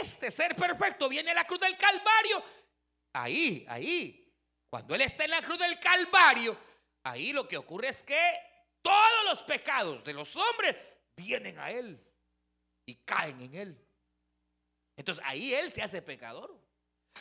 este 0.00 0.30
ser 0.30 0.56
perfecto 0.56 1.08
viene 1.08 1.30
a 1.30 1.34
la 1.34 1.46
cruz 1.46 1.60
del 1.60 1.76
Calvario. 1.76 2.42
Ahí, 3.12 3.66
ahí, 3.68 4.34
cuando 4.70 4.94
Él 4.94 5.02
está 5.02 5.24
en 5.24 5.30
la 5.30 5.42
cruz 5.42 5.58
del 5.58 5.78
Calvario, 5.78 6.56
ahí 7.04 7.32
lo 7.32 7.46
que 7.46 7.58
ocurre 7.58 7.88
es 7.88 8.02
que 8.02 8.51
todos 8.82 9.24
los 9.26 9.42
pecados 9.42 10.04
de 10.04 10.12
los 10.12 10.36
hombres 10.36 10.76
vienen 11.16 11.58
a 11.58 11.70
Él 11.70 12.04
y 12.84 12.96
caen 12.96 13.40
en 13.40 13.54
Él. 13.54 13.88
Entonces 14.96 15.24
ahí 15.26 15.54
Él 15.54 15.70
se 15.70 15.82
hace 15.82 16.02
pecador. 16.02 16.60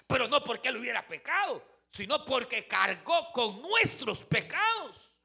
Pero 0.08 0.28
no 0.28 0.44
porque 0.44 0.70
Él 0.70 0.78
hubiera 0.78 1.08
pecado, 1.08 1.64
sino 1.90 2.26
porque 2.26 2.68
cargó 2.68 3.32
con 3.32 3.62
nuestros 3.62 4.24
pecados. 4.24 5.16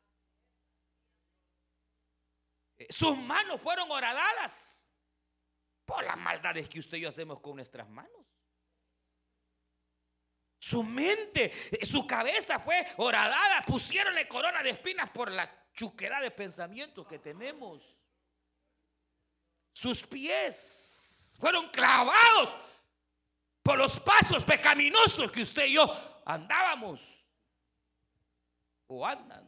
Sus 2.90 3.16
manos 3.16 3.60
fueron 3.60 3.90
horadadas 3.90 4.92
por 5.84 6.04
las 6.04 6.18
maldades 6.18 6.68
que 6.68 6.78
usted 6.78 6.98
y 6.98 7.02
yo 7.02 7.08
hacemos 7.08 7.40
con 7.40 7.56
nuestras 7.56 7.88
manos. 7.88 8.12
Su 10.58 10.82
mente, 10.82 11.52
su 11.84 12.06
cabeza 12.06 12.58
fue 12.58 12.84
horadada, 12.96 13.62
pusieronle 13.62 14.26
corona 14.26 14.62
de 14.62 14.70
espinas 14.70 15.08
por 15.10 15.30
la 15.30 15.48
chuquedad 15.76 16.22
de 16.22 16.30
pensamientos 16.30 17.06
que 17.06 17.18
tenemos. 17.18 18.00
Sus 19.72 20.02
pies 20.02 21.36
fueron 21.38 21.68
clavados 21.68 22.56
por 23.62 23.76
los 23.76 24.00
pasos 24.00 24.42
pecaminosos 24.42 25.30
que 25.30 25.42
usted 25.42 25.66
y 25.66 25.74
yo 25.74 26.22
andábamos 26.24 27.00
o 28.86 29.06
andan. 29.06 29.46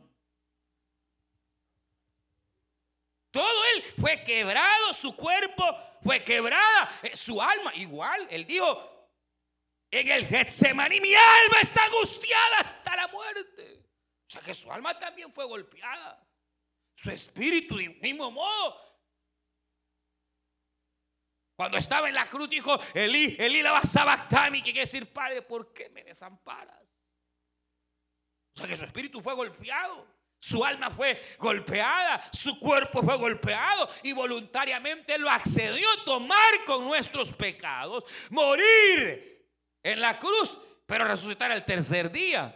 Todo 3.31 3.64
él 3.74 3.85
fue 3.99 4.22
quebrado, 4.24 4.93
su 4.93 5.14
cuerpo 5.16 5.64
fue 6.03 6.22
quebrada, 6.24 6.91
eh, 7.03 7.16
su 7.16 7.41
alma 7.41 7.74
igual. 7.74 8.26
Él 8.31 8.47
dijo, 8.47 9.09
en 9.91 10.11
el 10.11 10.26
Getsemaní 10.26 11.01
mi 11.01 11.14
alma 11.14 11.61
está 11.62 11.85
angustiada 11.85 12.59
hasta 12.59 12.97
la 12.97 13.09
muerte. 13.09 13.88
O 14.29 14.31
sea 14.31 14.43
que 14.43 14.53
su 14.53 14.70
alma 14.70 14.99
también 14.99 15.33
fue 15.33 15.47
golpeada. 15.47 16.22
Su 16.95 17.11
espíritu 17.11 17.76
de 17.76 17.89
mismo 18.03 18.31
modo. 18.31 18.89
Cuando 21.57 21.79
estaba 21.79 22.09
en 22.09 22.14
la 22.14 22.26
cruz 22.26 22.51
dijo, 22.51 22.79
Elí, 22.95 23.37
Elí 23.39 23.62
la 23.62 23.83
sabactami, 23.83 24.59
que 24.59 24.70
quiere 24.70 24.81
decir, 24.81 25.11
Padre, 25.12 25.43
¿por 25.43 25.72
qué 25.72 25.89
me 25.89 26.05
desamparas? 26.05 26.95
O 28.55 28.61
sea 28.61 28.68
que 28.68 28.76
su 28.76 28.85
espíritu 28.85 29.20
fue 29.22 29.35
golpeado. 29.35 30.07
Su 30.41 30.64
alma 30.64 30.91
fue 30.91 31.20
golpeada, 31.39 32.22
su 32.33 32.61
cuerpo 32.61 33.03
fue 33.03 33.16
golpeado 33.16 33.89
y 34.05 34.12
voluntariamente 34.12 35.18
lo 35.18 35.29
accedió 35.29 35.91
a 35.91 36.05
tomar 36.05 36.64
con 36.64 36.85
nuestros 36.85 37.33
pecados, 37.33 38.05
morir 38.31 39.51
en 39.83 40.01
la 40.01 40.16
cruz, 40.16 40.57
pero 40.87 41.07
resucitar 41.07 41.51
el 41.51 41.64
tercer 41.64 42.12
día. 42.12 42.55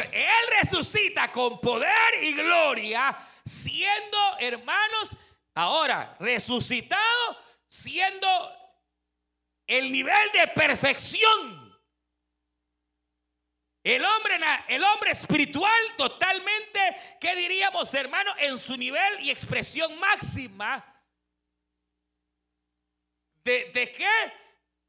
Él 0.00 0.60
resucita 0.60 1.30
con 1.30 1.60
poder 1.60 2.22
y 2.22 2.34
gloria, 2.34 3.16
siendo 3.44 4.18
hermanos, 4.40 5.16
ahora 5.54 6.16
resucitado, 6.20 7.38
siendo 7.68 8.28
el 9.66 9.90
nivel 9.92 10.32
de 10.32 10.48
perfección 10.48 11.64
el 13.84 14.02
hombre, 14.02 14.40
el 14.68 14.82
hombre 14.82 15.10
espiritual 15.10 15.82
totalmente, 15.98 16.80
¿qué 17.20 17.36
diríamos 17.36 17.92
hermano? 17.92 18.32
En 18.38 18.56
su 18.56 18.78
nivel 18.78 19.20
y 19.20 19.30
expresión 19.30 19.98
máxima. 19.98 20.82
¿De, 23.44 23.70
¿De 23.74 23.92
qué? 23.92 24.32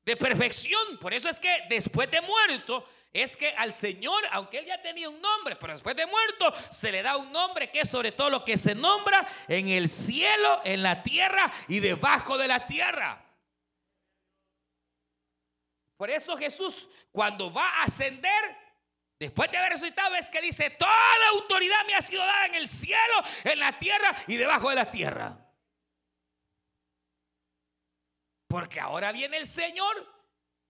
De 0.05 0.15
perfección. 0.15 0.97
Por 0.97 1.13
eso 1.13 1.27
es 1.27 1.41
que 1.41 1.63
después 1.67 2.09
de 2.09 2.21
muerto, 2.21 2.87
es 3.15 3.37
que 3.37 3.49
al 3.51 3.73
Señor, 3.73 4.21
aunque 4.31 4.57
él 4.57 4.65
ya 4.65 4.81
tenía 4.81 5.09
un 5.09 5.21
nombre, 5.21 5.55
pero 5.55 5.71
después 5.71 5.95
de 5.95 6.05
muerto, 6.05 6.53
se 6.69 6.91
le 6.91 7.01
da 7.01 7.15
un 7.15 7.31
nombre 7.31 7.71
que 7.71 7.79
es 7.81 7.89
sobre 7.89 8.11
todo 8.11 8.29
lo 8.29 8.43
que 8.43 8.57
se 8.57 8.75
nombra 8.75 9.25
en 9.47 9.69
el 9.69 9.87
cielo, 9.87 10.59
en 10.65 10.83
la 10.83 11.01
tierra 11.01 11.49
y 11.69 11.79
debajo 11.79 12.37
de 12.37 12.49
la 12.49 12.67
tierra. 12.67 13.23
Por 15.95 16.09
eso 16.09 16.37
Jesús, 16.37 16.89
cuando 17.11 17.53
va 17.53 17.65
a 17.65 17.83
ascender, 17.83 18.65
Después 19.17 19.49
de 19.49 19.57
haber 19.57 19.71
resucitado 19.71 20.13
es 20.15 20.29
que 20.29 20.41
dice, 20.41 20.69
toda 20.71 20.91
autoridad 21.31 21.85
me 21.87 21.95
ha 21.95 22.01
sido 22.01 22.21
dada 22.21 22.47
en 22.47 22.55
el 22.55 22.67
cielo, 22.67 23.23
en 23.45 23.59
la 23.59 23.77
tierra 23.79 24.13
y 24.27 24.35
debajo 24.35 24.69
de 24.69 24.75
la 24.75 24.91
tierra. 24.91 25.37
Porque 28.49 28.81
ahora 28.81 29.13
viene 29.13 29.37
el 29.37 29.47
Señor 29.47 30.05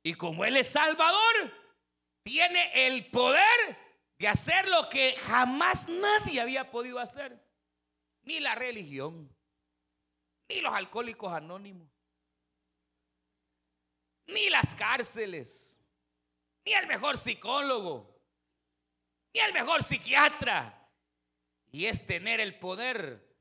y 0.04 0.14
como 0.14 0.46
Él 0.46 0.58
es 0.58 0.70
Salvador, 0.70 1.65
tiene 2.26 2.88
el 2.88 3.06
poder 3.12 3.78
de 4.18 4.28
hacer 4.28 4.68
lo 4.68 4.90
que 4.90 5.16
jamás 5.28 5.88
nadie 5.88 6.42
había 6.42 6.72
podido 6.72 7.00
hacer. 7.00 7.40
Ni 8.24 8.40
la 8.40 8.56
religión, 8.56 9.34
ni 10.50 10.60
los 10.62 10.74
alcohólicos 10.74 11.32
anónimos, 11.32 11.88
ni 14.26 14.50
las 14.50 14.74
cárceles, 14.74 15.80
ni 16.66 16.74
el 16.74 16.88
mejor 16.88 17.18
psicólogo 17.18 18.16
ni 19.36 19.42
el 19.42 19.54
mejor 19.54 19.84
psiquiatra. 19.84 20.90
Y 21.72 21.88
es 21.88 22.08
tener 22.08 22.40
el 22.40 22.58
poder 22.58 23.36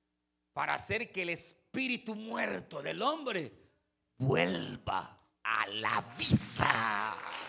para 0.52 0.74
hacer 0.74 1.12
que 1.12 1.22
el 1.22 1.30
espíritu 1.30 2.16
muerto 2.16 2.82
del 2.82 3.00
hombre 3.00 3.52
vuelva 4.18 5.24
a 5.44 5.66
la 5.68 6.00
vida. 6.18 7.43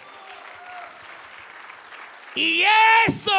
Y 2.35 2.65
eso 3.07 3.31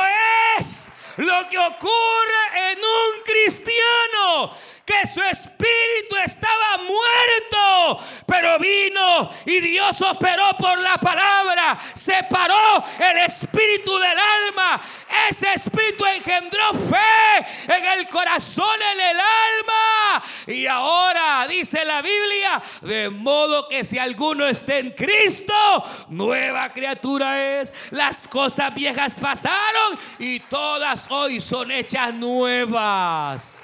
es 0.58 0.88
lo 1.16 1.48
que 1.48 1.58
ocurre 1.58 2.72
en 2.72 2.78
un 2.78 3.22
cristiano 3.24 4.52
que 4.86 5.06
su 5.08 5.20
espíritu 5.20 6.16
estaba 6.24 6.78
muerto, 6.78 8.04
pero 8.24 8.56
vino 8.60 9.28
y 9.44 9.58
Dios 9.58 10.00
operó 10.02 10.56
por 10.56 10.78
la 10.78 10.96
palabra, 10.96 11.76
separó 11.94 12.84
el 13.00 13.18
espíritu 13.18 13.98
del 13.98 14.16
alma, 14.16 14.80
ese 15.28 15.52
espíritu 15.54 16.06
engendró 16.06 16.72
fe 16.88 17.74
en 17.76 17.84
el 17.98 18.08
corazón, 18.08 18.80
en 18.92 19.00
el 19.00 19.16
alma, 19.18 20.24
y 20.46 20.66
ahora 20.66 21.46
dice 21.48 21.84
la 21.84 22.00
Biblia, 22.00 22.62
de 22.82 23.10
modo 23.10 23.68
que 23.68 23.82
si 23.82 23.98
alguno 23.98 24.46
está 24.46 24.78
en 24.78 24.90
Cristo, 24.90 25.54
nueva 26.10 26.72
criatura 26.72 27.60
es, 27.60 27.74
las 27.90 28.28
cosas 28.28 28.72
viejas 28.72 29.16
pasaron 29.20 29.98
y 30.20 30.38
todas 30.40 31.05
hoy 31.10 31.40
son 31.40 31.70
hechas 31.70 32.14
nuevas. 32.14 33.62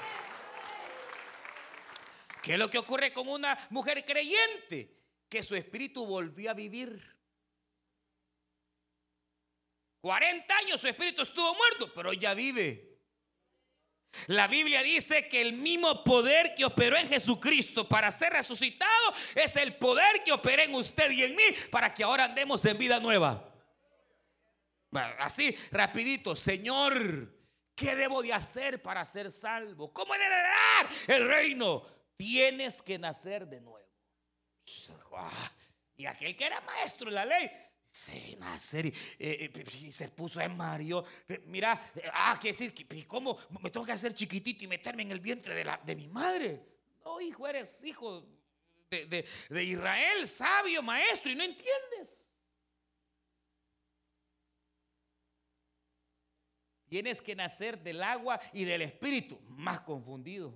¿Qué 2.41 2.53
es 2.53 2.59
lo 2.59 2.69
que 2.69 2.77
ocurre 2.77 3.13
con 3.13 3.27
una 3.29 3.57
mujer 3.69 4.03
creyente? 4.05 4.97
Que 5.29 5.41
su 5.41 5.55
espíritu 5.55 6.05
volvió 6.05 6.51
a 6.51 6.53
vivir. 6.53 7.01
40 10.01 10.57
años 10.57 10.81
su 10.81 10.87
espíritu 10.89 11.21
estuvo 11.21 11.55
muerto, 11.55 11.93
pero 11.93 12.11
ya 12.11 12.33
vive. 12.33 12.99
La 14.27 14.47
Biblia 14.47 14.83
dice 14.83 15.27
que 15.27 15.41
el 15.41 15.53
mismo 15.53 16.03
poder 16.03 16.53
que 16.55 16.65
operó 16.65 16.97
en 16.97 17.07
Jesucristo 17.07 17.87
para 17.87 18.11
ser 18.11 18.33
resucitado 18.33 19.13
es 19.33 19.55
el 19.55 19.75
poder 19.77 20.23
que 20.23 20.33
opera 20.33 20.63
en 20.63 20.75
usted 20.75 21.09
y 21.11 21.23
en 21.23 21.35
mí 21.35 21.43
para 21.71 21.93
que 21.93 22.03
ahora 22.03 22.25
andemos 22.25 22.63
en 22.65 22.77
vida 22.77 22.99
nueva. 22.99 23.52
Así, 25.19 25.55
rapidito, 25.71 26.35
Señor, 26.35 27.33
¿qué 27.75 27.95
debo 27.95 28.21
de 28.21 28.33
hacer 28.33 28.81
para 28.81 29.03
ser 29.05 29.31
salvo? 29.31 29.91
¿Cómo 29.93 30.13
heredar 30.13 30.87
el 31.07 31.27
reino? 31.27 31.83
Tienes 32.15 32.81
que 32.81 32.97
nacer 32.97 33.47
de 33.47 33.61
nuevo. 33.61 33.83
Y 35.95 36.05
aquel 36.05 36.35
que 36.35 36.45
era 36.45 36.61
maestro 36.61 37.09
en 37.09 37.15
la 37.15 37.25
ley 37.25 37.51
Sí, 37.93 38.35
nacer 38.39 38.87
y, 38.87 38.89
eh, 39.19 39.51
eh, 39.53 39.91
se 39.91 40.09
puso 40.09 40.41
en 40.41 40.57
Mario. 40.57 41.05
Mira, 41.45 41.91
eh, 41.95 42.09
ah, 42.11 42.39
qué 42.41 42.47
decir, 42.47 42.73
¿cómo 43.05 43.37
me 43.61 43.69
tengo 43.69 43.85
que 43.85 43.91
hacer 43.91 44.15
chiquitito 44.15 44.63
y 44.63 44.67
meterme 44.67 45.03
en 45.03 45.11
el 45.11 45.19
vientre 45.19 45.53
de, 45.53 45.63
la, 45.63 45.77
de 45.77 45.95
mi 45.95 46.07
madre? 46.07 46.59
No, 47.05 47.21
hijo, 47.21 47.47
eres 47.47 47.83
hijo 47.83 48.25
de, 48.89 49.27
de 49.47 49.63
Israel, 49.63 50.27
sabio, 50.27 50.81
maestro, 50.81 51.31
y 51.31 51.35
no 51.35 51.43
entiendes. 51.43 52.22
Tienes 56.93 57.23
que 57.23 57.35
nacer 57.35 57.81
del 57.81 58.03
agua 58.03 58.39
y 58.53 58.65
del 58.65 58.83
espíritu, 58.83 59.39
más 59.47 59.81
confundido. 59.81 60.55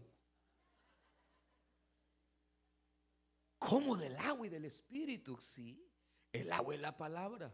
¿Cómo 3.57 3.97
del 3.97 4.15
agua 4.17 4.45
y 4.45 4.49
del 4.51 4.65
espíritu? 4.65 5.41
Sí. 5.41 5.83
El 6.31 6.51
agua 6.51 6.75
es 6.75 6.79
la 6.79 6.95
palabra. 6.95 7.51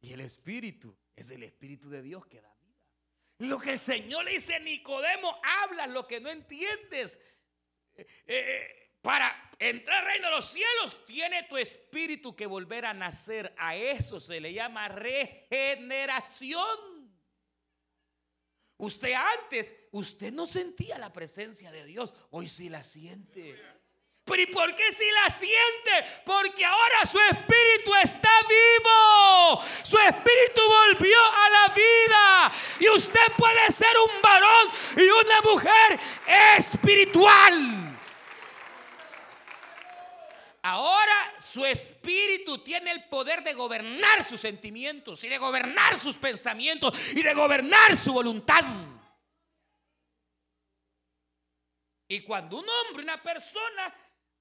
Y 0.00 0.12
el 0.12 0.20
espíritu 0.20 0.98
es 1.14 1.30
el 1.30 1.44
espíritu 1.44 1.88
de 1.90 2.02
Dios 2.02 2.26
que 2.26 2.40
da 2.40 2.52
vida. 2.56 2.84
Lo 3.38 3.60
que 3.60 3.70
el 3.70 3.78
Señor 3.78 4.24
le 4.24 4.32
dice 4.32 4.56
a 4.56 4.58
Nicodemo, 4.58 5.40
habla 5.62 5.86
lo 5.86 6.08
que 6.08 6.18
no 6.18 6.28
entiendes. 6.28 7.22
Eh, 7.94 8.04
eh, 8.26 8.96
para 9.00 9.32
entrar 9.60 10.02
al 10.02 10.10
reino 10.10 10.26
de 10.26 10.34
los 10.34 10.46
cielos, 10.46 11.06
tiene 11.06 11.44
tu 11.44 11.56
espíritu 11.56 12.34
que 12.34 12.46
volver 12.46 12.84
a 12.84 12.92
nacer. 12.92 13.54
A 13.58 13.76
eso 13.76 14.18
se 14.18 14.40
le 14.40 14.52
llama 14.52 14.88
regeneración. 14.88 16.91
Usted 18.78 19.12
antes, 19.12 19.76
usted 19.92 20.32
no 20.32 20.46
sentía 20.46 20.98
la 20.98 21.12
presencia 21.12 21.70
de 21.70 21.84
Dios, 21.84 22.14
hoy 22.30 22.48
sí 22.48 22.68
la 22.68 22.82
siente. 22.82 23.56
Pero 24.24 24.42
¿y 24.42 24.46
por 24.46 24.74
qué 24.74 24.92
si 24.92 25.04
la 25.10 25.34
siente? 25.34 26.22
Porque 26.24 26.64
ahora 26.64 27.06
su 27.10 27.18
espíritu 27.18 27.92
está 28.02 28.30
vivo. 28.48 29.62
Su 29.82 29.98
espíritu 29.98 30.60
volvió 30.66 31.18
a 31.18 31.50
la 31.50 31.74
vida. 31.74 32.52
Y 32.78 32.88
usted 32.90 33.32
puede 33.36 33.72
ser 33.72 33.94
un 33.98 34.22
varón 34.22 34.68
y 34.96 35.02
una 35.02 35.40
mujer 35.42 36.00
espiritual. 36.56 37.71
Ahora 40.62 41.40
su 41.40 41.66
espíritu 41.66 42.58
tiene 42.58 42.92
el 42.92 43.08
poder 43.08 43.42
de 43.42 43.52
gobernar 43.52 44.24
sus 44.24 44.40
sentimientos 44.40 45.24
y 45.24 45.28
de 45.28 45.38
gobernar 45.38 45.98
sus 45.98 46.16
pensamientos 46.16 47.14
y 47.14 47.22
de 47.22 47.34
gobernar 47.34 47.96
su 47.96 48.12
voluntad. 48.12 48.64
Y 52.06 52.20
cuando 52.20 52.58
un 52.58 52.66
hombre, 52.68 53.02
una 53.02 53.20
persona 53.20 53.92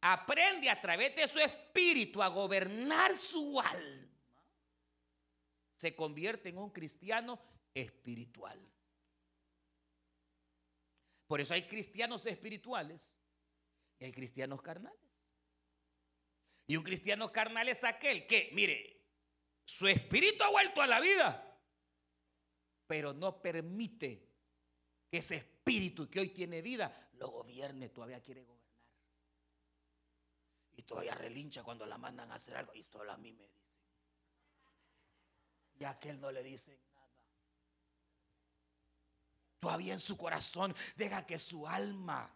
aprende 0.01 0.69
a 0.69 0.79
través 0.79 1.15
de 1.15 1.27
su 1.27 1.39
espíritu 1.39 2.21
a 2.21 2.27
gobernar 2.27 3.17
su 3.17 3.59
alma, 3.59 4.07
se 5.75 5.95
convierte 5.95 6.49
en 6.49 6.59
un 6.59 6.69
cristiano 6.69 7.39
espiritual. 7.73 8.59
Por 11.25 11.41
eso 11.41 11.55
hay 11.55 11.65
cristianos 11.65 12.27
espirituales 12.27 13.17
y 13.97 14.05
hay 14.05 14.11
cristianos 14.11 14.61
carnales. 14.61 15.10
Y 16.71 16.77
un 16.77 16.83
cristiano 16.83 17.33
carnal 17.33 17.67
es 17.67 17.83
aquel 17.83 18.25
que, 18.25 18.49
mire, 18.53 19.05
su 19.65 19.89
espíritu 19.89 20.41
ha 20.45 20.49
vuelto 20.51 20.81
a 20.81 20.87
la 20.87 21.01
vida, 21.01 21.59
pero 22.87 23.11
no 23.11 23.41
permite 23.41 24.25
que 25.09 25.17
ese 25.17 25.35
espíritu 25.35 26.09
que 26.09 26.21
hoy 26.21 26.29
tiene 26.29 26.61
vida 26.61 27.09
lo 27.15 27.27
gobierne, 27.27 27.89
todavía 27.89 28.23
quiere 28.23 28.45
gobernar. 28.45 28.71
Y 30.77 30.83
todavía 30.83 31.13
relincha 31.13 31.61
cuando 31.61 31.85
la 31.85 31.97
mandan 31.97 32.31
a 32.31 32.35
hacer 32.35 32.55
algo. 32.55 32.73
Y 32.73 32.85
solo 32.85 33.11
a 33.11 33.17
mí 33.17 33.33
me 33.33 33.49
dicen. 33.49 33.75
Y 35.77 35.83
a 35.83 35.89
aquel 35.89 36.21
no 36.21 36.31
le 36.31 36.41
dicen 36.41 36.79
nada. 36.93 37.11
Todavía 39.59 39.91
en 39.91 39.99
su 39.99 40.15
corazón 40.15 40.73
deja 40.95 41.25
que 41.25 41.37
su 41.37 41.67
alma 41.67 42.33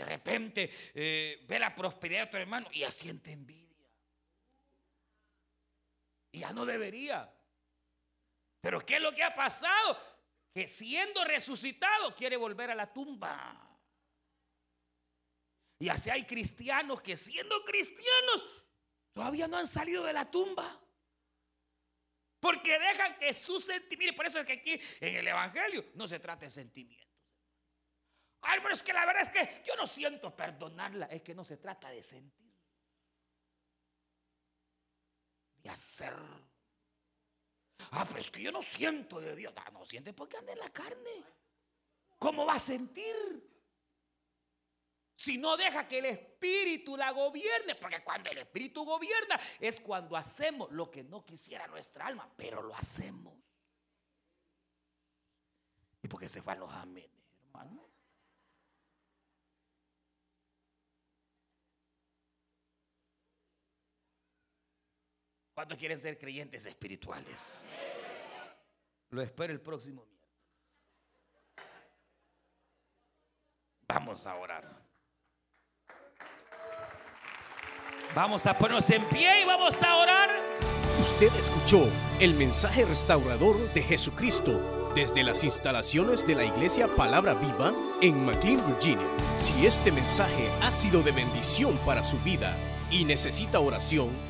de 0.00 0.06
repente 0.06 0.70
eh, 0.94 1.44
ve 1.46 1.58
la 1.58 1.74
prosperidad 1.74 2.24
de 2.24 2.30
tu 2.30 2.36
hermano 2.38 2.68
y 2.72 2.84
asiente 2.84 3.32
envidia. 3.32 3.86
Y 6.32 6.40
ya 6.40 6.52
no 6.54 6.64
debería. 6.64 7.30
Pero 8.62 8.80
¿qué 8.80 8.96
es 8.96 9.02
lo 9.02 9.14
que 9.14 9.22
ha 9.22 9.34
pasado? 9.34 10.00
Que 10.54 10.66
siendo 10.66 11.22
resucitado 11.24 12.14
quiere 12.14 12.38
volver 12.38 12.70
a 12.70 12.74
la 12.74 12.90
tumba. 12.90 13.78
Y 15.78 15.90
así 15.90 16.08
hay 16.08 16.24
cristianos 16.24 17.02
que 17.02 17.14
siendo 17.16 17.62
cristianos 17.64 18.44
todavía 19.12 19.48
no 19.48 19.58
han 19.58 19.66
salido 19.66 20.04
de 20.04 20.14
la 20.14 20.30
tumba. 20.30 20.80
Porque 22.40 22.78
dejan 22.78 23.18
que 23.18 23.34
sus 23.34 23.64
sentimientos, 23.64 24.16
por 24.16 24.26
eso 24.26 24.38
es 24.38 24.46
que 24.46 24.54
aquí 24.54 24.80
en 25.00 25.16
el 25.16 25.28
Evangelio 25.28 25.84
no 25.94 26.06
se 26.08 26.18
trata 26.18 26.46
de 26.46 26.50
sentimientos. 26.50 26.99
Ay, 28.42 28.60
pero 28.62 28.74
es 28.74 28.82
que 28.82 28.92
la 28.92 29.04
verdad 29.04 29.22
es 29.22 29.28
que 29.30 29.62
yo 29.64 29.76
no 29.76 29.86
siento 29.86 30.34
perdonarla, 30.34 31.06
es 31.06 31.22
que 31.22 31.34
no 31.34 31.44
se 31.44 31.58
trata 31.58 31.90
de 31.90 32.02
sentir, 32.02 32.54
de 35.56 35.70
hacer. 35.70 36.14
Ah, 37.92 38.04
pero 38.06 38.20
es 38.20 38.30
que 38.30 38.42
yo 38.42 38.52
no 38.52 38.62
siento 38.62 39.20
de 39.20 39.34
Dios. 39.36 39.52
Ah, 39.56 39.70
no, 39.72 39.84
siente 39.84 40.12
porque 40.12 40.36
anda 40.36 40.52
en 40.52 40.58
la 40.58 40.70
carne. 40.70 41.24
¿Cómo 42.18 42.46
va 42.46 42.54
a 42.54 42.58
sentir? 42.58 43.50
si 45.20 45.36
no 45.36 45.54
deja 45.54 45.86
que 45.86 45.98
el 45.98 46.06
Espíritu 46.06 46.96
la 46.96 47.10
gobierne, 47.10 47.74
porque 47.74 48.02
cuando 48.02 48.30
el 48.30 48.38
Espíritu 48.38 48.86
gobierna 48.86 49.38
es 49.58 49.78
cuando 49.78 50.16
hacemos 50.16 50.72
lo 50.72 50.90
que 50.90 51.04
no 51.04 51.26
quisiera 51.26 51.66
nuestra 51.66 52.06
alma, 52.06 52.26
pero 52.38 52.62
lo 52.62 52.74
hacemos. 52.74 53.34
¿Y 56.00 56.08
porque 56.08 56.26
se 56.26 56.40
van 56.40 56.60
los 56.60 56.72
amenes, 56.72 57.10
hermano? 57.42 57.89
¿Cuántos 65.60 65.76
quieren 65.76 65.98
ser 65.98 66.16
creyentes 66.16 66.64
espirituales? 66.64 67.66
Lo 69.10 69.20
espero 69.20 69.52
el 69.52 69.60
próximo 69.60 70.06
miércoles. 70.06 70.42
Vamos 73.86 74.24
a 74.24 74.36
orar. 74.36 74.64
Vamos 78.14 78.46
a 78.46 78.56
ponernos 78.56 78.88
en 78.88 79.04
pie 79.10 79.42
y 79.42 79.44
vamos 79.44 79.82
a 79.82 79.96
orar. 79.96 80.30
Usted 81.02 81.30
escuchó 81.36 81.86
el 82.20 82.32
mensaje 82.32 82.86
restaurador 82.86 83.70
de 83.74 83.82
Jesucristo 83.82 84.92
desde 84.94 85.22
las 85.22 85.44
instalaciones 85.44 86.26
de 86.26 86.36
la 86.36 86.44
iglesia 86.44 86.88
Palabra 86.96 87.34
Viva 87.34 87.74
en 88.00 88.24
McLean, 88.24 88.66
Virginia. 88.66 89.06
Si 89.38 89.66
este 89.66 89.92
mensaje 89.92 90.50
ha 90.62 90.72
sido 90.72 91.02
de 91.02 91.12
bendición 91.12 91.76
para 91.84 92.02
su 92.02 92.18
vida 92.20 92.56
y 92.90 93.04
necesita 93.04 93.60
oración, 93.60 94.29